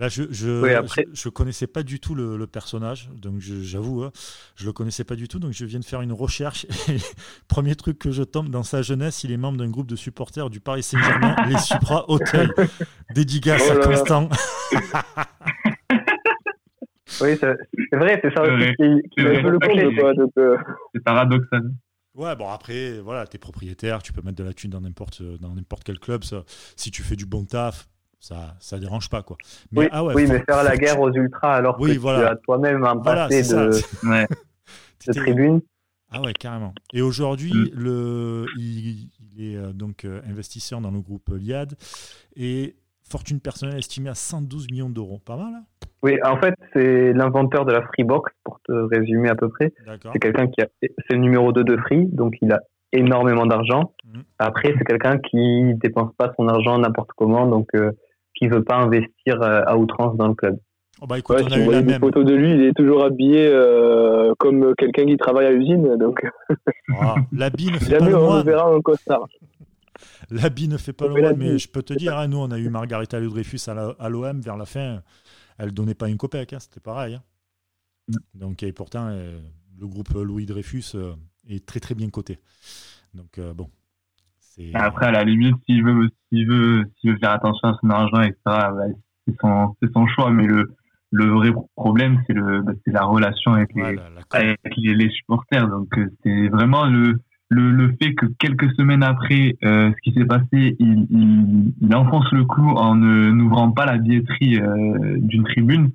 Là, 0.00 0.08
je 0.08 0.22
je, 0.30 1.06
je, 1.12 1.28
connaissais 1.28 1.66
pas 1.66 1.82
du 1.82 2.00
tout 2.00 2.14
le, 2.14 2.38
le 2.38 2.46
personnage, 2.46 3.10
donc 3.14 3.40
j'avoue, 3.40 4.02
hein, 4.02 4.12
je 4.56 4.64
le 4.64 4.72
connaissais 4.72 5.04
pas 5.04 5.14
du 5.14 5.28
tout, 5.28 5.38
donc 5.38 5.52
je 5.52 5.66
viens 5.66 5.78
de 5.78 5.84
faire 5.84 6.00
une 6.00 6.12
recherche. 6.12 6.64
Et 6.88 6.96
premier 7.48 7.74
truc 7.74 7.98
que 7.98 8.10
je 8.10 8.22
tombe 8.22 8.48
dans 8.48 8.62
sa 8.62 8.80
jeunesse, 8.80 9.24
il 9.24 9.30
est 9.30 9.36
membre 9.36 9.58
d'un 9.58 9.68
groupe 9.68 9.86
de 9.86 9.96
supporters 9.96 10.48
du 10.48 10.58
Paris 10.58 10.82
Saint-Germain, 10.82 11.36
les 11.48 11.58
Supra 11.58 12.06
Hotel. 12.08 12.50
Dédicace 13.14 13.62
oh 13.68 13.72
à 13.72 13.76
Constant. 13.76 14.28
Oui, 17.20 17.36
c'est 17.38 17.96
vrai, 17.96 18.18
c'est 18.22 18.32
ça 18.32 18.42
aussi 18.42 18.72
qui, 18.78 19.20
le 19.20 20.38
euh. 20.38 20.56
C'est 20.94 21.04
paradoxal. 21.04 21.70
Ouais, 22.14 22.34
bon 22.34 22.48
après, 22.48 22.98
voilà, 23.00 23.26
t'es 23.26 23.36
propriétaire, 23.36 24.02
tu 24.02 24.14
peux 24.14 24.22
mettre 24.22 24.38
de 24.38 24.44
la 24.44 24.54
thune 24.54 24.70
dans 24.70 24.80
n'importe 24.80 25.20
dans 25.38 25.54
n'importe 25.54 25.84
quel 25.84 25.98
club. 25.98 26.24
Ça, 26.24 26.44
si 26.76 26.90
tu 26.90 27.02
fais 27.02 27.16
du 27.16 27.26
bon 27.26 27.44
taf, 27.44 27.88
ça 28.20 28.54
ça 28.60 28.78
dérange 28.78 29.08
pas 29.08 29.22
quoi. 29.22 29.36
Mais, 29.72 29.80
oui, 29.80 29.88
ah 29.90 30.04
ouais, 30.04 30.14
oui 30.14 30.26
mais 30.28 30.40
faire 30.40 30.62
la 30.62 30.76
guerre 30.76 31.00
aux 31.00 31.12
ultras 31.12 31.54
alors 31.54 31.76
que 31.76 31.90
tu 31.90 32.08
as 32.08 32.36
toi-même 32.36 32.84
un 32.84 32.98
passé 32.98 33.42
de, 33.42 33.70
ouais. 34.08 34.26
de 35.06 35.12
tribune. 35.12 35.60
Ah 36.12 36.20
ouais, 36.20 36.32
carrément. 36.32 36.74
Et 36.92 37.02
aujourd'hui, 37.02 37.52
mm. 37.52 37.70
le 37.74 38.46
il, 38.58 39.10
il, 39.20 39.52
est 39.52 39.56
euh, 39.56 39.72
donc 39.72 40.04
euh, 40.04 40.20
investisseur 40.28 40.80
dans 40.80 40.90
le 40.90 41.00
groupe 41.00 41.30
Liad 41.30 41.74
et 42.36 42.74
fortune 43.10 43.40
personnelle 43.40 43.78
estimée 43.78 44.10
à 44.10 44.14
112 44.14 44.70
millions 44.70 44.88
d'euros. 44.88 45.20
Pas 45.24 45.36
mal, 45.36 45.52
hein 45.54 45.64
Oui, 46.02 46.18
en 46.24 46.36
fait, 46.36 46.54
c'est 46.72 47.12
l'inventeur 47.12 47.64
de 47.64 47.72
la 47.72 47.82
Freebox, 47.82 48.32
pour 48.44 48.60
te 48.62 48.72
résumer 48.72 49.28
à 49.28 49.34
peu 49.34 49.48
près. 49.48 49.72
C'est 50.12 50.18
quelqu'un 50.18 50.46
qui 50.46 50.62
a, 50.62 50.68
c'est 50.80 51.14
le 51.14 51.18
numéro 51.18 51.52
2 51.52 51.64
de 51.64 51.76
Free, 51.76 52.06
donc 52.06 52.34
il 52.40 52.52
a 52.52 52.60
énormément 52.92 53.46
d'argent. 53.46 53.94
Mhm. 54.04 54.22
Après, 54.38 54.74
c'est 54.78 54.84
quelqu'un 54.84 55.18
qui 55.18 55.74
dépense 55.74 56.12
pas 56.16 56.32
son 56.36 56.48
argent 56.48 56.78
n'importe 56.78 57.10
comment, 57.16 57.46
donc 57.46 57.68
euh, 57.74 57.92
qui 58.40 58.48
veut 58.48 58.64
pas 58.64 58.76
investir 58.76 59.42
euh, 59.42 59.62
à 59.66 59.76
outrance 59.76 60.16
dans 60.16 60.28
le 60.28 60.34
club. 60.34 60.58
Oh 61.02 61.06
bah 61.06 61.18
écoute, 61.18 61.38
on 61.42 61.52
a 61.52 61.58
eu 61.58 61.70
la 61.70 61.82
même. 61.82 62.00
photo 62.00 62.24
de 62.24 62.34
lui, 62.34 62.52
il 62.52 62.62
est 62.62 62.74
toujours 62.74 63.04
habillé 63.04 63.46
euh, 63.46 64.34
comme 64.38 64.74
quelqu'un 64.76 65.06
qui 65.06 65.16
travaille 65.16 65.46
à 65.46 65.50
l'usine, 65.50 65.96
donc. 65.96 66.24
Ah, 67.00 67.14
L'habit 67.32 67.70
ne 67.70 67.78
fait 67.78 67.98
pas 67.98 68.04
le 68.04 68.16
on 68.16 68.42
verra 68.42 68.68
un 68.68 68.80
costard. 68.80 69.28
L'habit 70.30 70.68
ne 70.68 70.76
fait 70.76 70.92
pas 70.92 71.06
le 71.06 71.14
moine, 71.14 71.36
mais 71.36 71.58
je 71.58 71.68
peux 71.68 71.82
te 71.82 71.94
dire, 71.94 72.18
hein, 72.18 72.26
nous, 72.26 72.38
on 72.38 72.50
a 72.50 72.58
eu 72.58 72.68
Margarita 72.68 73.20
Dreyfus 73.20 73.60
à 73.68 74.08
l'OM 74.08 74.40
vers 74.40 74.56
la 74.56 74.66
fin. 74.66 75.02
Elle 75.58 75.72
donnait 75.72 75.94
pas 75.94 76.08
une 76.08 76.16
copec, 76.16 76.52
hein, 76.52 76.58
c'était 76.58 76.80
pareil. 76.80 77.14
Hein. 77.14 77.22
Donc, 78.34 78.62
et 78.62 78.72
pourtant, 78.72 79.08
euh, 79.10 79.38
le 79.78 79.86
groupe 79.86 80.10
Louis 80.14 80.46
Dreyfus 80.46 80.92
euh, 80.94 81.14
est 81.48 81.64
très 81.66 81.80
très 81.80 81.94
bien 81.94 82.10
coté. 82.10 82.38
Donc, 83.14 83.38
euh, 83.38 83.52
bon. 83.52 83.68
Après, 84.74 85.06
à 85.06 85.10
la 85.10 85.24
limite, 85.24 85.56
s'il 85.66 85.84
veut, 85.84 86.08
s'il 86.28 86.46
veut, 86.46 86.84
veut 87.04 87.16
faire 87.18 87.32
attention 87.32 87.68
à 87.68 87.78
son 87.80 87.90
argent, 87.90 88.20
etc., 88.22 88.38
bah, 88.44 88.84
c'est 89.26 89.34
son, 89.40 89.74
son, 89.94 90.06
choix. 90.08 90.30
Mais 90.30 90.46
le, 90.46 90.72
le 91.10 91.26
vrai 91.26 91.50
problème, 91.76 92.22
c'est 92.26 92.32
le, 92.32 92.62
bah, 92.62 92.72
la 92.86 93.04
relation 93.04 93.54
avec, 93.54 93.74
les, 93.74 93.98
avec 94.30 94.58
les, 94.76 95.10
supporters. 95.10 95.68
Donc, 95.68 95.88
c'est 96.22 96.48
vraiment 96.48 96.86
le, 96.86 97.20
le, 97.48 97.70
le 97.70 97.94
fait 98.00 98.14
que 98.14 98.26
quelques 98.38 98.72
semaines 98.76 99.02
après 99.02 99.56
euh, 99.64 99.90
ce 99.90 100.10
qui 100.10 100.18
s'est 100.18 100.26
passé, 100.26 100.76
il, 100.78 101.06
il, 101.10 101.72
il, 101.80 101.94
enfonce 101.94 102.30
le 102.32 102.44
clou 102.44 102.70
en 102.70 102.94
n'ouvrant 102.94 103.72
pas 103.72 103.86
la 103.86 103.98
billetterie 103.98 104.60
euh, 104.60 105.16
d'une 105.18 105.44
tribune. 105.44 105.90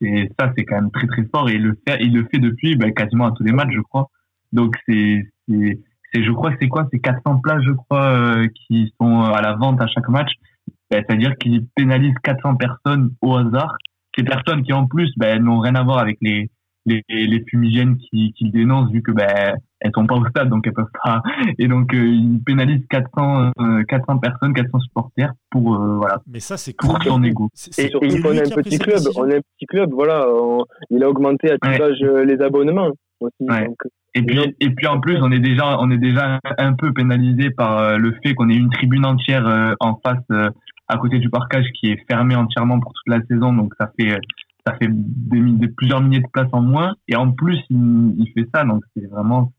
Et 0.00 0.30
ça, 0.38 0.52
c'est 0.56 0.64
quand 0.64 0.76
même 0.76 0.90
très 0.90 1.06
très 1.06 1.24
fort. 1.34 1.48
Et 1.48 1.54
il 1.54 1.62
le 1.62 1.78
fait, 1.86 1.98
il 2.00 2.14
le 2.14 2.26
fait 2.30 2.38
depuis 2.38 2.76
bah, 2.76 2.90
quasiment 2.90 3.26
à 3.26 3.32
tous 3.32 3.44
les 3.44 3.52
matchs, 3.52 3.72
je 3.74 3.80
crois. 3.80 4.10
Donc 4.52 4.76
c'est, 4.86 5.26
c'est, 5.48 5.80
je 6.22 6.30
crois 6.30 6.52
que 6.52 6.58
c'est 6.60 6.68
quoi? 6.68 6.86
C'est 6.92 7.00
400 7.00 7.40
places, 7.42 7.62
je 7.64 7.72
crois, 7.72 8.06
euh, 8.06 8.48
qui 8.54 8.92
sont 9.00 9.22
à 9.22 9.40
la 9.40 9.54
vente 9.54 9.80
à 9.80 9.86
chaque 9.86 10.08
match. 10.08 10.30
Bah, 10.90 10.98
c'est-à-dire 11.06 11.36
qu'il 11.36 11.66
pénalise 11.74 12.14
400 12.22 12.56
personnes 12.56 13.10
au 13.20 13.36
hasard. 13.36 13.76
Ces 14.16 14.24
personnes 14.24 14.62
qui 14.62 14.72
en 14.72 14.86
plus 14.86 15.10
bah, 15.16 15.38
n'ont 15.38 15.58
rien 15.58 15.74
à 15.74 15.82
voir 15.82 15.98
avec 15.98 16.18
les 16.20 16.50
les, 16.86 17.02
les 17.08 17.44
fumigènes 17.48 17.96
qui, 17.96 18.32
qui 18.36 18.50
dénoncent 18.50 18.90
vu 18.90 19.02
que 19.02 19.12
ben 19.12 19.56
elles 19.80 19.90
sont 19.94 20.06
pas 20.06 20.16
au 20.16 20.26
stade 20.28 20.48
donc 20.48 20.66
elles 20.66 20.72
peuvent 20.72 20.86
pas. 21.02 21.22
Et 21.58 21.68
donc 21.68 21.94
euh, 21.94 22.06
ils 22.06 22.42
pénalisent 22.44 22.86
400 22.88 23.52
400 23.88 24.16
euh, 24.16 24.18
personnes 24.20 24.52
400 24.54 24.80
supporters 24.80 25.32
pour 25.50 25.74
euh, 25.74 25.96
voilà. 25.96 26.20
Mais 26.26 26.40
ça 26.40 26.56
c'est 26.56 26.74
pour 26.76 27.02
son 27.02 27.22
ego. 27.22 27.48
Et, 27.78 27.84
et 27.86 27.90
on 27.94 28.32
est 28.32 28.52
un 28.52 28.62
petit 28.62 28.78
club. 28.78 29.00
on 29.16 29.28
est 29.28 29.36
un 29.36 29.40
petit 29.40 29.66
club 29.66 29.90
voilà. 29.92 30.26
Il 30.90 31.02
a 31.02 31.08
augmenté 31.08 31.50
à 31.50 31.58
tout 31.58 31.68
ouais. 31.68 32.24
les 32.26 32.40
abonnements 32.40 32.90
aussi 33.24 33.46
donc, 33.46 33.76
et 34.14 34.22
puis 34.22 34.38
et 34.60 34.70
puis 34.70 34.86
en 34.86 35.00
plus 35.00 35.18
on 35.20 35.30
est 35.32 35.40
déjà 35.40 35.78
on 35.80 35.90
est 35.90 35.98
déjà 35.98 36.38
un 36.58 36.72
peu 36.74 36.92
pénalisé 36.92 37.50
par 37.50 37.98
le 37.98 38.14
fait 38.22 38.34
qu'on 38.34 38.48
ait 38.48 38.54
une 38.54 38.70
tribune 38.70 39.04
entière 39.04 39.74
en 39.80 40.00
face 40.04 40.52
à 40.88 40.96
côté 40.98 41.18
du 41.18 41.30
parcage 41.30 41.66
qui 41.74 41.90
est 41.90 42.04
fermé 42.08 42.36
entièrement 42.36 42.78
pour 42.80 42.92
toute 42.92 43.08
la 43.08 43.20
saison 43.26 43.52
donc 43.52 43.72
ça 43.78 43.90
fait 43.98 44.18
ça 44.66 44.74
fait 44.80 44.88
des, 44.90 45.68
plusieurs 45.68 46.00
milliers 46.00 46.20
de 46.20 46.28
places 46.32 46.48
en 46.52 46.62
moins. 46.62 46.94
Et 47.08 47.16
en 47.16 47.32
plus, 47.32 47.58
il, 47.70 48.26
fait 48.34 48.46
ça. 48.54 48.64
Donc, 48.64 48.82
c'est 48.96 49.06
vraiment. 49.06 49.52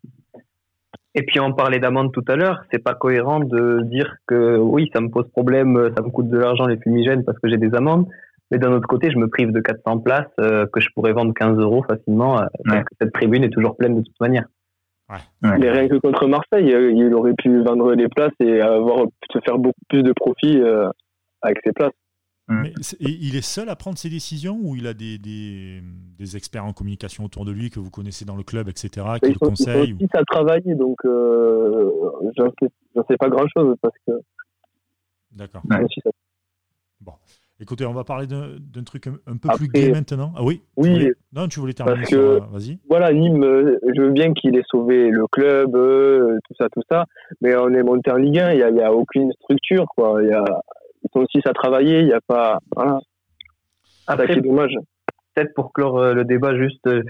Et 1.13 1.23
puis, 1.23 1.39
on 1.39 1.53
parlait 1.53 1.79
d'amende 1.79 2.11
tout 2.11 2.23
à 2.27 2.35
l'heure. 2.35 2.63
C'est 2.71 2.83
pas 2.83 2.95
cohérent 2.95 3.39
de 3.39 3.81
dire 3.83 4.15
que 4.27 4.57
oui, 4.57 4.89
ça 4.93 5.01
me 5.01 5.09
pose 5.09 5.27
problème, 5.29 5.91
ça 5.95 6.01
me 6.01 6.09
coûte 6.09 6.29
de 6.29 6.37
l'argent 6.37 6.65
les 6.65 6.77
fumigènes 6.77 7.23
parce 7.23 7.37
que 7.39 7.49
j'ai 7.49 7.57
des 7.57 7.73
amendes. 7.75 8.07
Mais 8.51 8.59
d'un 8.59 8.71
autre 8.71 8.87
côté, 8.87 9.09
je 9.11 9.17
me 9.17 9.27
prive 9.27 9.51
de 9.51 9.59
400 9.59 9.99
places 9.99 10.25
euh, 10.39 10.65
que 10.71 10.79
je 10.79 10.89
pourrais 10.93 11.13
vendre 11.13 11.33
15 11.33 11.57
euros 11.57 11.83
facilement. 11.83 12.39
Euh, 12.39 12.81
cette 13.01 13.11
tribune 13.13 13.43
est 13.43 13.49
toujours 13.49 13.75
pleine 13.75 13.95
de 13.95 14.01
toute 14.01 14.19
manière. 14.19 14.45
Mais 15.41 15.69
rien 15.69 15.87
que 15.87 15.97
contre 15.97 16.27
Marseille, 16.27 16.67
il 16.67 17.13
aurait 17.13 17.35
pu 17.35 17.61
vendre 17.63 17.93
les 17.93 18.07
places 18.07 18.33
et 18.39 18.61
avoir 18.61 19.05
se 19.31 19.39
faire 19.45 19.59
beaucoup 19.59 19.79
plus 19.87 20.01
de 20.01 20.11
profit 20.13 20.59
avec 21.41 21.59
ses 21.63 21.73
places. 21.73 21.93
Mais 22.47 22.73
il 22.99 23.35
est 23.35 23.41
seul 23.41 23.69
à 23.69 23.75
prendre 23.75 23.97
ses 23.97 24.09
décisions 24.09 24.59
ou 24.61 24.75
il 24.75 24.85
a 24.85 24.93
des, 24.93 25.17
des, 25.17 25.81
des, 26.19 26.37
experts 26.37 26.63
en 26.63 26.73
communication 26.73 27.23
autour 27.23 27.43
de 27.43 27.51
lui 27.51 27.71
que 27.71 27.79
vous 27.79 27.89
connaissez 27.89 28.23
dans 28.23 28.35
le 28.35 28.43
club, 28.43 28.69
etc., 28.69 28.89
qui 29.23 29.31
le 29.31 29.39
conseillent 29.39 29.95
Il 29.99 30.07
faut 30.07 30.17
aussi 30.17 30.25
travailler, 30.27 30.75
donc 30.75 30.97
euh, 31.05 31.89
j'en 32.37 32.51
sais, 32.61 32.69
sais, 33.09 33.17
pas 33.17 33.29
grand-chose 33.29 33.75
parce 33.81 33.95
que. 34.05 34.13
D'accord. 35.31 35.63
Bon. 37.01 37.13
Écoutez, 37.59 37.85
on 37.85 37.93
va 37.93 38.03
parler 38.03 38.27
d'un 38.27 38.83
truc 38.83 39.07
un, 39.07 39.37
peu 39.37 39.49
plus 39.55 39.69
gai 39.69 39.91
maintenant. 39.91 40.33
Ah 40.35 40.43
oui 40.43 40.61
Oui. 40.75 41.09
Non, 41.33 41.47
tu 41.47 41.61
voulais 41.61 41.73
terminer 41.73 41.99
parce 41.99 42.11
que, 42.11 42.39
Vas-y. 42.51 42.79
Voilà, 42.89 43.13
Nîmes, 43.13 43.43
euh, 43.43 43.79
je 43.95 44.01
veux 44.01 44.11
bien 44.11 44.33
qu'il 44.33 44.57
ait 44.57 44.63
sauvé 44.67 45.09
le 45.09 45.25
club, 45.27 45.73
euh, 45.75 46.37
tout 46.47 46.53
ça, 46.59 46.67
tout 46.69 46.81
ça, 46.91 47.05
mais 47.39 47.55
on 47.55 47.69
est 47.69 47.83
monté 47.83 48.11
en 48.11 48.17
Ligue 48.17 48.39
1, 48.39 48.51
il 48.51 48.73
n'y 48.73 48.81
a, 48.81 48.87
a, 48.87 48.91
aucune 48.91 49.31
structure, 49.41 49.85
quoi. 49.95 50.21
Il 50.21 50.29
y 50.29 50.33
a 50.33 50.43
ils 51.05 51.09
sont 51.13 51.19
aussi 51.19 51.47
à 51.47 51.53
travailler. 51.53 51.99
Il 51.99 52.07
n'y 52.07 52.13
a 52.13 52.21
pas. 52.21 52.59
Voilà. 52.75 52.99
Après, 54.07 54.33
c'est 54.33 54.41
dommage. 54.41 54.73
Peut-être 55.33 55.53
pour 55.53 55.73
clore 55.73 55.99
euh, 55.99 56.13
le 56.13 56.25
débat, 56.25 56.57
juste 56.57 56.87
euh, 56.87 57.03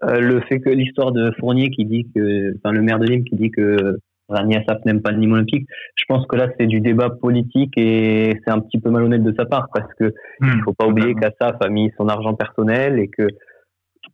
le 0.00 0.40
fait 0.42 0.60
que 0.60 0.70
l'histoire 0.70 1.12
de 1.12 1.32
Fournier 1.38 1.70
qui 1.70 1.84
dit 1.84 2.06
que, 2.14 2.54
enfin, 2.56 2.72
le 2.72 2.82
maire 2.82 2.98
de 2.98 3.06
Nîmes 3.06 3.24
qui 3.24 3.36
dit 3.36 3.50
que 3.50 3.98
Rani 4.32 4.56
Assaf 4.56 4.84
n'aime 4.84 5.02
pas 5.02 5.10
le 5.10 5.18
Nîmes 5.18 5.32
Olympique, 5.32 5.68
je 5.94 6.04
pense 6.08 6.26
que 6.26 6.36
là, 6.36 6.48
c'est 6.58 6.66
du 6.66 6.80
débat 6.80 7.10
politique 7.10 7.72
et 7.76 8.38
c'est 8.44 8.50
un 8.50 8.60
petit 8.60 8.80
peu 8.80 8.90
malhonnête 8.90 9.22
de 9.22 9.34
sa 9.36 9.44
part 9.44 9.68
parce 9.72 9.92
que 9.94 10.14
hmm. 10.40 10.52
il 10.56 10.62
faut 10.64 10.72
pas 10.72 10.86
oublier 10.86 11.14
qu'Assaf 11.14 11.56
a 11.60 11.68
mis 11.68 11.92
son 11.96 12.08
argent 12.08 12.34
personnel 12.34 12.98
et 12.98 13.08
que 13.08 13.28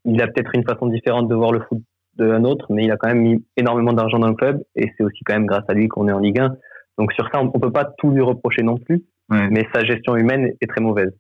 il 0.05 0.21
a 0.23 0.27
peut-être 0.27 0.55
une 0.55 0.65
façon 0.65 0.87
différente 0.87 1.29
de 1.29 1.35
voir 1.35 1.53
le 1.53 1.61
foot 1.61 1.83
de 2.17 2.31
un 2.31 2.45
autre, 2.45 2.67
mais 2.71 2.85
il 2.85 2.91
a 2.91 2.97
quand 2.97 3.09
même 3.09 3.23
mis 3.23 3.45
énormément 3.57 3.93
d'argent 3.93 4.19
dans 4.19 4.29
le 4.29 4.35
club 4.35 4.63
et 4.75 4.93
c'est 4.97 5.05
aussi 5.05 5.23
quand 5.25 5.35
même 5.35 5.47
grâce 5.47 5.65
à 5.69 5.73
lui 5.73 5.89
qu'on 5.89 6.09
est 6.09 6.13
en 6.13 6.19
Ligue 6.19 6.41
1. 6.41 6.57
Donc 6.99 7.13
sur 7.13 7.29
ça, 7.33 7.41
on, 7.41 7.51
on 7.55 7.61
peut 7.61 7.73
pas 7.73 7.85
tout 7.99 8.11
lui 8.11 8.23
reprocher 8.23 8.63
non 8.63 8.77
plus 8.77 9.05
mais 9.31 9.67
sa 9.75 9.85
gestion 9.85 10.17
humaine 10.17 10.53
est 10.61 10.67
très 10.67 10.81
mauvaise. 10.81 11.13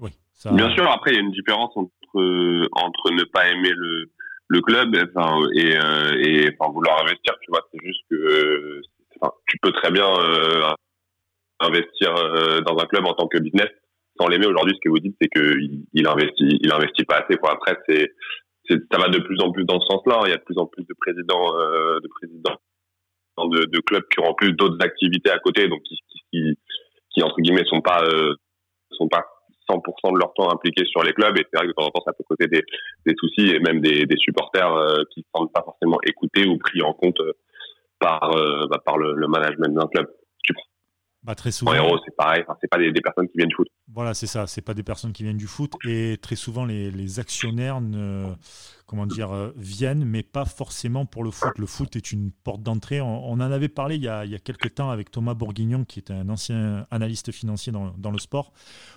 Oui, 0.00 0.10
Bien 0.52 0.70
sûr, 0.74 0.90
après, 0.90 1.12
il 1.12 1.16
y 1.16 1.18
a 1.18 1.22
une 1.22 1.32
différence 1.32 1.70
entre, 1.76 1.90
entre 2.14 3.10
ne 3.12 3.24
pas 3.24 3.48
aimer 3.48 3.70
le, 3.74 4.10
le 4.50 4.60
club 4.60 4.96
enfin, 5.14 5.48
et, 5.54 5.76
euh, 5.76 6.14
et 6.18 6.56
enfin, 6.58 6.72
vouloir 6.72 7.00
investir. 7.02 7.34
Tu 7.40 7.50
vois, 7.50 7.66
c'est 7.72 7.84
juste 7.84 8.02
que 8.10 8.80
tu 9.46 9.58
peux 9.62 9.72
très 9.72 9.90
bien 9.90 10.06
euh, 10.06 10.62
investir 11.60 12.14
euh, 12.16 12.60
dans 12.60 12.76
un 12.78 12.86
club 12.86 13.06
en 13.06 13.14
tant 13.14 13.28
que 13.28 13.38
business 13.38 13.68
sans 14.18 14.28
l'aimer. 14.28 14.46
Aujourd'hui, 14.46 14.74
ce 14.74 14.80
que 14.82 14.90
vous 14.90 14.98
dites, 14.98 15.16
c'est 15.20 15.28
qu'il 15.28 15.84
il 15.92 16.06
investit, 16.06 16.58
il 16.60 16.72
investit 16.72 17.04
pas 17.04 17.24
assez. 17.24 17.38
Quoi. 17.38 17.52
Après, 17.52 17.76
c'est, 17.88 18.12
ça 18.92 18.98
va 18.98 19.08
de 19.08 19.20
plus 19.20 19.40
en 19.40 19.52
plus 19.52 19.64
dans 19.64 19.80
ce 19.80 19.86
sens-là. 19.86 20.22
Il 20.26 20.30
y 20.30 20.34
a 20.34 20.36
de 20.36 20.42
plus 20.42 20.58
en 20.58 20.66
plus 20.66 20.84
de 20.84 20.94
présidents, 21.00 21.52
de 21.54 22.08
présidents 22.08 22.58
de, 23.38 23.64
de 23.64 23.80
clubs 23.80 24.06
qui 24.10 24.20
ont 24.20 24.30
en 24.30 24.34
plus 24.34 24.52
d'autres 24.52 24.84
activités 24.84 25.30
à 25.30 25.38
côté, 25.38 25.68
donc 25.68 25.82
qui, 25.82 25.98
qui, 26.30 26.58
qui 27.10 27.22
entre 27.22 27.40
guillemets 27.40 27.64
sont 27.64 27.80
pas 27.80 28.02
euh, 28.04 28.34
sont 28.92 29.08
pas 29.08 29.24
100% 29.70 30.14
de 30.14 30.18
leur 30.18 30.32
temps 30.34 30.50
impliqués 30.50 30.84
sur 30.86 31.02
les 31.02 31.12
clubs 31.12 31.36
et 31.38 31.46
c'est 31.50 31.56
vrai 31.56 31.66
que 31.66 31.70
de 31.70 31.74
temps 31.74 31.86
en 31.86 31.90
temps 31.90 32.02
ça 32.04 32.12
peut 32.12 32.24
causer 32.28 32.48
des, 32.48 32.62
des 33.06 33.14
soucis 33.18 33.50
et 33.54 33.60
même 33.60 33.80
des, 33.80 34.06
supporters 34.16 34.74
euh, 34.74 34.96
qui 35.12 35.20
ne 35.20 35.24
se 35.24 35.28
sentent 35.34 35.52
pas 35.52 35.62
forcément 35.62 35.98
écoutés 36.06 36.46
ou 36.46 36.58
pris 36.58 36.82
en 36.82 36.92
compte 36.92 37.20
euh, 37.20 37.32
par 37.98 38.30
bah, 38.70 38.80
par 38.82 38.96
le 38.96 39.28
management 39.28 39.74
d'un 39.74 39.86
club. 39.86 40.06
Bah, 41.22 41.34
très 41.34 41.52
souvent. 41.52 41.74
héros, 41.74 41.98
c'est 42.04 42.16
pareil. 42.16 42.42
Enfin, 42.46 42.56
c'est 42.60 42.68
pas 42.68 42.78
des, 42.78 42.92
des, 42.92 43.00
personnes 43.02 43.28
qui 43.28 43.36
viennent 43.36 43.48
du 43.48 43.54
foot. 43.54 43.68
Voilà, 43.92 44.14
c'est 44.14 44.26
ça. 44.26 44.46
C'est 44.46 44.62
pas 44.62 44.72
des 44.72 44.82
personnes 44.82 45.12
qui 45.12 45.22
viennent 45.22 45.36
du 45.36 45.46
foot. 45.46 45.72
Et 45.86 46.16
très 46.22 46.36
souvent, 46.36 46.64
les, 46.64 46.90
les 46.90 47.20
actionnaires 47.20 47.82
ne, 47.82 48.32
comment 48.86 49.06
dire, 49.06 49.30
euh, 49.30 49.52
viennent, 49.56 50.04
mais 50.04 50.22
pas 50.22 50.46
forcément 50.46 51.04
pour 51.04 51.22
le 51.22 51.30
foot. 51.30 51.58
Le 51.58 51.66
foot 51.66 51.94
est 51.96 52.12
une 52.12 52.30
porte 52.30 52.62
d'entrée. 52.62 53.02
On, 53.02 53.32
en 53.32 53.40
avait 53.40 53.68
parlé 53.68 53.96
il 53.96 54.02
y, 54.02 54.08
a, 54.08 54.24
il 54.24 54.30
y 54.30 54.34
a 54.34 54.38
quelques 54.38 54.74
temps 54.74 54.90
avec 54.90 55.10
Thomas 55.10 55.34
Bourguignon, 55.34 55.84
qui 55.84 55.98
est 55.98 56.10
un 56.10 56.28
ancien 56.30 56.86
analyste 56.90 57.32
financier 57.32 57.70
dans, 57.70 57.92
dans 57.98 58.10
le 58.10 58.18
sport, 58.18 58.52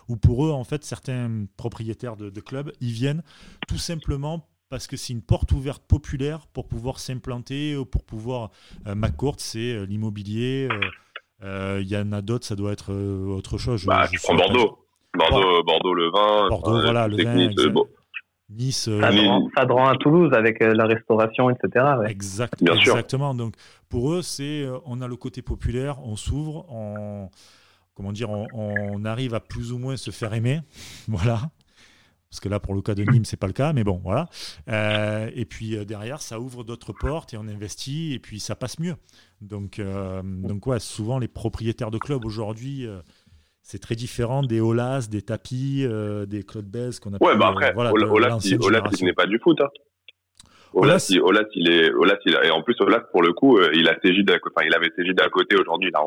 où 0.07 0.15
pour 0.15 0.45
eux, 0.45 0.51
en 0.51 0.63
fait, 0.63 0.85
certains 0.85 1.45
propriétaires 1.57 2.15
de, 2.15 2.29
de 2.29 2.41
clubs, 2.41 2.71
ils 2.79 2.93
viennent 2.93 3.23
tout 3.67 3.77
simplement 3.77 4.47
parce 4.73 4.87
que 4.87 4.97
c'est 4.97 5.13
une 5.13 5.21
porte 5.21 5.51
ouverte 5.51 5.83
populaire 5.87 6.47
pour 6.47 6.67
pouvoir 6.67 6.99
s'implanter, 6.99 7.77
pour 7.91 8.03
pouvoir. 8.03 8.49
Euh, 8.87 8.95
ma 8.95 9.11
courte, 9.11 9.39
c'est 9.39 9.73
euh, 9.73 9.85
l'immobilier. 9.85 10.67
Euh, 10.71 10.75
euh, 10.75 10.89
il 11.43 11.87
y 11.87 11.97
en 11.97 12.11
a 12.11 12.21
d'autres, 12.21 12.45
ça 12.45 12.55
doit 12.55 12.71
être 12.71 12.91
euh, 12.91 13.27
autre 13.27 13.57
chose. 13.57 13.85
bah, 13.85 14.07
tu 14.11 14.19
prends 14.19 14.35
Bordeaux. 14.35 14.79
Bordeaux, 15.15 15.63
Bordeaux, 15.63 15.93
le 15.93 16.09
vin. 16.09 16.49
Bordeaux, 16.49 16.81
voilà, 16.81 17.07
le 17.07 17.23
vin. 17.23 17.83
Nice, 18.49 18.89
Sadran, 19.55 19.87
à 19.87 19.95
Toulouse 19.95 20.31
avec 20.33 20.61
euh, 20.61 20.73
la 20.73 20.85
restauration, 20.85 21.49
etc. 21.49 21.85
Exact, 22.07 22.61
exactement. 22.61 23.33
Donc 23.33 23.55
pour 23.89 24.13
eux, 24.13 24.21
c'est 24.21 24.67
on 24.85 25.01
a 25.01 25.07
le 25.07 25.15
côté 25.15 25.41
populaire, 25.41 25.97
on 26.03 26.15
s'ouvre, 26.15 26.65
on 26.69 27.29
comment 27.95 28.11
dire, 28.11 28.29
on, 28.29 28.47
on, 28.53 29.05
arrive 29.05 29.33
à 29.33 29.39
plus 29.39 29.71
ou 29.71 29.77
moins 29.77 29.97
se 29.97 30.11
faire 30.11 30.33
aimer, 30.33 30.59
voilà 31.07 31.39
parce 32.33 32.39
que 32.39 32.49
là, 32.49 32.59
pour 32.59 32.73
le 32.73 32.81
cas 32.81 32.95
de 32.95 33.03
Nîmes, 33.03 33.25
c'est 33.25 33.37
pas 33.37 33.45
le 33.45 33.53
cas, 33.53 33.73
mais 33.73 33.83
bon, 33.83 34.01
voilà. 34.03 34.27
Euh, 34.67 35.29
et 35.35 35.45
puis 35.45 35.77
euh, 35.77 35.85
derrière, 35.85 36.19
ça 36.19 36.39
ouvre 36.39 36.63
d'autres 36.63 36.91
portes 36.91 37.31
et 37.35 37.37
on 37.37 37.47
investit 37.47 38.13
et 38.13 38.17
puis 38.17 38.39
ça 38.39 38.55
passe 38.55 38.79
mieux. 38.79 38.95
Donc, 39.43 39.79
euh, 39.79 40.21
donc 40.23 40.67
ouais, 40.67 40.79
souvent 40.79 41.19
les 41.19 41.27
propriétaires 41.27 41.91
de 41.91 41.97
clubs 41.97 42.25
aujourd'hui, 42.25 42.87
c'est 43.61 43.79
très 43.79 43.95
différent 43.95 44.41
des 44.43 44.61
Olas, 44.61 45.07
des 45.09 45.21
tapis, 45.21 45.85
des 46.27 46.43
Claude 46.43 46.65
Bez 46.65 46.99
qu'on 47.01 47.13
a. 47.13 47.23
Ouais, 47.23 47.37
bah 47.37 47.47
après, 47.49 47.73
voilà, 47.73 47.91
Olas, 47.93 48.39
il, 48.43 49.05
n'est 49.05 49.13
pas 49.13 49.25
du 49.25 49.39
foot. 49.39 49.59
Hein. 49.61 49.69
Olas, 50.73 51.07
il, 51.09 51.21
Olas, 51.21 51.45
il 51.53 51.69
est, 51.69 51.91
Olas, 51.91 52.17
il 52.25 52.37
et 52.43 52.49
en 52.49 52.63
plus 52.63 52.75
Olas, 52.79 53.01
pour 53.11 53.21
le 53.21 53.33
coup, 53.33 53.59
il 53.73 53.87
a 53.87 53.95
TJ 53.95 54.23
enfin, 54.29 54.65
il 54.65 54.73
avait 54.73 54.89
TJ 54.89 55.13
à 55.21 55.29
côté. 55.29 55.55
Aujourd'hui, 55.55 55.89
il 55.91 55.95
a 55.95 56.01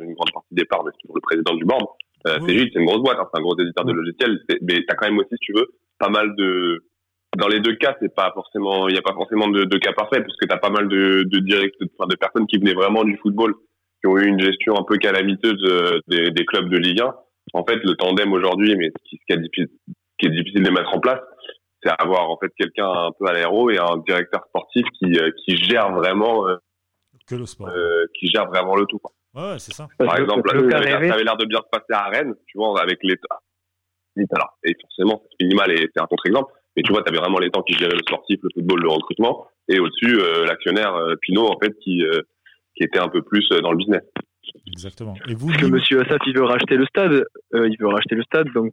une 0.00 0.14
grande 0.14 0.32
partie 0.32 0.54
des 0.54 0.64
parts, 0.64 0.84
mais 0.84 0.90
c'est 0.94 1.02
toujours 1.02 1.16
le 1.16 1.22
président 1.22 1.54
du 1.54 1.64
board. 1.64 1.86
Euh, 2.26 2.38
c'est 2.46 2.74
une 2.74 2.86
grosse 2.86 3.02
boîte, 3.02 3.18
hein, 3.20 3.28
c'est 3.32 3.38
un 3.38 3.42
gros 3.42 3.58
éditeur 3.58 3.84
de 3.84 3.92
logiciels, 3.92 4.40
mais 4.62 4.84
t'as 4.86 4.94
quand 4.94 5.06
même 5.06 5.18
aussi, 5.18 5.30
si 5.30 5.38
tu 5.40 5.52
veux, 5.52 5.68
pas 5.98 6.08
mal 6.08 6.34
de. 6.36 6.84
Dans 7.36 7.48
les 7.48 7.60
deux 7.60 7.74
cas, 7.74 7.96
c'est 8.00 8.14
pas 8.14 8.30
forcément, 8.32 8.88
il 8.88 8.92
n'y 8.92 8.98
a 8.98 9.02
pas 9.02 9.12
forcément 9.12 9.48
de, 9.48 9.64
de 9.64 9.78
cas 9.78 9.92
parfaits, 9.92 10.22
parce 10.22 10.36
que 10.36 10.46
t'as 10.46 10.58
pas 10.58 10.70
mal 10.70 10.88
de, 10.88 11.24
de 11.24 11.38
direct, 11.40 11.76
enfin, 11.98 12.08
de 12.08 12.16
personnes 12.16 12.46
qui 12.46 12.58
venaient 12.58 12.74
vraiment 12.74 13.04
du 13.04 13.16
football, 13.18 13.54
qui 14.00 14.06
ont 14.06 14.16
eu 14.16 14.26
une 14.26 14.40
gestion 14.40 14.74
un 14.78 14.84
peu 14.84 14.96
calamiteuse 14.96 15.62
euh, 15.64 15.98
des, 16.08 16.30
des 16.30 16.44
clubs 16.46 16.68
de 16.68 16.78
Ligue 16.78 17.00
1. 17.00 17.14
En 17.52 17.64
fait, 17.64 17.76
le 17.76 17.94
tandem 17.94 18.32
aujourd'hui, 18.32 18.74
mais 18.76 18.90
ce 19.04 19.10
qui, 19.10 19.18
est 19.28 19.36
difficile, 19.36 19.68
qui 20.18 20.26
est 20.26 20.30
difficile 20.30 20.62
de 20.62 20.70
mettre 20.70 20.94
en 20.94 21.00
place, 21.00 21.20
c'est 21.82 21.92
avoir 21.98 22.30
en 22.30 22.38
fait 22.38 22.50
quelqu'un 22.58 22.88
un 22.88 23.10
peu 23.18 23.26
à 23.26 23.32
l'aéro 23.32 23.70
et 23.70 23.78
un 23.78 23.98
directeur 24.06 24.44
sportif 24.48 24.86
qui, 24.98 25.18
euh, 25.18 25.30
qui 25.44 25.56
gère 25.56 25.92
vraiment 25.92 26.44
que 27.28 27.34
le 27.34 27.46
sport. 27.46 27.70
qui 28.18 28.28
gère 28.28 28.46
vraiment 28.46 28.76
le 28.76 28.86
tout. 28.86 28.98
Quoi. 28.98 29.12
Ouais, 29.36 29.58
c'est 29.58 29.74
ça. 29.74 29.86
Par 29.98 30.18
exemple, 30.18 30.48
ça 30.70 30.78
avait 30.78 31.24
l'air 31.24 31.36
de 31.36 31.44
bien 31.44 31.58
se 31.58 31.68
passer 31.70 31.92
à 31.92 32.08
Rennes, 32.08 32.34
tu 32.46 32.56
vois, 32.56 32.80
avec 32.80 32.98
l'État. 33.02 33.40
Alors, 34.34 34.56
et 34.64 34.74
forcément, 34.80 35.22
c'est 35.30 35.44
minimal 35.44 35.72
et 35.72 35.90
c'est 35.94 36.00
un 36.00 36.06
contre-exemple. 36.06 36.50
Mais 36.76 36.82
tu 36.82 36.92
vois, 36.92 37.02
tu 37.02 37.08
avais 37.08 37.18
vraiment 37.18 37.38
les 37.38 37.50
temps 37.50 37.62
qui 37.62 37.74
géraient 37.74 37.94
le 37.94 38.00
sportif, 38.00 38.38
le 38.42 38.50
football, 38.54 38.80
le 38.82 38.88
recrutement. 38.88 39.46
Et 39.68 39.78
au-dessus, 39.78 40.18
euh, 40.20 40.44
l'actionnaire 40.44 40.94
euh, 40.94 41.14
Pinot, 41.20 41.46
en 41.46 41.58
fait, 41.58 41.72
qui, 41.82 42.02
euh, 42.02 42.20
qui 42.76 42.84
était 42.84 42.98
un 42.98 43.08
peu 43.08 43.22
plus 43.22 43.48
dans 43.62 43.70
le 43.70 43.78
business. 43.78 44.02
Exactement. 44.66 45.14
Et 45.28 45.34
vous, 45.34 45.48
Parce 45.48 45.62
que 45.62 45.66
Monsieur 45.66 46.02
Assaf, 46.02 46.18
il 46.26 46.36
veut 46.36 46.44
racheter 46.44 46.76
le 46.76 46.86
stade. 46.86 47.24
il 47.52 47.76
veut 47.80 47.88
racheter 47.88 48.14
le 48.14 48.22
stade. 48.22 48.46
Donc, 48.54 48.72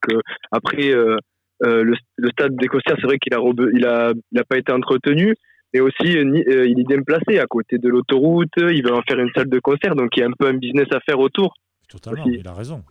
après, 0.51 0.91
le, 0.91 1.95
le, 2.17 2.29
stade 2.29 2.55
d'Écossais, 2.57 2.95
c'est 2.95 3.05
vrai 3.05 3.17
qu'il 3.17 3.33
a, 3.33 3.39
il 3.73 3.85
a, 3.85 4.13
il 4.31 4.39
a 4.39 4.43
pas 4.43 4.57
été 4.57 4.71
entretenu 4.71 5.35
mais 5.73 5.79
aussi 5.79 6.05
il 6.05 6.79
est 6.79 6.87
bien 6.87 7.01
placé 7.01 7.39
à 7.39 7.45
côté 7.47 7.79
de 7.79 7.89
l'autoroute, 7.89 8.53
il 8.57 8.83
veut 8.85 8.93
en 8.93 9.01
faire 9.01 9.17
une 9.17 9.31
salle 9.35 9.49
de 9.49 9.57
concert, 9.59 9.95
donc 9.95 10.15
il 10.15 10.19
y 10.19 10.23
a 10.23 10.27
un 10.27 10.31
peu 10.37 10.47
un 10.47 10.53
business 10.53 10.87
à 10.91 10.99
faire 10.99 11.19
autour. 11.19 11.55
Totalement, 11.89 12.25
il 12.25 12.47
a 12.47 12.53
raison. 12.53 12.83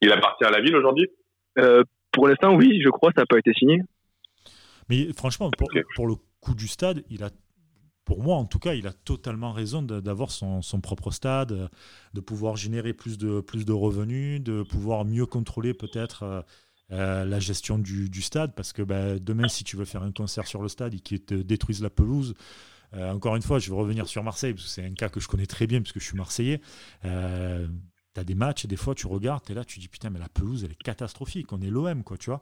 Il 0.00 0.12
appartient 0.12 0.44
à 0.44 0.50
la 0.50 0.60
ville 0.60 0.76
aujourd'hui? 0.76 1.08
Euh, 1.58 1.82
Pour 2.12 2.28
l'instant, 2.28 2.54
oui, 2.54 2.80
je 2.82 2.88
crois, 2.88 3.10
ça 3.14 3.22
n'a 3.22 3.26
pas 3.26 3.38
été 3.38 3.52
signé. 3.54 3.80
Mais 4.88 5.12
franchement, 5.12 5.50
pour, 5.96 6.06
le 6.06 6.14
coût 6.40 6.54
du 6.54 6.68
stade, 6.68 7.04
il 7.10 7.22
a, 7.22 7.30
pour 8.04 8.22
moi 8.22 8.36
en 8.36 8.44
tout 8.44 8.58
cas, 8.58 8.74
il 8.74 8.86
a 8.86 8.92
totalement 8.92 9.52
raison 9.52 9.82
d'avoir 9.82 10.30
son, 10.30 10.62
son, 10.62 10.80
propre 10.80 11.10
stade, 11.10 11.70
de 12.12 12.20
pouvoir 12.20 12.56
générer 12.56 12.92
plus 12.92 13.18
de, 13.18 13.40
plus 13.40 13.64
de 13.64 13.72
revenus, 13.72 14.40
de 14.42 14.62
pouvoir 14.62 15.04
mieux 15.04 15.26
contrôler 15.26 15.74
peut-être 15.74 16.44
euh, 16.92 17.24
la 17.24 17.40
gestion 17.40 17.78
du, 17.78 18.22
stade, 18.22 18.54
parce 18.54 18.72
que 18.72 18.82
bah, 18.82 19.18
demain, 19.18 19.48
si 19.48 19.64
tu 19.64 19.76
veux 19.76 19.86
faire 19.86 20.02
un 20.02 20.12
concert 20.12 20.46
sur 20.46 20.60
le 20.60 20.68
stade 20.68 20.94
et 20.94 21.00
qu'ils 21.00 21.24
te 21.24 21.34
détruisent 21.34 21.82
la 21.82 21.90
pelouse, 21.90 22.34
euh, 22.92 23.10
encore 23.10 23.36
une 23.36 23.42
fois, 23.42 23.58
je 23.58 23.70
vais 23.70 23.76
revenir 23.76 24.06
sur 24.06 24.22
Marseille, 24.22 24.52
parce 24.52 24.66
que 24.66 24.70
c'est 24.70 24.84
un 24.84 24.94
cas 24.94 25.08
que 25.08 25.18
je 25.18 25.26
connais 25.26 25.46
très 25.46 25.66
bien, 25.66 25.80
puisque 25.80 25.98
je 25.98 26.04
suis 26.04 26.16
Marseillais. 26.16 26.60
Euh, 27.04 27.66
tu 28.14 28.20
as 28.20 28.24
des 28.24 28.34
matchs, 28.34 28.64
et 28.64 28.68
des 28.68 28.76
fois, 28.76 28.94
tu 28.94 29.06
regardes, 29.06 29.48
et 29.50 29.54
là, 29.54 29.64
tu 29.64 29.78
dis 29.78 29.88
putain, 29.88 30.10
mais 30.10 30.18
la 30.18 30.28
pelouse, 30.28 30.64
elle 30.64 30.72
est 30.72 30.82
catastrophique. 30.82 31.52
On 31.52 31.60
est 31.60 31.70
l'OM, 31.70 32.02
quoi, 32.02 32.16
tu 32.16 32.30
vois. 32.30 32.40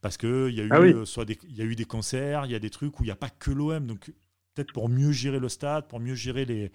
Parce 0.00 0.16
qu'il 0.16 0.50
y, 0.50 0.60
a 0.60 0.64
eu, 0.64 0.70
ah 0.72 1.04
soit 1.04 1.24
il 1.28 1.56
y 1.56 1.60
a 1.60 1.64
eu 1.64 1.74
des 1.74 1.84
concerts, 1.84 2.42
il 2.44 2.52
y 2.52 2.54
a 2.54 2.60
des 2.60 2.70
trucs 2.70 2.98
où 3.00 3.04
il 3.04 3.06
n'y 3.06 3.12
a 3.12 3.16
pas 3.16 3.30
que 3.30 3.50
l'OM. 3.50 3.86
Donc, 3.86 4.10
peut-être 4.54 4.72
pour 4.72 4.88
mieux 4.88 5.12
gérer 5.12 5.38
le 5.38 5.48
stade, 5.48 5.86
pour 5.86 6.00
mieux 6.00 6.14
gérer 6.14 6.44
les, 6.44 6.70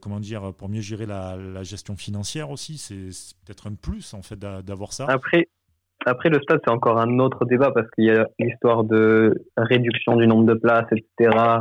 comment 0.00 0.20
dire, 0.20 0.52
pour 0.54 0.68
mieux 0.68 0.80
gérer 0.80 1.06
la, 1.06 1.36
la 1.36 1.62
gestion 1.62 1.96
financière 1.96 2.50
aussi, 2.50 2.78
c'est 2.78 3.10
peut-être 3.44 3.66
un 3.66 3.74
plus 3.74 4.14
en 4.14 4.22
fait 4.22 4.38
d'avoir 4.38 4.92
ça. 4.92 5.06
Après, 5.08 5.48
après, 6.04 6.28
le 6.28 6.40
stade, 6.42 6.60
c'est 6.64 6.70
encore 6.70 6.98
un 6.98 7.18
autre 7.18 7.44
débat 7.46 7.72
parce 7.72 7.90
qu'il 7.90 8.04
y 8.04 8.10
a 8.10 8.28
l'histoire 8.38 8.84
de 8.84 9.34
réduction 9.56 10.16
du 10.16 10.26
nombre 10.26 10.44
de 10.44 10.54
places, 10.54 10.86
etc. 10.92 11.58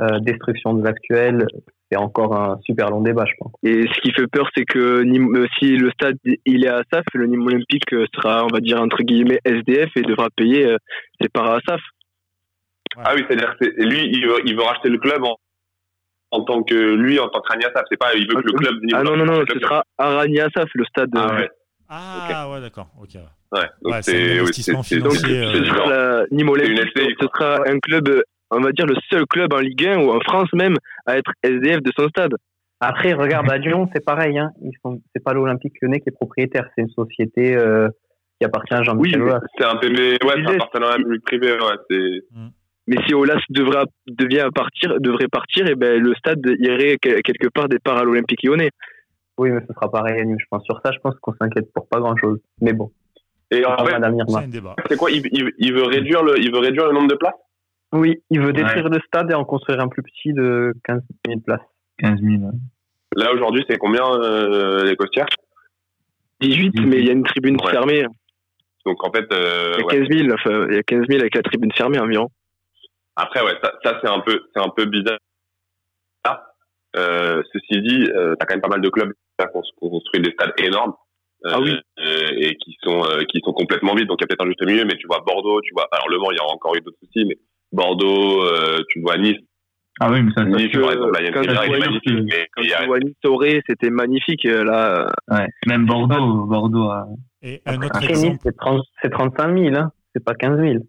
euh, 0.00 0.18
destruction 0.20 0.74
de 0.74 0.84
l'actuel, 0.84 1.46
c'est 1.90 1.98
encore 1.98 2.34
un 2.34 2.58
super 2.64 2.88
long 2.90 3.02
débat, 3.02 3.24
je 3.26 3.32
pense. 3.38 3.52
Et 3.62 3.82
ce 3.82 4.00
qui 4.00 4.12
fait 4.12 4.26
peur, 4.26 4.48
c'est 4.56 4.64
que 4.64 5.02
Nîmes- 5.02 5.46
si 5.58 5.76
le 5.76 5.90
stade 5.90 6.16
il 6.46 6.64
est 6.64 6.68
à 6.68 6.76
Asaf, 6.78 7.04
le 7.14 7.26
Nîmes 7.26 7.46
Olympique 7.46 7.92
euh, 7.92 8.06
sera, 8.14 8.44
on 8.44 8.48
va 8.48 8.60
dire 8.60 8.80
entre 8.80 9.02
guillemets 9.02 9.40
SDF 9.44 9.90
et 9.96 10.02
devra 10.02 10.28
payer 10.34 10.66
euh, 10.66 10.76
ses 11.20 11.28
parts 11.28 11.50
à 11.50 11.56
Asaf. 11.56 11.80
Ah 12.96 13.12
oui, 13.14 13.24
c'est-à-dire 13.26 13.56
que 13.58 13.66
lui, 13.82 14.06
il 14.12 14.26
veut, 14.26 14.40
il 14.44 14.54
veut 14.56 14.62
racheter 14.62 14.88
le 14.88 14.98
club 14.98 15.22
en, 15.24 15.36
en 16.30 16.44
tant 16.44 16.62
que 16.62 16.74
lui, 16.74 17.18
en 17.18 17.28
tant 17.28 17.40
que 17.40 17.48
Rania 17.48 17.70
Saf. 17.74 17.84
C'est 17.90 17.98
pas, 17.98 18.14
il 18.14 18.26
veut 18.28 18.40
que 18.42 18.46
le 18.48 18.52
club. 18.52 18.74
Ah 18.94 19.02
non 19.02 19.16
non 19.16 19.24
non, 19.24 19.44
ce 19.46 19.58
sera 19.58 19.84
Arani 19.98 20.40
Asaf, 20.40 20.68
le 20.74 20.84
stade. 20.84 21.10
Ah 21.14 21.30
euh, 21.30 21.36
ouais. 21.40 21.50
Ah 21.88 22.50
ouais, 22.50 22.60
d'accord. 22.60 22.88
Ok. 23.00 23.10
ouais. 23.14 23.20
Donc 23.82 23.92
Ouais, 23.92 24.02
c'est 24.02 24.38
un 24.38 24.40
investissement 24.40 24.78
Donc, 24.78 25.12
ce 25.14 25.26
euh, 25.26 25.64
sera 25.66 26.22
Nîmes 26.30 26.48
Olympique. 26.48 26.88
Ce 27.20 27.26
sera 27.26 27.68
un 27.68 27.78
club, 27.80 28.08
euh, 28.08 28.22
on 28.52 28.60
va 28.60 28.72
dire 28.72 28.86
le 28.86 28.94
seul 29.10 29.24
club 29.26 29.52
en 29.52 29.58
Ligue 29.58 29.86
1 29.86 29.98
ou 29.98 30.10
en 30.10 30.20
France 30.20 30.48
même 30.52 30.76
à 31.06 31.16
être 31.18 31.30
SDF 31.42 31.82
de 31.82 31.90
son 31.98 32.08
stade. 32.08 32.34
Après, 32.80 33.12
regarde, 33.12 33.50
à 33.50 33.58
Lyon, 33.58 33.88
c'est 33.94 34.04
pareil. 34.04 34.38
Hein. 34.38 34.50
Ils 34.60 34.72
sont, 34.84 35.00
c'est 35.14 35.22
pas 35.22 35.32
l'Olympique 35.32 35.74
lyonnais 35.80 36.00
qui 36.00 36.08
est 36.08 36.16
propriétaire, 36.16 36.68
c'est 36.74 36.82
une 36.82 36.90
société 36.90 37.56
euh, 37.56 37.88
qui 38.40 38.44
appartient 38.44 38.74
à 38.74 38.80
Oui, 38.80 38.84
Jean-Michel 38.86 39.22
Aulas. 39.22 39.40
C'est 39.56 39.64
un 39.64 39.76
PB, 39.76 39.96
ouais, 40.24 40.42
c'est 40.44 40.54
un 40.54 40.58
partenariat 40.58 40.96
public-privé, 40.96 41.52
ouais, 41.52 41.76
c'est. 41.90 42.38
Mais 42.88 42.96
si 43.06 43.14
Olas 43.14 43.38
devra, 43.50 43.84
devient 44.08 44.48
partir, 44.52 44.96
devrait 45.00 45.28
partir, 45.28 45.68
et 45.68 45.76
ben 45.76 46.02
le 46.02 46.12
stade 46.14 46.40
irait 46.58 46.98
que- 47.00 47.20
quelque 47.20 47.46
part 47.48 47.68
des 47.68 47.78
parts 47.78 47.98
à 47.98 48.02
l'Olympique 48.04 48.42
lyonnais. 48.42 48.70
Oui, 49.38 49.50
mais 49.50 49.60
ce 49.60 49.72
sera 49.72 49.88
pareil 49.90 50.20
je 50.36 50.44
pense. 50.50 50.64
Sur 50.64 50.80
ça, 50.84 50.90
je 50.90 50.98
pense 50.98 51.14
qu'on 51.20 51.32
s'inquiète 51.40 51.72
pour 51.72 51.86
pas 51.88 52.00
grand-chose. 52.00 52.40
Mais 52.60 52.72
bon, 52.72 52.90
Et 53.52 53.64
en 53.64 53.76
on 53.78 53.84
fait, 53.86 53.92
va 53.92 53.98
l'avenir. 54.00 54.24
C'est 54.28 54.36
un 54.36 54.48
débat. 54.48 54.74
c'est 54.88 54.96
quoi 54.96 55.12
il, 55.12 55.22
il, 55.30 55.52
il 55.58 55.72
veut 55.72 55.84
réduire 55.84 56.24
le, 56.24 56.40
il 56.40 56.52
veut 56.52 56.58
réduire 56.58 56.86
le 56.88 56.92
nombre 56.94 57.06
de 57.08 57.14
places? 57.14 57.32
Oui, 57.92 58.22
il 58.30 58.40
veut 58.40 58.52
détruire 58.52 58.88
le 58.88 58.98
stade 59.06 59.30
et 59.30 59.34
en 59.34 59.44
construire 59.44 59.80
un 59.80 59.88
plus 59.88 60.02
petit 60.02 60.32
de 60.32 60.72
15 60.84 61.02
000 61.26 61.40
places. 61.40 61.60
15 61.98 62.20
000. 62.20 62.50
Là 63.16 63.32
aujourd'hui, 63.34 63.64
c'est 63.68 63.76
combien 63.76 64.02
euh, 64.22 64.84
les 64.84 64.96
costières? 64.96 65.26
18, 66.40 66.80
mais 66.86 66.98
il 66.98 67.06
y 67.06 67.10
a 67.10 67.12
une 67.12 67.24
tribune 67.24 67.56
Ouais. 67.62 67.70
fermée. 67.70 68.04
Donc 68.86 69.04
en 69.06 69.12
fait, 69.12 69.26
euh, 69.32 69.74
Il 69.76 69.80
y 69.80 69.82
a 69.82 69.86
ouais. 69.86 70.08
15 70.08 70.18
000, 70.18 70.32
enfin, 70.34 70.66
il 70.70 70.74
y 70.74 70.78
a 70.78 70.82
15 70.82 71.06
000 71.08 71.20
avec 71.20 71.34
la 71.34 71.42
tribune 71.42 71.70
fermée 71.72 71.98
environ. 72.00 72.28
après 73.16 73.42
ouais, 73.44 73.54
ça, 73.62 73.72
ça, 73.84 74.00
c'est 74.02 74.08
un 74.10 74.20
peu, 74.20 74.40
c'est 74.54 74.62
un 74.62 74.70
peu 74.70 74.86
bizarre. 74.86 75.18
Euh, 76.94 77.42
ceci 77.54 77.80
dit, 77.80 78.06
euh, 78.14 78.34
t'as 78.38 78.44
quand 78.44 78.54
même 78.54 78.60
pas 78.60 78.68
mal 78.68 78.82
de 78.82 78.88
clubs 78.90 79.12
qui 79.38 79.46
ont 79.80 79.88
construit 79.90 80.20
des 80.20 80.30
stades 80.32 80.52
énormes. 80.58 80.92
euh, 81.46 81.50
Ah 81.54 81.60
oui. 81.60 81.74
et 81.98 82.54
qui 82.56 82.76
sont 82.82 83.02
euh, 83.04 83.22
qui 83.30 83.40
sont 83.42 83.52
complètement 83.54 83.94
vides 83.94 84.06
donc 84.08 84.18
il 84.20 84.24
y 84.24 84.24
a 84.24 84.26
peut-être 84.28 84.44
un 84.44 84.46
juste 84.48 84.64
milieu 84.66 84.84
mais 84.84 84.94
tu 84.96 85.06
vois 85.06 85.20
Bordeaux 85.26 85.60
tu 85.62 85.72
vois 85.72 85.88
alors 85.90 86.08
Le 86.10 86.18
Mans 86.18 86.30
il 86.30 86.36
y 86.36 86.38
a 86.38 86.44
encore 86.44 86.76
eu 86.76 86.80
d'autres 86.82 86.98
soucis 87.02 87.24
mais 87.24 87.36
Bordeaux 87.72 88.44
euh, 88.44 88.78
tu 88.88 89.00
vois 89.00 89.16
Nice 89.18 89.38
Ah 90.00 90.10
oui, 90.10 90.22
mais 90.22 90.32
ça, 90.36 90.44
Nice 90.44 90.68
que, 90.72 90.78
par 90.78 90.90
exemple 90.92 91.32
quand 91.32 91.40
Rivière, 91.40 91.62
je 91.62 91.68
il 91.68 91.74
est 91.74 91.76
vois 91.78 91.86
magnifique 91.86 92.12
Nice, 92.12 92.24
mais 92.32 92.46
Quand 92.54 92.62
il 92.62 92.68
y 92.68 92.74
a- 92.74 92.80
tu 92.80 92.86
vois 92.86 92.98
Nice 93.00 93.14
Auré, 93.24 93.62
c'était 93.68 93.90
magnifique. 93.90 94.44
euh, 94.46 94.64
Là, 94.64 95.06
ouais. 95.30 95.46
Même 95.66 95.86
Bordeaux, 95.86 96.44
Bordeaux. 96.46 96.88
a- 96.90 97.06
Et 97.42 97.60
un 97.66 97.76
autre 97.76 97.86
Après, 97.94 98.00
Nice, 98.08 98.10
exemple. 98.24 98.38
c'est 98.44 98.56
30 98.56 98.82
c'est 99.02 99.10
35 99.10 99.58
000, 99.58 99.74
hein. 99.76 99.90
c'est 100.14 100.24
pas 100.24 100.34
15 100.34 100.58
000. 100.60 100.84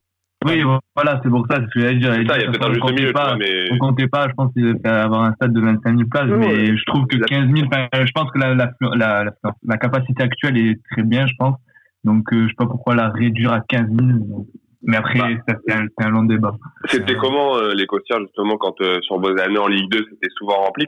Oui, 0.46 0.62
voilà, 0.94 1.22
c'est 1.24 1.30
pour 1.30 1.46
ça, 1.50 1.56
c'est 1.60 1.66
ce 1.68 1.74
que 1.74 1.80
j'allais 1.80 1.96
dire. 2.00 2.10
ça 2.14 2.38
il 2.38 2.42
y 2.42 2.46
a 2.46 2.52
peut-être 2.52 2.68
un 2.70 2.74
juste 2.74 2.92
milieu 2.92 3.14
pas- 3.14 3.28
vois, 3.30 3.38
mais 3.38 3.72
On 3.72 3.78
comptait 3.78 4.08
pas, 4.10 4.28
je 4.28 4.34
pense 4.34 4.52
qu'il 4.52 4.76
fallait 4.84 5.00
avoir 5.00 5.24
un 5.24 5.34
stade 5.36 5.54
de 5.54 5.62
25 5.62 5.96
000 5.98 6.10
places, 6.12 6.26
Non, 6.28 6.38
mais 6.38 6.48
ouais. 6.48 6.76
je 6.78 6.84
trouve 6.86 7.06
que 7.08 7.16
La- 7.16 7.26
15 7.28 7.48
000, 7.50 7.66
enfin, 7.72 7.88
je 7.94 8.12
pense 8.14 8.30
que 8.32 8.40
la, 8.40 8.54
la, 8.54 8.72
la, 8.82 9.24
la, 9.24 9.32
la 9.66 9.78
capacité 9.78 10.22
actuelle 10.22 10.58
est 10.58 10.82
très 10.92 11.04
bien, 11.04 11.26
je 11.28 11.34
pense. 11.40 11.56
Donc, 12.04 12.26
euh, 12.34 12.44
je 12.44 12.48
sais 12.50 12.56
pas 12.58 12.66
pourquoi 12.66 12.94
la 12.94 13.08
réduire 13.10 13.54
à 13.54 13.62
15 13.62 13.88
000. 13.88 14.00
donc. 14.20 14.48
Mais 14.86 14.98
après, 14.98 15.18
Bah. 15.20 15.30
ça, 15.48 15.56
c'est 15.68 16.06
un, 16.06 16.10
long 16.10 16.24
débat. 16.24 16.56
C'était 16.90 17.16
comment 17.16 17.58
euh, 17.58 17.74
les 17.74 17.86
costières 17.88 18.20
justement 18.22 18.58
quand 18.58 18.80
euh, 18.82 19.00
sur 19.02 19.18
vos 19.20 19.38
années 19.40 19.58
en 19.58 19.68
Ligue 19.68 19.90
2 19.92 20.06
c'était 20.10 20.30
souvent 20.38 20.56
rempli? 20.66 20.86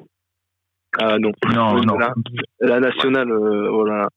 Ah 1.00 1.18
non. 1.20 1.32
Non, 1.54 1.82
non. 1.82 1.98
La, 1.98 2.14
la 2.62 2.80
nationale, 2.80 3.32
euh, 3.32 3.70
voilà. 3.72 4.10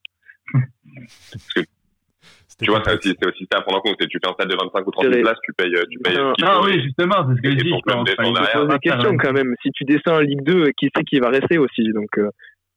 Tu 2.61 2.69
vois, 2.71 2.81
c'est 2.85 3.25
aussi, 3.25 3.47
ça 3.49 3.59
à 3.59 3.61
prendre 3.61 3.77
en 3.77 3.81
compte. 3.81 3.95
Tu 4.09 4.19
fais 4.21 4.29
un 4.29 4.33
stade 4.33 4.49
de 4.49 4.55
25 4.55 4.85
ou 4.87 4.91
30 4.91 5.03
C'est 5.05 5.09
000 5.11 5.11
vrai. 5.13 5.21
places, 5.21 5.39
tu 5.43 5.53
payes, 5.53 5.75
euh, 5.75 5.83
tu 5.89 5.97
payes. 5.99 6.17
Non. 6.17 6.33
Ah 6.43 6.59
oui, 6.61 6.81
justement, 6.83 7.15
c'est 7.29 7.35
ce 7.37 7.41
que 7.41 7.51
je 7.51 7.55
Et 7.55 7.63
dis. 7.63 7.69
je 7.69 8.03
derrière. 8.03 8.53
Pose 8.53 8.67
des 8.67 8.79
questions 8.79 9.09
un- 9.11 9.17
quand 9.17 9.31
même. 9.31 9.55
Si 9.61 9.71
tu 9.71 9.85
descends 9.85 10.15
en 10.15 10.19
Ligue 10.19 10.43
2, 10.43 10.71
qui 10.77 10.89
c'est 10.93 11.03
qui 11.05 11.19
va 11.19 11.29
rester 11.29 11.57
aussi 11.57 11.83
Donc, 11.93 12.09
euh, 12.17 12.29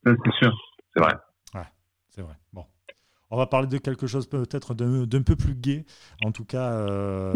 Ça, 0.07 0.13
c'est 0.25 0.33
sûr. 0.35 0.53
C'est 0.95 1.03
vrai. 1.03 1.13
C'est 2.11 2.21
vrai. 2.23 2.35
Bon. 2.53 2.65
On 3.35 3.39
va 3.39 3.47
parler 3.47 3.67
de 3.67 3.79
quelque 3.79 4.07
chose 4.07 4.27
peut-être 4.27 4.75
d'un 4.75 5.23
peu 5.23 5.37
plus 5.37 5.55
gai. 5.55 5.87
En 6.23 6.33
tout 6.33 6.45
cas, 6.45 6.71
euh, 6.73 7.33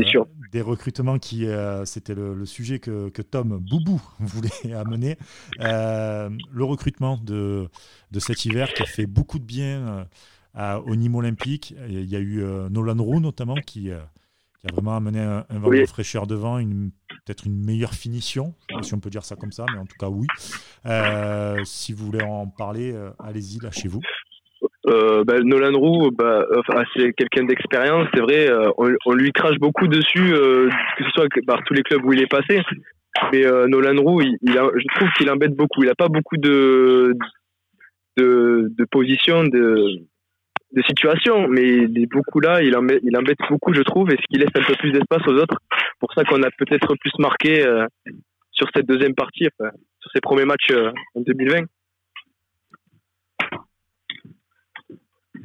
des 0.53 0.61
recrutements 0.61 1.19
qui, 1.19 1.47
euh, 1.47 1.87
c'était 1.87 2.15
le, 2.15 2.35
le 2.35 2.45
sujet 2.45 2.81
que, 2.81 3.09
que 3.09 3.23
Tom 3.23 3.59
Boubou 3.59 4.03
voulait 4.21 4.75
amener. 4.75 5.17
Euh, 5.61 6.29
le 6.53 6.65
recrutement 6.65 7.17
de, 7.17 7.71
de 8.11 8.21
cet 8.21 8.45
hiver 8.45 8.75
qui 8.75 8.83
a 8.83 8.87
fait 8.87 9.07
beaucoup 9.07 9.39
de 9.39 9.45
bien 9.45 10.07
à- 10.53 10.81
au 10.81 10.95
Nîmes 10.97 11.15
Olympique. 11.15 11.75
Il 11.89 12.05
y 12.05 12.15
a 12.15 12.21
eu 12.21 12.45
Nolan 12.71 13.03
Roux 13.03 13.21
notamment 13.21 13.55
qui, 13.55 13.85
qui 13.85 13.91
a 13.91 14.73
vraiment 14.73 14.97
amené 14.97 15.21
un, 15.21 15.47
un 15.49 15.59
vent 15.59 15.69
Oui. 15.69 15.81
de 15.81 15.87
fraîcheur 15.87 16.27
devant, 16.27 16.59
une- 16.59 16.91
peut-être 17.25 17.47
une 17.47 17.57
meilleure 17.65 17.95
finition, 17.95 18.55
si 18.83 18.93
on 18.93 19.01
peut 19.01 19.09
dire 19.09 19.25
ça 19.25 19.35
comme 19.35 19.53
ça, 19.53 19.65
mais 19.73 19.79
en 19.79 19.87
tout 19.87 19.97
cas 19.99 20.11
oui. 20.11 20.27
Si 21.65 21.95
vous 21.95 22.05
voulez 22.05 22.23
en 22.23 22.47
parler, 22.49 22.95
allez-y, 23.19 23.61
lâchez-vous. 23.61 24.03
Euh, 24.89 25.25
bah, 25.25 25.41
Nolan 25.43 25.79
Roux, 25.79 26.11
bah, 26.11 26.45
c'est 26.97 27.13
quelqu'un 27.15 27.45
d'expérience, 27.45 28.09
c'est 28.15 28.21
vrai. 28.21 28.49
euh, 28.49 28.71
on, 28.79 28.89
on 29.07 29.13
lui 29.15 29.33
crache 29.33 29.59
beaucoup 29.59 29.89
dessus, 29.89 30.33
euh, 30.33 30.69
que 30.97 31.05
ce 31.05 31.11
soit 31.11 31.27
par 31.47 31.63
tous 31.65 31.75
les 31.75 31.83
clubs 31.83 32.05
où 32.05 32.13
il 32.13 32.23
est 32.23 32.31
passé. 32.31 32.63
Mais 33.33 33.45
euh, 33.47 33.67
Nolan 33.67 34.01
Roux, 34.03 34.21
il, 34.21 34.37
il 34.43 34.53
je 34.53 34.95
trouve 34.97 35.09
qu'il 35.17 35.31
embête 35.31 35.55
beaucoup. 35.55 35.83
Il 35.83 35.87
n'a 35.87 35.95
pas 35.95 36.09
beaucoup 36.09 36.37
de, 36.37 37.15
de, 38.17 38.69
de 38.77 38.85
positions, 38.91 39.43
de, 39.45 40.03
de 40.73 40.83
situations, 40.83 41.49
mais 41.49 41.63
il 41.67 41.99
est 42.03 42.07
beaucoup 42.11 42.41
là. 42.41 42.63
Il 42.63 42.77
embête, 42.77 43.01
il 43.03 43.17
embête 43.17 43.39
beaucoup, 43.49 43.73
je 43.75 43.83
trouve, 43.83 44.11
et 44.11 44.17
ce 44.17 44.27
qui 44.31 44.39
laisse 44.39 44.51
un 44.55 44.63
peu 44.63 44.75
plus 44.75 44.93
d'espace 44.93 45.27
aux 45.27 45.35
autres. 45.35 45.59
Pour 45.99 46.13
ça 46.13 46.25
qu'on 46.25 46.43
a 46.43 46.51
peut-être 46.59 46.95
plus 47.01 47.13
marqué 47.19 47.67
euh, 47.67 47.87
sur 48.53 48.69
cette 48.75 48.87
deuxième 48.87 49.15
partie, 49.15 49.49
enfin, 49.59 49.71
sur 50.01 50.11
ses 50.13 50.21
premiers 50.21 50.45
matchs 50.45 50.71
euh, 50.71 50.91
en 51.15 51.21
2020. 51.23 51.65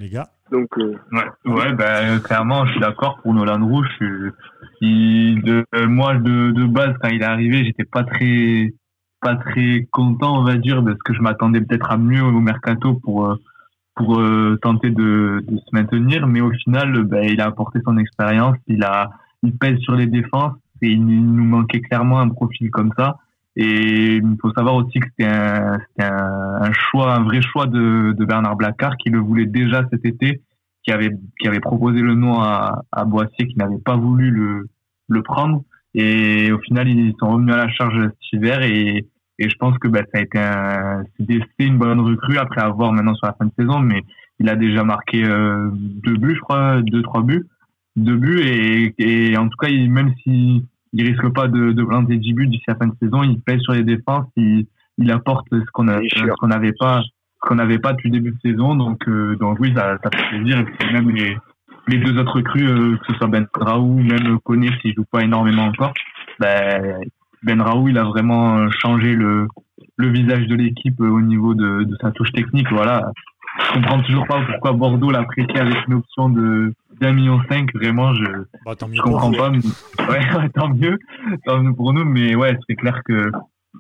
Les 0.02 0.10
gars, 0.10 0.30
Donc, 0.52 0.68
euh, 0.80 0.96
Ouais, 1.12 1.54
ouais 1.54 1.74
ben, 1.74 2.20
clairement, 2.22 2.66
je 2.66 2.72
suis 2.72 2.82
d'accord 2.82 3.20
pour 3.22 3.34
Nolan 3.36 3.64
Rouge. 3.64 3.88
Je- 4.00 4.32
il- 4.82 5.42
de, 5.44 5.64
euh, 5.76 5.88
moi, 5.88 6.16
de, 6.16 6.50
de 6.52 6.66
base, 6.66 6.96
quand 7.00 7.10
il 7.10 7.22
est 7.22 7.26
arrivé, 7.26 7.64
j'étais 7.64 7.84
pas 7.86 8.04
très, 8.04 8.74
pas 9.22 9.36
très 9.36 9.88
content, 9.92 10.40
on 10.40 10.44
va 10.44 10.56
dire, 10.56 10.84
parce 10.84 10.98
que 11.06 11.14
je 11.14 11.22
m'attendais 11.22 11.62
peut-être 11.62 11.92
à 11.92 11.98
mieux 11.98 12.24
au 12.24 12.40
mercato 12.40 12.96
pour, 12.96 13.28
euh, 13.28 13.36
pour 13.96 14.20
euh, 14.20 14.58
tenter 14.64 14.90
de, 14.90 15.44
de 15.48 15.58
se 15.58 15.70
maintenir. 15.72 16.26
Mais 16.26 16.42
au 16.42 16.52
final, 16.52 17.04
ben, 17.04 17.24
il 17.24 17.40
a 17.40 17.46
apporté 17.46 17.80
son 17.86 17.98
expérience, 17.98 18.58
il 18.68 18.84
a, 18.84 19.12
il 19.44 19.56
pèse 19.56 19.78
sur 19.82 19.96
les 19.96 20.08
défenses 20.08 20.56
et 20.82 20.88
il, 20.90 21.00
il 21.12 21.26
nous 21.36 21.44
manquait 21.46 21.82
clairement 21.82 22.20
un 22.20 22.30
profil 22.30 22.72
comme 22.72 22.92
ça. 22.98 23.18
Et 23.56 24.16
il 24.16 24.38
faut 24.42 24.52
savoir 24.54 24.76
aussi 24.76 25.00
que 25.00 25.08
c'était 25.10 25.30
un, 25.30 25.78
un, 26.00 26.62
un 26.62 26.72
choix, 26.72 27.16
un 27.16 27.24
vrai 27.24 27.42
choix 27.42 27.68
de, 27.68 28.14
de 28.14 28.26
Bernard 28.26 28.56
Blacard 28.56 28.96
qui 28.98 29.10
le 29.10 29.20
voulait 29.20 29.46
déjà 29.46 29.84
cet 29.92 30.06
été 30.06 30.42
qui 30.84 30.92
avait 30.92 31.12
qui 31.40 31.48
avait 31.48 31.60
proposé 31.60 32.00
le 32.02 32.16
nom 32.16 32.40
à, 32.40 32.84
à 32.92 33.06
Boissier 33.06 33.48
qui 33.48 33.58
n'avait 33.58 33.78
pas 33.84 33.96
voulu 33.96 34.32
le 34.32 34.70
le 35.10 35.22
prendre. 35.22 35.64
Et 35.94 36.52
au 36.52 36.60
final 36.60 36.88
ils 36.88 37.14
sont 37.20 37.30
revenus 37.30 37.54
à 37.54 37.58
la 37.58 37.70
charge 37.70 38.02
cet 38.02 38.34
hiver 38.34 38.62
et 38.64 39.06
et 39.40 39.50
je 39.50 39.56
pense 39.58 39.78
que 39.80 39.88
bah, 39.88 40.02
ça 40.14 40.20
a 40.20 40.22
été 40.22 40.40
un 40.40 41.04
une 41.60 41.78
bonne 41.78 42.00
recrue 42.00 42.38
après 42.38 42.62
avoir 42.62 42.94
maintenant 42.94 43.16
sur 43.16 43.28
la 43.28 43.34
fin 43.34 43.46
de 43.46 43.52
saison 43.58 43.80
mais 43.80 44.04
il 44.40 44.48
a 44.50 44.56
déjà 44.56 44.84
marqué 44.84 45.24
euh, 45.24 45.70
deux 45.74 46.16
buts 46.16 46.36
je 46.36 46.42
crois 46.42 46.82
deux 46.82 47.02
trois 47.02 47.22
buts 47.22 47.46
deux 47.96 48.16
buts. 48.16 48.42
Et 48.42 48.94
et 48.98 49.38
en 49.38 49.50
tout 49.50 49.58
cas 49.58 49.68
il, 49.68 49.92
même 49.92 50.14
si 50.24 50.66
il 50.94 51.06
risque 51.06 51.30
pas 51.34 51.48
de 51.48 51.72
de 51.72 51.84
planter 51.84 52.18
10 52.18 52.34
buts 52.34 52.48
d'ici 52.48 52.64
la 52.68 52.76
fin 52.76 52.88
de 52.88 52.96
saison 53.02 53.24
il 53.24 53.40
pèse 53.42 53.62
sur 53.62 53.74
les 53.74 53.84
défenses 53.84 54.28
il 54.36 54.68
il 54.98 55.12
apporte 55.12 55.48
ce 55.52 55.72
qu'on 55.74 55.86
qu'on 56.40 56.48
n'avait 56.48 56.74
pas 56.74 57.02
qu'on 57.42 57.56
n'avait 57.56 57.80
pas 57.80 57.94
depuis 57.94 58.10
le 58.10 58.20
début 58.20 58.32
de 58.32 58.52
saison. 58.52 58.76
Donc, 58.76 59.08
euh, 59.08 59.36
donc 59.36 59.58
oui, 59.60 59.74
ça, 59.76 59.98
ça 60.04 60.10
fait 60.12 60.30
plaisir. 60.30 60.60
Et 60.60 60.64
puis 60.64 60.94
même 60.94 61.10
les, 61.10 61.36
les 61.88 61.98
deux 61.98 62.18
autres 62.20 62.36
recrues, 62.36 62.68
euh, 62.68 62.98
que 62.98 63.12
ce 63.12 63.18
soit 63.18 63.28
Ben 63.28 63.48
Raoult, 63.54 64.02
même 64.02 64.40
Koné, 64.40 64.70
qui 64.82 64.94
joue 64.94 65.06
pas 65.12 65.24
énormément 65.24 65.64
encore, 65.64 65.94
ben, 66.40 67.00
Ben 67.44 67.62
Raoult, 67.62 67.90
il 67.90 67.98
a 67.98 68.04
vraiment 68.04 68.70
changé 68.72 69.16
le, 69.16 69.48
le 69.98 70.08
visage 70.10 70.48
de 70.48 70.56
l'équipe 70.56 71.00
euh, 71.02 71.10
au 71.10 71.22
niveau 71.22 71.56
de, 71.56 71.84
de 71.84 71.98
sa 72.00 72.12
touche 72.12 72.32
technique. 72.32 72.72
Voilà. 72.72 73.12
Je 73.60 73.74
comprends 73.74 74.02
toujours 74.04 74.26
pas 74.28 74.42
pourquoi 74.50 74.72
Bordeaux 74.74 75.12
l'a 75.12 75.24
prêté 75.24 75.60
avec 75.60 75.76
une 75.88 75.96
option 75.96 76.30
de 76.30 76.74
d'un 77.00 77.14
million 77.14 77.42
cinq. 77.50 77.74
Vraiment, 77.74 78.14
je, 78.14 78.24
bah, 78.66 78.76
je 78.96 79.02
comprends 79.02 79.32
pas. 79.32 79.50
mais- 79.50 79.60
Ouais, 80.10 80.20
ouais, 80.38 80.50
tant 80.50 80.70
mieux, 80.70 80.98
tant 81.46 81.62
mieux 81.62 81.74
pour 81.74 81.94
nous. 81.94 82.06
Mais 82.06 82.36
ouais, 82.36 82.58
c'est 82.68 82.76
clair 82.76 83.02
que 83.06 83.32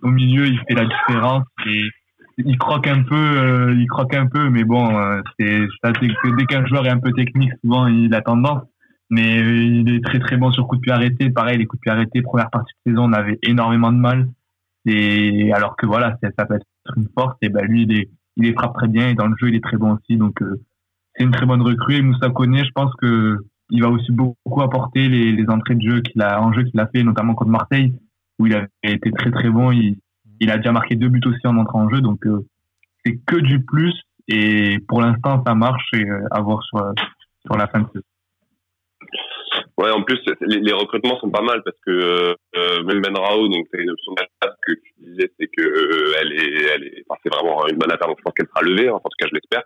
au 0.01 0.07
milieu, 0.09 0.47
il 0.47 0.57
fait 0.67 0.73
la 0.75 0.85
différence. 0.85 1.43
Et 1.67 1.89
il 2.37 2.57
croque 2.57 2.87
un 2.87 3.03
peu, 3.03 3.15
euh, 3.15 3.75
il 3.77 3.87
croque 3.87 4.13
un 4.15 4.27
peu. 4.27 4.49
Mais 4.49 4.63
bon, 4.63 4.97
euh, 4.97 5.21
c'est 5.39 5.67
ça, 5.83 5.91
dès 5.91 6.45
qu'un 6.45 6.65
joueur 6.65 6.85
est 6.87 6.89
un 6.89 6.99
peu 6.99 7.11
technique, 7.13 7.51
souvent 7.63 7.87
il 7.87 8.13
a 8.13 8.21
tendance. 8.21 8.63
Mais 9.09 9.39
il 9.39 9.93
est 9.93 10.03
très 10.03 10.19
très 10.19 10.37
bon 10.37 10.51
sur 10.51 10.67
coup 10.67 10.77
de 10.77 10.81
pied 10.81 10.91
arrêté. 10.93 11.29
Pareil, 11.29 11.57
les 11.57 11.65
coups 11.65 11.79
de 11.79 11.81
pied 11.83 11.91
arrêtés, 11.91 12.21
première 12.21 12.49
partie 12.49 12.73
de 12.85 12.91
saison, 12.91 13.09
on 13.09 13.13
avait 13.13 13.37
énormément 13.43 13.91
de 13.91 13.97
mal. 13.97 14.29
Et 14.85 15.51
alors 15.53 15.75
que 15.75 15.85
voilà, 15.85 16.17
ça 16.37 16.45
peut 16.45 16.55
être 16.55 16.65
une 16.97 17.07
force. 17.13 17.35
Et 17.41 17.49
ben 17.49 17.65
lui, 17.65 17.83
il 17.83 17.91
est, 17.97 18.09
il 18.41 18.49
est 18.49 18.53
frappe 18.53 18.73
très 18.73 18.87
bien 18.87 19.09
et 19.09 19.13
dans 19.13 19.27
le 19.27 19.35
jeu, 19.39 19.49
il 19.49 19.55
est 19.55 19.63
très 19.63 19.77
bon 19.77 19.93
aussi. 19.93 20.17
Donc 20.17 20.43
c'est 21.15 21.23
une 21.23 21.31
très 21.31 21.45
bonne 21.45 21.61
recrue. 21.61 21.95
Et 21.95 22.01
Moussa 22.01 22.29
Koné, 22.29 22.63
je 22.63 22.71
pense 22.73 22.93
que 22.95 23.37
il 23.69 23.81
va 23.81 23.89
aussi 23.89 24.11
beaucoup 24.11 24.61
apporter 24.61 25.07
les, 25.07 25.31
les 25.31 25.49
entrées 25.49 25.75
de 25.75 25.89
jeu 25.89 26.01
qu'il 26.01 26.21
a 26.21 26.41
en 26.41 26.51
jeu 26.51 26.63
qu'il 26.63 26.79
a 26.79 26.87
fait, 26.87 27.03
notamment 27.03 27.33
contre 27.35 27.51
Marseille, 27.51 27.93
où 28.37 28.47
il 28.47 28.53
avait 28.53 28.67
été 28.83 29.11
très 29.11 29.31
très 29.31 29.49
bon. 29.49 29.71
Il, 29.71 29.97
il 30.41 30.51
a 30.51 30.57
déjà 30.57 30.71
marqué 30.71 30.95
deux 30.95 31.07
buts 31.07 31.21
aussi 31.25 31.45
en 31.45 31.57
entrant 31.57 31.83
en 31.83 31.89
jeu, 31.89 32.01
donc 32.01 32.25
euh, 32.25 32.45
c'est 33.05 33.17
que 33.25 33.37
du 33.37 33.63
plus. 33.63 33.93
Et 34.27 34.79
pour 34.87 35.01
l'instant, 35.01 35.41
ça 35.45 35.55
marche 35.55 35.87
et 35.93 36.03
euh, 36.03 36.27
à 36.31 36.41
voir 36.41 36.61
sur 36.63 36.93
sur 37.45 37.57
la 37.57 37.67
fin 37.67 37.79
de 37.79 37.87
saison. 37.87 38.05
Ouais, 39.81 39.89
en 39.89 40.03
plus, 40.03 40.19
les, 40.41 40.59
les, 40.59 40.73
recrutements 40.73 41.19
sont 41.19 41.31
pas 41.31 41.41
mal 41.41 41.63
parce 41.63 41.77
que 41.83 42.35
euh, 42.55 42.83
même 42.83 43.01
Ben 43.01 43.17
Rao, 43.17 43.47
donc 43.47 43.65
c'est 43.71 43.81
une 43.81 43.89
option 43.89 44.13
que 44.13 44.73
tu 44.73 44.93
disais, 44.99 45.31
c'est 45.39 45.47
que 45.47 45.63
euh, 45.63 46.13
elle 46.19 46.33
est, 46.33 46.63
elle 46.75 46.83
est, 46.83 47.03
enfin, 47.09 47.19
c'est 47.23 47.33
vraiment 47.33 47.67
une 47.67 47.77
bonne 47.77 47.91
affaire. 47.91 48.07
Donc 48.07 48.19
je 48.19 48.23
pense 48.23 48.33
qu'elle 48.35 48.47
sera 48.47 48.61
levée, 48.61 48.89
hein, 48.89 48.93
en 48.93 48.99
tout 48.99 49.17
cas 49.17 49.25
je 49.27 49.33
l'espère. 49.33 49.63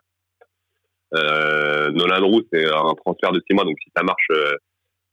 Euh, 1.15 1.91
Nolan 1.91 2.25
Roux, 2.25 2.43
c'est 2.53 2.65
un 2.65 2.93
transfert 2.93 3.33
de 3.33 3.41
six 3.45 3.53
mois, 3.53 3.65
donc 3.65 3.75
si 3.83 3.91
ça 3.93 4.03
marche, 4.03 4.27
euh, 4.31 4.55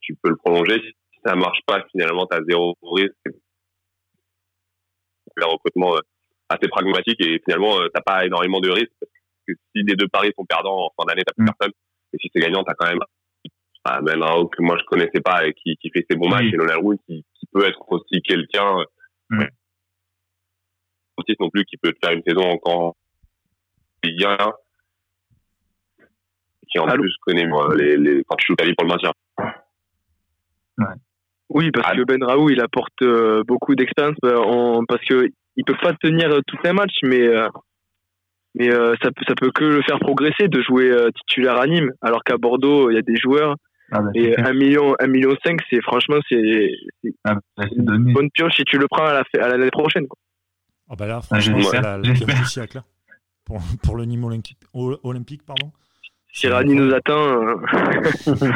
tu 0.00 0.14
peux 0.22 0.30
le 0.30 0.36
prolonger. 0.36 0.80
Si 1.12 1.20
ça 1.26 1.34
marche 1.34 1.61
pas, 1.66 1.84
finalement, 1.90 2.26
tu 2.26 2.36
as 2.36 2.44
zéro 2.44 2.76
risque. 2.82 3.26
Le 5.34 5.46
recrutement 5.46 5.96
euh, 5.96 6.00
assez 6.48 6.68
pragmatique 6.68 7.20
et 7.26 7.40
finalement, 7.44 7.80
euh, 7.80 7.88
t'as 7.92 8.03
pas 8.03 8.24
énormément 8.24 8.61
de 8.61 8.70
risques 8.70 8.92
parce 9.00 9.11
que 9.48 9.55
si 9.74 9.82
les 9.82 9.96
deux 9.96 10.07
paris 10.07 10.32
sont 10.38 10.44
perdants 10.44 10.86
en 10.86 10.90
fin 10.96 11.09
d'année, 11.09 11.22
t'as 11.26 11.34
plus 11.34 11.42
mm. 11.42 11.50
personne. 11.59 11.72
Et 12.12 12.18
si 12.18 12.30
c'est 12.32 12.40
gagnant, 12.40 12.62
t'as 12.62 12.74
quand 12.74 12.86
même 12.86 13.00
ah, 13.85 14.01
Raoult 14.05 14.49
que 14.49 14.62
moi 14.62 14.76
je 14.78 14.85
connaissais 14.85 15.20
pas 15.20 15.47
et 15.47 15.55
qui, 15.55 15.76
qui 15.76 15.91
fait 15.91 16.07
ses 16.09 16.16
bons 16.16 16.28
matchs 16.28 16.53
et 16.53 16.74
Roux 16.74 16.97
qui, 17.07 17.24
qui, 17.35 17.47
peut 17.53 17.66
être 17.66 17.80
aussi 17.91 18.22
quelqu'un 18.22 18.76
mm. 19.30 19.45
aussi 21.16 21.37
non 21.41 21.51
plus 21.51 21.64
qui 21.64 21.76
peut 21.76 21.93
faire 22.03 22.12
une 22.12 22.22
saison 22.26 22.51
encore 22.51 22.95
bien 24.03 24.37
qui 26.72 26.78
en 26.78 26.87
plus 26.87 27.14
connaît 27.20 27.47
les, 27.76 27.97
les, 27.97 28.24
quand 28.24 28.37
tu 28.37 28.47
joues 28.49 28.57
pour 28.57 28.85
le 28.85 28.89
maintien. 28.89 29.12
Ouais. 30.78 30.95
Oui, 31.51 31.70
parce 31.70 31.95
que 31.95 32.05
Ben 32.05 32.24
Raoult, 32.24 32.49
il 32.49 32.62
apporte 32.62 33.03
euh, 33.03 33.43
beaucoup 33.47 33.74
d'expérience 33.74 34.16
euh, 34.24 34.80
parce 34.89 35.05
que 35.05 35.28
il 35.57 35.64
peut 35.64 35.76
pas 35.83 35.93
tenir 35.93 36.30
euh, 36.30 36.41
tous 36.47 36.57
les 36.64 36.72
matchs, 36.72 36.99
mais 37.03 37.28
mais 38.55 38.70
ça 38.70 39.11
peut 39.11 39.24
ça 39.28 39.35
peut 39.35 39.51
que 39.51 39.64
le 39.64 39.83
faire 39.83 39.99
progresser 39.99 40.49
de 40.49 40.62
jouer 40.62 40.91
titulaire 41.16 41.61
à 41.61 41.66
Nîmes, 41.66 41.93
alors 42.01 42.22
qu'à 42.24 42.39
Bordeaux, 42.39 42.91
il 42.91 42.95
y 42.95 42.99
a 42.99 43.03
des 43.03 43.16
joueurs 43.16 43.57
ah 43.93 44.01
bah, 44.01 44.11
et 44.14 44.38
un 44.40 44.53
million 44.55 44.95
un 44.99 45.07
million 45.07 45.36
cinq, 45.45 45.61
c'est 45.70 45.80
franchement 45.82 46.16
c'est 46.28 46.70
ah 47.24 47.36
bah, 47.57 47.64
une 47.76 48.12
bonne 48.12 48.30
pioche 48.30 48.57
si 48.57 48.64
tu 48.64 48.78
le 48.78 48.88
prends 48.88 49.05
à 49.05 49.12
la 49.12 49.45
à 49.45 49.49
l'année 49.49 49.70
prochaine. 49.70 50.09
Quoi. 50.09 50.18
Ah 50.90 50.97
bah 50.97 51.07
là, 51.07 51.20
franchement, 51.20 51.62
c'est 51.62 51.80
la, 51.80 51.99
la 51.99 52.45
siècle 52.45 52.78
là. 52.78 52.84
Pour, 53.45 53.61
pour 53.82 53.97
le 53.97 54.05
Nîmes 54.05 54.24
olympique, 54.24 54.59
olympique 54.72 55.43
pardon. 55.45 55.72
Si 56.32 56.49
Rani 56.49 56.74
nous 56.74 56.93
atteint. 56.93 57.12
Euh. 57.14 57.57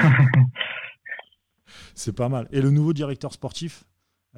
c'est 1.95 2.17
pas 2.17 2.29
mal. 2.29 2.49
Et 2.53 2.61
le 2.61 2.71
nouveau 2.71 2.93
directeur 2.93 3.33
sportif 3.33 3.85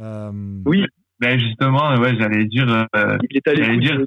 euh... 0.01 0.33
Oui. 0.65 0.85
Ben 1.21 1.39
justement, 1.39 1.97
ouais, 1.97 2.17
j'allais 2.17 2.45
dire. 2.45 2.87
Euh, 2.95 3.19
Il 3.29 3.37
est 3.37 3.49
allé 3.49 3.77
dire, 3.79 3.99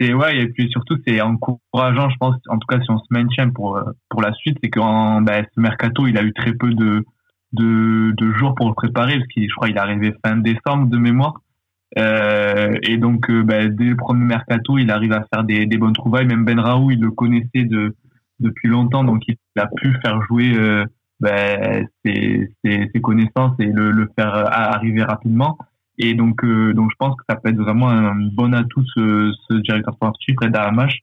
c'est 0.00 0.14
ouais 0.14 0.38
et 0.38 0.48
puis 0.48 0.70
surtout 0.70 0.96
c'est 1.06 1.20
encourageant 1.20 2.08
je 2.08 2.16
pense 2.18 2.36
en 2.48 2.58
tout 2.58 2.66
cas 2.66 2.80
si 2.80 2.90
on 2.90 2.98
se 2.98 3.06
maintient 3.10 3.50
pour 3.50 3.76
euh, 3.76 3.84
pour 4.08 4.22
la 4.22 4.32
suite 4.32 4.58
c'est 4.62 4.70
qu'en 4.70 5.20
ben, 5.20 5.44
ce 5.54 5.60
mercato 5.60 6.06
il 6.06 6.16
a 6.16 6.22
eu 6.22 6.32
très 6.32 6.52
peu 6.52 6.72
de 6.72 7.04
de, 7.52 8.32
jours 8.32 8.54
pour 8.54 8.68
le 8.68 8.74
préparer 8.74 9.16
parce 9.16 9.28
qu'il 9.28 9.48
je 9.48 9.54
crois 9.54 9.68
il 9.68 9.76
est 9.76 9.80
arrivé 9.80 10.14
fin 10.24 10.36
décembre 10.36 10.86
de 10.86 10.98
mémoire 10.98 11.34
euh, 11.98 12.78
et 12.82 12.96
donc, 12.98 13.28
euh, 13.30 13.42
bah, 13.42 13.66
dès 13.66 13.84
le 13.84 13.96
premier 13.96 14.24
mercato, 14.24 14.78
il 14.78 14.90
arrive 14.90 15.12
à 15.12 15.24
faire 15.32 15.44
des, 15.44 15.66
des 15.66 15.76
bonnes 15.76 15.92
trouvailles. 15.92 16.26
Même 16.26 16.44
Ben 16.44 16.60
Raoult, 16.60 16.92
il 16.92 17.00
le 17.00 17.10
connaissait 17.10 17.64
de, 17.64 17.96
depuis 18.38 18.68
longtemps, 18.68 19.04
donc 19.04 19.26
il 19.26 19.36
a 19.58 19.66
pu 19.66 19.92
faire 20.02 20.22
jouer 20.22 20.54
bah, 21.18 21.80
ses, 22.04 22.48
ses, 22.64 22.90
ses, 22.94 23.00
connaissances 23.00 23.54
et 23.58 23.66
le, 23.66 23.90
le, 23.90 24.08
faire 24.16 24.34
arriver 24.34 25.02
rapidement. 25.02 25.58
Et 26.02 26.14
donc, 26.14 26.42
euh, 26.44 26.72
donc, 26.72 26.90
je 26.90 26.96
pense 26.98 27.14
que 27.16 27.22
ça 27.28 27.36
peut 27.36 27.50
être 27.50 27.60
vraiment 27.60 27.90
un 27.90 28.14
bon 28.14 28.54
atout 28.54 28.84
ce, 28.94 29.32
ce 29.48 29.54
directeur 29.58 29.94
sportif, 29.94 30.34
Red 30.40 30.56
Aramash, 30.56 30.98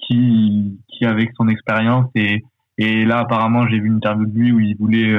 qui, 0.00 0.76
qui 0.88 1.06
avec 1.06 1.30
son 1.36 1.48
expérience 1.48 2.10
et, 2.16 2.42
et 2.78 3.04
là 3.04 3.18
apparemment 3.18 3.68
j'ai 3.68 3.78
vu 3.78 3.86
une 3.86 3.96
interview 3.96 4.26
de 4.26 4.38
lui 4.38 4.52
où 4.52 4.58
il 4.58 4.76
voulait 4.76 5.14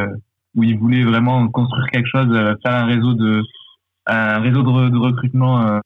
où 0.55 0.63
il 0.63 0.77
voulait 0.77 1.03
vraiment 1.03 1.47
construire 1.49 1.87
quelque 1.91 2.07
chose, 2.07 2.27
faire 2.63 2.73
un 2.73 2.85
réseau 2.85 3.13
de 3.13 3.41
un 4.07 4.39
réseau 4.39 4.63
de, 4.63 4.97
recrutement, 4.97 5.61
euh, 5.61 5.79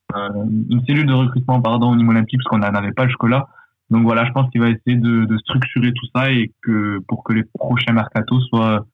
une 0.69 0.81
cellule 0.87 1.05
de 1.05 1.13
recrutement 1.13 1.61
pardon 1.61 1.91
au 1.91 1.95
niveau 1.95 2.11
olympique 2.11 2.39
parce 2.39 2.49
qu'on 2.49 2.65
n'en 2.65 2.77
avait 2.77 2.93
pas 2.93 3.07
jusque-là. 3.07 3.47
Donc 3.91 4.03
voilà, 4.03 4.25
je 4.25 4.31
pense 4.31 4.49
qu'il 4.49 4.61
va 4.61 4.69
essayer 4.69 4.95
de, 4.95 5.25
de, 5.25 5.37
structurer 5.37 5.91
tout 5.93 6.07
ça 6.15 6.31
et 6.31 6.51
que 6.63 6.99
pour 7.07 7.23
que 7.23 7.33
les 7.33 7.43
prochains 7.43 7.93
mercatos 7.93 8.41
soient 8.47 8.85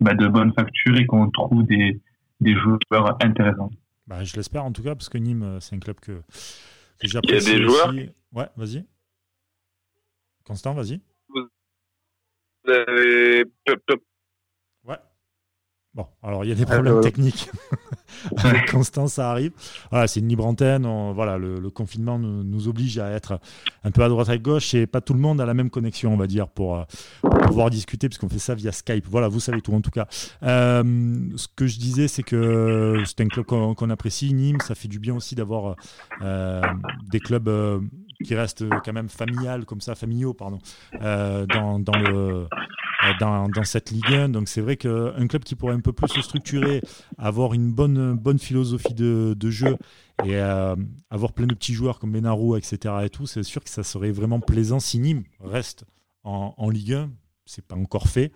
bah, 0.00 0.14
de 0.14 0.26
bonne 0.26 0.52
facture 0.52 0.96
et 0.98 1.06
qu'on 1.06 1.30
trouve 1.30 1.64
des, 1.64 2.00
des 2.40 2.54
joueurs 2.54 3.16
intéressants. 3.22 3.70
Bah, 4.06 4.22
je 4.24 4.36
l'espère 4.36 4.64
en 4.64 4.72
tout 4.72 4.82
cas 4.82 4.94
parce 4.94 5.08
que 5.08 5.18
Nîmes, 5.18 5.42
euh, 5.42 5.60
c'est 5.60 5.74
un 5.74 5.80
club 5.80 5.98
que, 6.00 6.20
que 6.98 7.08
j'apprécie. 7.08 7.46
Il 7.46 7.52
y 7.52 7.54
a 7.54 7.58
des 7.58 7.64
joueurs. 7.64 7.94
Ouais, 8.32 8.48
vas-y. 8.56 8.84
Constant, 10.44 10.74
vas-y. 10.74 11.00
Vous 11.28 11.48
avez 12.70 13.44
Bon, 15.94 16.06
alors 16.24 16.44
il 16.44 16.48
y 16.48 16.52
a 16.52 16.56
des 16.56 16.66
problèmes 16.66 17.00
techniques. 17.00 17.50
Avec 18.38 18.70
Constance, 18.70 19.14
ça 19.14 19.30
arrive. 19.30 19.52
Voilà, 19.90 20.08
c'est 20.08 20.18
une 20.20 20.28
libre 20.28 20.44
antenne. 20.44 20.86
voilà, 21.14 21.38
le, 21.38 21.70
confinement 21.70 22.18
nous, 22.18 22.68
oblige 22.68 22.98
à 22.98 23.10
être 23.10 23.38
un 23.84 23.90
peu 23.90 24.02
à 24.02 24.08
droite 24.08 24.28
à 24.28 24.38
gauche 24.38 24.74
et 24.74 24.86
pas 24.86 25.00
tout 25.00 25.14
le 25.14 25.20
monde 25.20 25.40
a 25.40 25.46
la 25.46 25.54
même 25.54 25.70
connexion, 25.70 26.12
on 26.12 26.16
va 26.16 26.26
dire, 26.26 26.48
pour, 26.48 26.76
euh, 26.76 26.84
pouvoir 27.46 27.70
discuter, 27.70 28.08
puisqu'on 28.08 28.28
fait 28.28 28.38
ça 28.38 28.54
via 28.54 28.72
Skype. 28.72 29.06
Voilà, 29.08 29.28
vous 29.28 29.40
savez 29.40 29.60
tout 29.60 29.74
en 29.74 29.80
tout 29.80 29.90
cas. 29.90 30.08
Euh, 30.42 30.82
ce 31.36 31.46
que 31.54 31.66
je 31.66 31.78
disais, 31.78 32.08
c'est 32.08 32.22
que 32.22 33.02
c'est 33.06 33.20
un 33.20 33.28
club 33.28 33.46
qu'on 33.46 33.90
apprécie, 33.90 34.32
Nîmes. 34.34 34.60
Ça 34.60 34.74
fait 34.74 34.88
du 34.88 34.98
bien 34.98 35.14
aussi 35.14 35.36
d'avoir 35.36 35.76
euh, 36.22 36.62
des 37.10 37.20
clubs 37.20 37.48
qui 38.24 38.34
restent 38.34 38.64
quand 38.84 38.92
même 38.92 39.08
familial, 39.08 39.64
comme 39.64 39.80
ça, 39.80 39.94
familiaux, 39.94 40.34
pardon, 40.34 40.58
le 40.92 40.98
euh, 41.00 41.46
dans, 43.20 43.64
cette 43.64 43.90
Ligue 43.90 44.12
1. 44.12 44.28
Donc 44.30 44.48
c'est 44.48 44.60
vrai 44.60 44.76
qu'un 44.76 45.26
club 45.26 45.44
qui 45.44 45.54
pourrait 45.54 45.74
un 45.74 45.80
peu 45.80 45.92
plus 45.92 46.08
se 46.08 46.22
structurer, 46.22 46.80
avoir 47.18 47.54
une 47.54 47.72
bonne, 47.72 48.14
bonne 48.14 48.38
philosophie 48.38 48.94
de, 48.94 49.50
jeu 49.50 49.76
et 50.24 50.36
euh, 50.36 50.74
avoir 51.10 51.32
plein 51.32 51.46
de 51.46 51.54
petits 51.54 51.74
joueurs 51.74 51.98
comme 51.98 52.12
Benarou, 52.12 52.56
etc. 52.56 52.94
et 53.04 53.10
tout, 53.10 53.26
c'est 53.26 53.42
sûr 53.42 53.62
que 53.62 53.70
ça 53.70 53.82
serait 53.82 54.10
vraiment 54.10 54.40
plaisant 54.40 54.80
si 54.80 54.98
Nîmes 54.98 55.24
reste 55.40 55.84
en, 56.22 56.54
en 56.56 56.70
Ligue 56.70 56.94
1. 56.94 57.10
C'est 57.46 57.66
pas 57.66 57.76
encore 57.76 58.08
fait. 58.08 58.32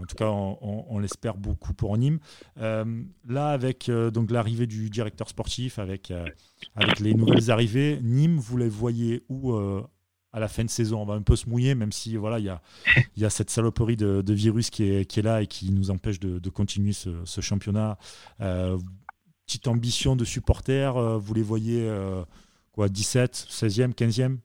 En 0.00 0.06
tout 0.06 0.16
cas, 0.16 0.28
on, 0.28 0.98
l'espère 0.98 1.36
beaucoup 1.36 1.74
pour 1.74 1.96
Nîmes. 1.96 2.18
Euh, 2.58 3.02
là, 3.28 3.48
avec 3.50 3.90
donc 3.90 4.30
l'arrivée 4.30 4.66
du 4.66 4.90
directeur 4.90 5.28
sportif, 5.28 5.78
avec, 5.78 6.12
avec 6.74 7.00
les 7.00 7.14
nouvelles 7.14 7.50
arrivées, 7.50 7.98
Nîmes, 8.02 8.38
vous 8.38 8.56
les 8.56 8.68
voyez 8.68 9.22
où 9.28 9.54
à 10.32 10.40
la 10.40 10.48
fin 10.48 10.64
de 10.64 10.70
saison? 10.70 11.02
On 11.02 11.04
va 11.04 11.14
un 11.14 11.22
peu 11.22 11.36
se 11.36 11.48
mouiller, 11.48 11.74
même 11.74 11.92
si 11.92 12.16
voilà, 12.16 12.38
il 12.38 12.58
y 13.16 13.24
a, 13.24 13.30
cette 13.30 13.50
saloperie 13.50 13.96
de, 13.96 14.32
virus 14.32 14.70
qui 14.70 14.84
est, 14.84 15.16
là 15.18 15.42
et 15.42 15.46
qui 15.46 15.70
nous 15.70 15.90
empêche 15.90 16.20
de, 16.20 16.50
continuer 16.50 16.92
ce, 16.92 17.40
championnat. 17.40 17.98
Euh, 18.40 18.78
petite 19.46 19.66
ambition 19.66 20.14
de 20.14 20.24
supporters, 20.24 20.96
euh, 20.96 21.16
vous 21.16 21.32
les 21.32 21.42
voyez 21.42 21.80
euh, 21.88 22.22
quoi, 22.72 22.90
17, 22.90 23.46
16e, 23.50 23.94
15e 23.94 24.36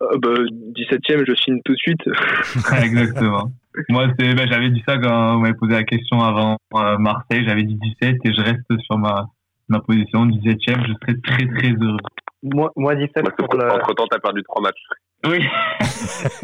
bah, 0.00 0.34
17e, 0.74 1.24
je 1.26 1.34
signe 1.34 1.60
tout 1.64 1.72
de 1.72 1.78
suite. 1.78 2.02
Exactement. 2.82 3.50
Moi, 3.88 4.06
bah, 4.08 4.46
j'avais 4.50 4.70
dit 4.70 4.82
ça 4.86 4.98
quand 4.98 5.36
on 5.36 5.40
m'avait 5.40 5.54
posé 5.54 5.72
la 5.72 5.84
question 5.84 6.20
avant 6.20 6.56
Marseille. 6.98 7.44
J'avais 7.46 7.64
dit 7.64 7.78
17 8.00 8.16
et 8.24 8.32
je 8.32 8.40
reste 8.40 8.80
sur 8.84 8.98
ma, 8.98 9.26
ma 9.68 9.80
position 9.80 10.26
17e. 10.26 10.86
Je 10.86 10.92
serais 11.00 11.20
très 11.22 11.46
très 11.46 11.70
heureux. 11.80 11.98
Moi, 12.42 12.70
moi 12.76 12.94
17 12.94 13.24
pour 13.36 13.48
Entre 13.54 13.94
temps, 13.94 14.06
t'as 14.10 14.18
perdu 14.18 14.42
trois 14.42 14.62
matchs. 14.62 14.82
Oui. 15.26 15.44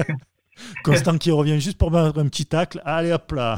Constant 0.85 1.19
qui 1.19 1.31
revient 1.31 1.61
juste 1.61 1.79
pour 1.79 1.91
mettre 1.91 2.19
un 2.19 2.29
petit 2.29 2.47
tacle. 2.47 2.81
Allez 2.85 3.13
hop 3.13 3.33
là. 3.33 3.57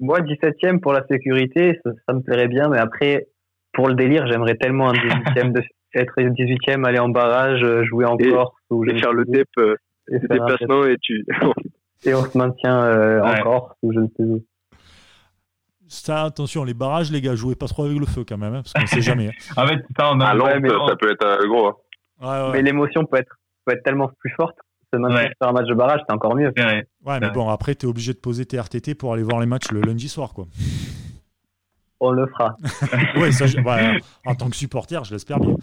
moi, 0.00 0.20
17ème 0.20 0.80
pour 0.80 0.92
la 0.92 1.06
sécurité, 1.06 1.78
ça, 1.84 2.12
me 2.12 2.20
plairait 2.20 2.48
bien, 2.48 2.68
mais 2.68 2.78
après, 2.78 3.28
pour 3.72 3.88
le 3.88 3.94
délire, 3.94 4.26
j'aimerais 4.26 4.56
tellement 4.56 4.90
un 4.90 4.94
18ème 4.94 5.52
de, 5.52 5.62
être 5.94 6.20
18ème, 6.20 6.86
aller 6.86 6.98
en 6.98 7.08
barrage, 7.08 7.62
euh, 7.62 7.84
jouer 7.84 8.04
en 8.04 8.16
Corse. 8.16 8.54
Ou 8.70 8.84
et 8.84 8.98
faire 8.98 9.12
le 9.12 9.24
DEP, 9.24 9.48
euh, 9.58 9.76
déplacement 10.08 10.84
et 10.84 10.96
tu. 11.00 11.24
et 12.04 12.14
on 12.14 12.24
se 12.24 12.38
maintient 12.38 12.82
euh, 12.84 13.22
en 13.22 13.42
Corse 13.42 13.76
ou 13.82 13.92
je 13.92 14.00
ne 14.00 14.06
sais 14.16 14.22
où. 14.22 14.44
Ça, 15.92 16.22
attention, 16.22 16.62
les 16.62 16.72
barrages, 16.72 17.10
les 17.10 17.20
gars, 17.20 17.34
jouez 17.34 17.56
pas 17.56 17.66
trop 17.66 17.84
avec 17.84 17.98
le 17.98 18.06
feu 18.06 18.24
quand 18.26 18.38
même, 18.38 18.54
hein, 18.54 18.62
parce 18.62 18.72
qu'on 18.74 18.86
sait 18.86 19.02
jamais. 19.02 19.26
Hein. 19.28 19.32
en 19.56 19.66
fait, 19.66 19.84
ça, 19.98 20.12
on 20.12 20.20
a... 20.20 20.26
À 20.26 20.60
mais 20.60 20.68
ça 20.68 20.94
peut 20.96 21.10
être 21.10 21.26
euh, 21.26 21.48
gros. 21.48 21.72
Hein. 22.20 22.50
Mais 22.52 22.62
l'émotion 22.62 23.04
peut 23.06 23.16
être, 23.16 23.32
peut 23.64 23.72
être 23.72 23.82
tellement 23.82 24.08
plus 24.20 24.30
forte. 24.36 24.56
Se 24.92 24.98
maintenir 24.98 25.30
faire 25.38 25.48
un 25.48 25.52
match 25.52 25.66
de 25.66 25.74
barrage, 25.74 26.00
c'est 26.08 26.14
encore 26.14 26.36
mieux. 26.36 26.52
Ouais, 26.56 27.20
mais 27.20 27.30
bon, 27.30 27.48
après, 27.48 27.74
tu 27.74 27.86
es 27.86 27.88
obligé 27.88 28.12
de 28.12 28.18
poser 28.18 28.46
tes 28.46 28.56
RTT 28.56 28.94
pour 28.94 29.12
aller 29.12 29.22
voir 29.24 29.40
les 29.40 29.46
matchs 29.46 29.70
le 29.72 29.80
lundi 29.80 30.08
soir, 30.08 30.32
quoi. 30.32 30.46
On 32.00 32.12
le 32.12 32.26
fera. 32.26 32.56
oui, 33.16 33.30
bah, 33.62 33.78
en 34.24 34.34
tant 34.34 34.48
que 34.48 34.56
supporter, 34.56 35.04
je 35.04 35.12
l'espère 35.12 35.38
bien. 35.38 35.54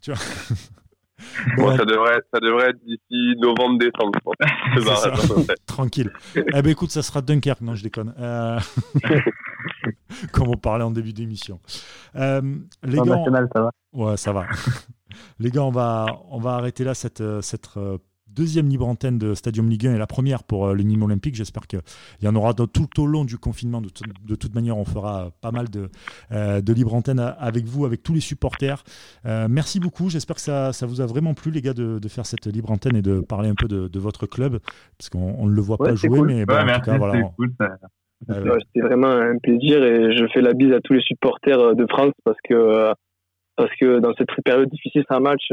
Tu 0.00 0.12
vois 0.12 0.20
Bon, 1.56 1.76
ça 1.76 1.84
devrait, 1.84 2.20
ça 2.32 2.38
devrait 2.40 2.70
être 2.70 2.78
d'ici 2.84 3.34
novembre-décembre. 3.40 4.20
Tranquille. 5.66 6.12
Eh 6.36 6.62
ben 6.62 6.68
écoute, 6.68 6.92
ça 6.92 7.02
sera 7.02 7.22
Dunkerque. 7.22 7.60
Non, 7.60 7.74
je 7.74 7.82
déconne. 7.82 8.14
Euh... 8.20 8.60
Comme 10.32 10.48
on 10.48 10.56
parlait 10.56 10.84
en 10.84 10.92
début 10.92 11.12
d'émission. 11.12 11.58
Euh, 12.14 12.40
les 12.84 12.98
gars, 12.98 13.16
national, 13.16 13.48
ça 13.52 13.62
va. 13.62 13.70
Ouais, 13.92 14.16
ça 14.16 14.32
va. 14.32 14.46
les 15.40 15.50
gars, 15.50 15.64
on 15.64 15.72
va, 15.72 16.06
on 16.30 16.38
va 16.38 16.52
arrêter 16.52 16.84
là 16.84 16.94
cette, 16.94 17.22
cette 17.40 17.76
euh, 17.76 17.98
deuxième 18.38 18.68
libre 18.68 18.86
antenne 18.86 19.18
de 19.18 19.34
Stadium 19.34 19.68
Ligue 19.68 19.88
1 19.88 19.96
et 19.96 19.98
la 19.98 20.06
première 20.06 20.44
pour 20.44 20.68
euh, 20.68 20.74
le 20.74 20.84
Nîmes 20.84 21.02
Olympique. 21.02 21.34
J'espère 21.34 21.66
qu'il 21.66 21.80
y 22.22 22.28
en 22.28 22.36
aura 22.36 22.54
tout 22.54 22.88
au 23.00 23.06
long 23.06 23.24
du 23.24 23.36
confinement. 23.36 23.80
De, 23.80 23.88
de, 24.26 24.34
toute 24.36 24.54
manière, 24.54 24.78
on 24.78 24.84
fera 24.84 25.30
pas 25.40 25.50
mal 25.50 25.68
de, 25.68 25.88
euh, 26.30 26.60
de 26.60 26.72
libre 26.72 26.94
antenne 26.94 27.18
avec 27.18 27.64
vous, 27.64 27.84
avec 27.84 28.04
tous 28.04 28.14
les 28.14 28.20
supporters. 28.20 28.84
Euh, 29.26 29.48
merci 29.50 29.80
beaucoup. 29.80 30.08
J'espère 30.08 30.36
que 30.36 30.42
ça, 30.42 30.72
ça, 30.72 30.86
vous 30.86 31.00
a 31.00 31.06
vraiment 31.06 31.34
plu, 31.34 31.50
les 31.50 31.62
gars, 31.62 31.74
de, 31.74 31.98
de, 31.98 32.08
faire 32.08 32.26
cette 32.26 32.46
libre 32.46 32.70
antenne 32.70 32.94
et 32.94 33.02
de 33.02 33.20
parler 33.20 33.48
un 33.48 33.56
peu 33.56 33.66
de, 33.66 33.98
votre 33.98 34.26
club, 34.26 34.60
parce 34.96 35.08
qu'on 35.10 35.46
ne 35.46 35.52
le 35.52 35.60
voit 35.60 35.76
pas 35.76 35.96
jouer, 35.96 36.20
mais 36.22 36.46
bon, 36.46 36.54
en 36.54 36.74
tout 36.74 36.80
cas, 36.82 36.96
voilà. 36.96 37.32
C'était 38.28 38.86
vraiment 38.86 39.10
un 39.10 39.38
plaisir 39.38 39.82
et 39.82 40.16
je 40.16 40.24
fais 40.32 40.40
la 40.40 40.52
bise 40.52 40.72
à 40.72 40.80
tous 40.80 40.92
les 40.92 41.02
supporters 41.02 41.74
de 41.74 41.86
France 41.88 42.12
parce 42.24 42.38
que, 42.48 42.92
parce 43.56 43.70
que 43.80 43.98
dans 43.98 44.14
cette 44.14 44.28
période 44.44 44.68
difficile, 44.70 45.04
c'est 45.08 45.14
un 45.14 45.20
match, 45.20 45.50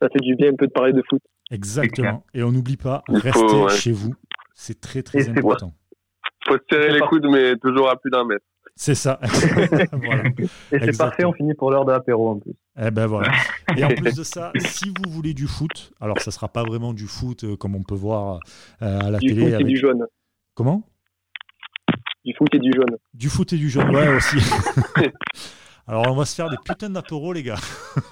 ça 0.00 0.08
fait 0.08 0.20
du 0.20 0.34
bien 0.36 0.52
un 0.52 0.56
peu 0.56 0.66
de 0.66 0.72
parler 0.72 0.92
de 0.92 1.02
foot. 1.08 1.22
Exactement. 1.50 2.24
Et 2.34 2.42
on 2.42 2.52
n'oublie 2.52 2.76
pas, 2.76 3.02
restez 3.08 3.68
chez 3.70 3.92
vous. 3.92 4.14
C'est 4.54 4.80
très 4.80 5.02
très 5.02 5.28
important. 5.28 5.74
Il 6.46 6.52
faut 6.52 6.58
se 6.58 6.64
serrer 6.70 6.92
les 6.92 7.00
coudes, 7.00 7.26
mais 7.30 7.56
toujours 7.56 7.90
à 7.90 7.96
plus 7.96 8.10
d'un 8.10 8.24
mètre. 8.24 8.44
C'est 8.78 8.94
ça. 8.94 9.18
Et 10.70 10.78
c'est 10.78 10.98
parfait, 10.98 11.24
on 11.24 11.32
finit 11.32 11.54
pour 11.54 11.70
l'heure 11.70 11.86
de 11.86 11.92
l'apéro 11.92 12.28
en 12.28 12.38
plus. 12.38 12.52
Eh 12.78 12.90
ben 12.90 13.06
voilà. 13.06 13.32
Et 13.74 13.82
en 13.84 13.88
plus 13.88 14.14
de 14.14 14.22
ça, 14.22 14.52
si 14.58 14.90
vous 14.90 15.10
voulez 15.10 15.32
du 15.32 15.46
foot, 15.46 15.92
alors 15.98 16.20
ça 16.20 16.30
sera 16.30 16.48
pas 16.48 16.62
vraiment 16.62 16.92
du 16.92 17.06
foot 17.06 17.44
euh, 17.44 17.56
comme 17.56 17.74
on 17.74 17.82
peut 17.82 17.94
voir 17.94 18.40
euh, 18.82 19.00
à 19.00 19.10
la 19.10 19.18
du 19.18 19.28
télé. 19.28 19.50
Foot 19.50 19.60
et 19.60 19.64
du 19.64 19.76
jaune. 19.78 20.06
Comment? 20.54 20.82
Du 22.26 22.34
foot 22.34 22.54
et 22.54 22.58
du 22.58 22.70
jaune. 22.74 22.98
Du 23.14 23.30
foot 23.30 23.52
et 23.54 23.56
du 23.56 23.70
jaune, 23.70 23.94
ouais 23.96 24.14
aussi. 24.14 24.36
Alors, 25.88 26.06
on 26.08 26.16
va 26.16 26.24
se 26.24 26.34
faire 26.34 26.50
des 26.50 26.56
putains 26.64 26.90
d'apéros, 26.90 27.32
les 27.32 27.44
gars. 27.44 27.60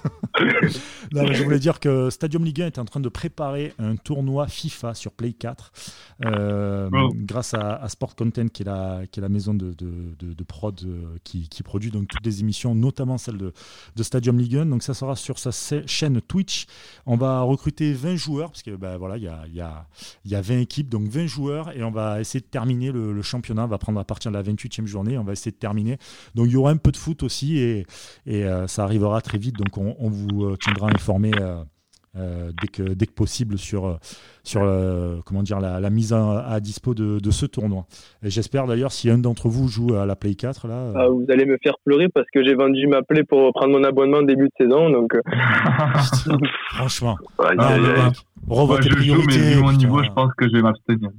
non, 1.11 1.27
je 1.33 1.43
voulais 1.43 1.59
dire 1.59 1.81
que 1.81 2.09
Stadium 2.09 2.45
Ligue 2.45 2.61
1 2.61 2.67
est 2.67 2.79
en 2.79 2.85
train 2.85 3.01
de 3.01 3.09
préparer 3.09 3.73
un 3.79 3.97
tournoi 3.97 4.47
FIFA 4.47 4.93
sur 4.93 5.11
Play 5.11 5.33
4 5.33 5.73
euh, 6.23 6.89
grâce 7.15 7.53
à, 7.53 7.85
Sport 7.89 8.15
Content, 8.15 8.47
qui 8.47 8.61
est 8.61 8.65
la, 8.65 9.01
qui 9.11 9.19
est 9.19 9.21
la 9.21 9.27
maison 9.27 9.53
de, 9.53 9.73
de, 9.73 10.43
prod 10.43 10.79
euh, 10.85 11.17
qui, 11.25 11.49
qui, 11.49 11.63
produit 11.63 11.91
donc 11.91 12.07
toutes 12.07 12.25
les 12.25 12.39
émissions, 12.39 12.75
notamment 12.75 13.17
celle 13.17 13.37
de, 13.37 13.53
Stadium 14.03 14.37
Ligue 14.37 14.55
1. 14.55 14.67
Donc, 14.67 14.81
ça 14.81 14.93
sera 14.93 15.17
sur 15.17 15.37
sa 15.37 15.51
chaîne 15.85 16.21
Twitch. 16.21 16.67
On 17.05 17.17
va 17.17 17.41
recruter 17.41 17.91
20 17.91 18.15
joueurs, 18.15 18.51
parce 18.51 18.63
que 18.63 18.71
ben, 18.71 18.95
voilà, 18.95 19.17
il 19.17 19.23
y 19.23 19.27
a, 19.27 19.45
y, 19.53 19.59
a, 19.59 19.85
y 20.23 20.35
a 20.35 20.41
20 20.41 20.59
équipes, 20.59 20.87
donc 20.87 21.09
20 21.09 21.27
joueurs, 21.27 21.75
et 21.75 21.83
on 21.83 21.91
va 21.91 22.21
essayer 22.21 22.39
de 22.39 22.45
terminer 22.45 22.93
le, 22.93 23.21
championnat. 23.21 23.65
On 23.65 23.67
va 23.67 23.79
prendre 23.79 23.99
à 23.99 24.05
partir 24.05 24.31
de 24.31 24.37
la 24.37 24.43
28e 24.43 24.85
journée, 24.85 25.17
on 25.17 25.25
va 25.25 25.33
essayer 25.33 25.51
de 25.51 25.57
terminer. 25.57 25.97
Donc, 26.35 26.47
il 26.47 26.53
y 26.53 26.55
aura 26.55 26.71
un 26.71 26.77
peu 26.77 26.93
de 26.93 26.97
foot 26.97 27.23
aussi 27.23 27.57
et, 27.57 27.64
euh, 28.27 28.67
ça 28.67 28.83
arrivera 28.83 29.21
très 29.21 29.37
vite. 29.37 29.55
Donc 29.57 29.77
on, 29.77 30.09
vous 30.09 30.45
euh, 30.45 30.57
tiendra 30.57 30.87
informé. 30.87 31.31
Euh, 32.17 32.49
dès, 32.61 32.69
que, 32.69 32.93
dès 32.93 33.07
que 33.07 33.11
possible 33.11 33.57
sur, 33.57 33.99
sur 34.41 34.61
comment 35.25 35.43
dire, 35.43 35.59
la, 35.59 35.89
mise 35.89 36.13
à, 36.13 36.57
dispo 36.61 36.93
de, 36.93 37.31
ce 37.31 37.45
tournoi. 37.45 37.87
Et 38.23 38.29
j'espère 38.29 38.67
d'ailleurs 38.67 38.93
si 38.93 39.09
un 39.09 39.17
d'entre 39.17 39.49
vous 39.49 39.67
joue 39.67 39.95
à 39.95 40.05
la 40.05 40.15
Play 40.15 40.35
4 40.35 40.69
là. 40.69 40.93
Ah, 40.95 41.07
vous 41.09 41.25
allez 41.27 41.45
me 41.45 41.57
faire 41.61 41.75
pleurer 41.83 42.07
parce 42.07 42.25
que 42.33 42.41
j'ai 42.41 42.55
vendu 42.55 42.87
ma 42.87 43.01
Play 43.01 43.25
pour 43.25 43.51
prendre 43.51 43.77
mon 43.77 43.83
abonnement 43.83 44.21
début 44.21 44.45
de 44.45 44.53
saison 44.57 44.89
donc. 44.89 45.11
Franchement. 46.69 47.17
Revois 48.47 48.79
tes 48.79 48.89
priorités. 48.91 49.57
mon 49.57 49.73
niveau, 49.73 50.01
je 50.01 50.11
pense 50.11 50.33
que 50.37 50.47
je 50.47 50.53
vais 50.53 50.61
m'abstenir. 50.61 51.09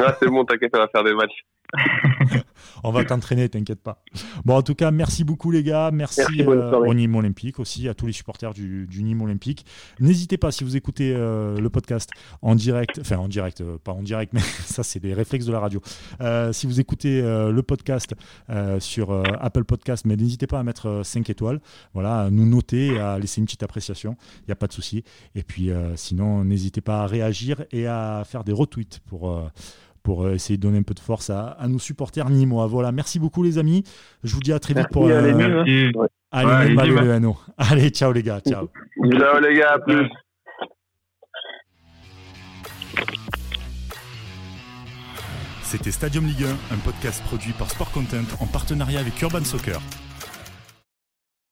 Ah, 0.00 0.16
c'est 0.18 0.28
bon, 0.28 0.46
t'inquiète, 0.46 0.70
on 0.74 0.78
va 0.78 0.88
faire 0.88 1.04
des 1.04 1.14
matchs. 1.14 1.44
on 2.84 2.90
va 2.90 3.04
t'entraîner, 3.04 3.48
t'inquiète 3.48 3.82
pas. 3.82 4.02
Bon, 4.44 4.56
en 4.56 4.62
tout 4.62 4.74
cas, 4.74 4.90
merci 4.90 5.24
beaucoup 5.24 5.50
les 5.50 5.62
gars. 5.62 5.90
Merci, 5.92 6.22
euh, 6.40 6.72
au 6.72 6.94
Nîmes 6.94 7.14
Olympique 7.14 7.58
aussi, 7.58 7.88
à 7.88 7.94
tous 7.94 8.06
les 8.06 8.12
supporters 8.12 8.54
du, 8.54 8.86
du 8.86 9.02
Nîmes 9.02 9.20
Olympique. 9.20 9.66
N'hésitez 10.00 10.38
pas, 10.38 10.50
si 10.50 10.64
vous 10.64 10.76
écoutez 10.76 11.12
euh, 11.14 11.58
le 11.58 11.70
podcast 11.70 12.10
en 12.40 12.54
direct, 12.54 12.98
enfin 13.00 13.18
en 13.18 13.28
direct, 13.28 13.60
euh, 13.60 13.76
pas 13.82 13.92
en 13.92 14.02
direct, 14.02 14.32
mais 14.34 14.40
ça 14.40 14.82
c'est 14.82 15.00
des 15.00 15.12
réflexes 15.12 15.46
de 15.46 15.52
la 15.52 15.60
radio. 15.60 15.82
si 16.52 16.66
vous 16.66 16.80
écoutez 16.80 17.20
le 17.20 17.62
podcast 17.62 18.14
sur 18.78 19.12
Apple 19.40 19.64
Podcast, 19.64 20.04
mais 20.06 20.16
n'hésitez 20.16 20.46
pas 20.46 20.58
à 20.58 20.62
mettre 20.62 21.02
5 21.04 21.28
étoiles, 21.30 21.60
voilà, 21.94 22.22
à 22.22 22.30
nous 22.30 22.46
noter, 22.46 22.98
à 22.98 23.18
laisser 23.18 23.40
une 23.40 23.44
petite 23.46 23.62
appréciation, 23.62 24.16
il 24.40 24.44
n'y 24.48 24.52
a 24.52 24.56
pas 24.56 24.66
de 24.66 24.72
souci. 24.72 25.04
Et 25.34 25.42
puis 25.42 25.70
sinon, 25.96 26.44
n'hésitez 26.44 26.80
pas 26.80 27.02
à 27.02 27.06
réagir 27.06 27.64
et 27.72 27.86
à 27.86 28.24
faire 28.26 28.44
des 28.44 28.52
retweets 28.52 29.00
pour 29.06 29.50
pour 30.08 30.24
euh, 30.24 30.32
essayer 30.32 30.56
de 30.56 30.62
donner 30.62 30.78
un 30.78 30.82
peu 30.82 30.94
de 30.94 31.00
force 31.00 31.28
à, 31.28 31.58
nos 31.68 31.78
supporters 31.78 32.30
nîmois. 32.30 32.66
Voilà, 32.66 32.92
merci 32.92 33.18
beaucoup 33.18 33.42
les 33.42 33.58
amis. 33.58 33.84
Je 34.24 34.32
vous 34.34 34.40
dis 34.40 34.54
à 34.54 34.58
très 34.58 34.72
vite 34.72 34.88
pour. 34.90 35.06
Euh, 35.06 35.18
allez, 36.32 36.80
allez, 36.80 37.34
allez, 37.58 37.90
ciao 37.90 38.10
les 38.10 38.22
gars, 38.22 38.40
ciao. 38.40 38.70
Ciao 39.12 39.38
les 39.38 39.54
gars, 39.54 39.72
à 39.74 39.78
plus. 39.78 40.08
C'était 45.60 45.90
Stadium 45.90 46.24
Ligue 46.24 46.44
1, 46.44 46.74
un 46.74 46.78
podcast 46.78 47.22
produit 47.24 47.52
par 47.52 47.70
Sport 47.70 47.92
Content 47.92 48.24
en 48.40 48.46
partenariat 48.46 49.00
avec 49.00 49.20
Urban 49.20 49.44
Soccer. 49.44 49.78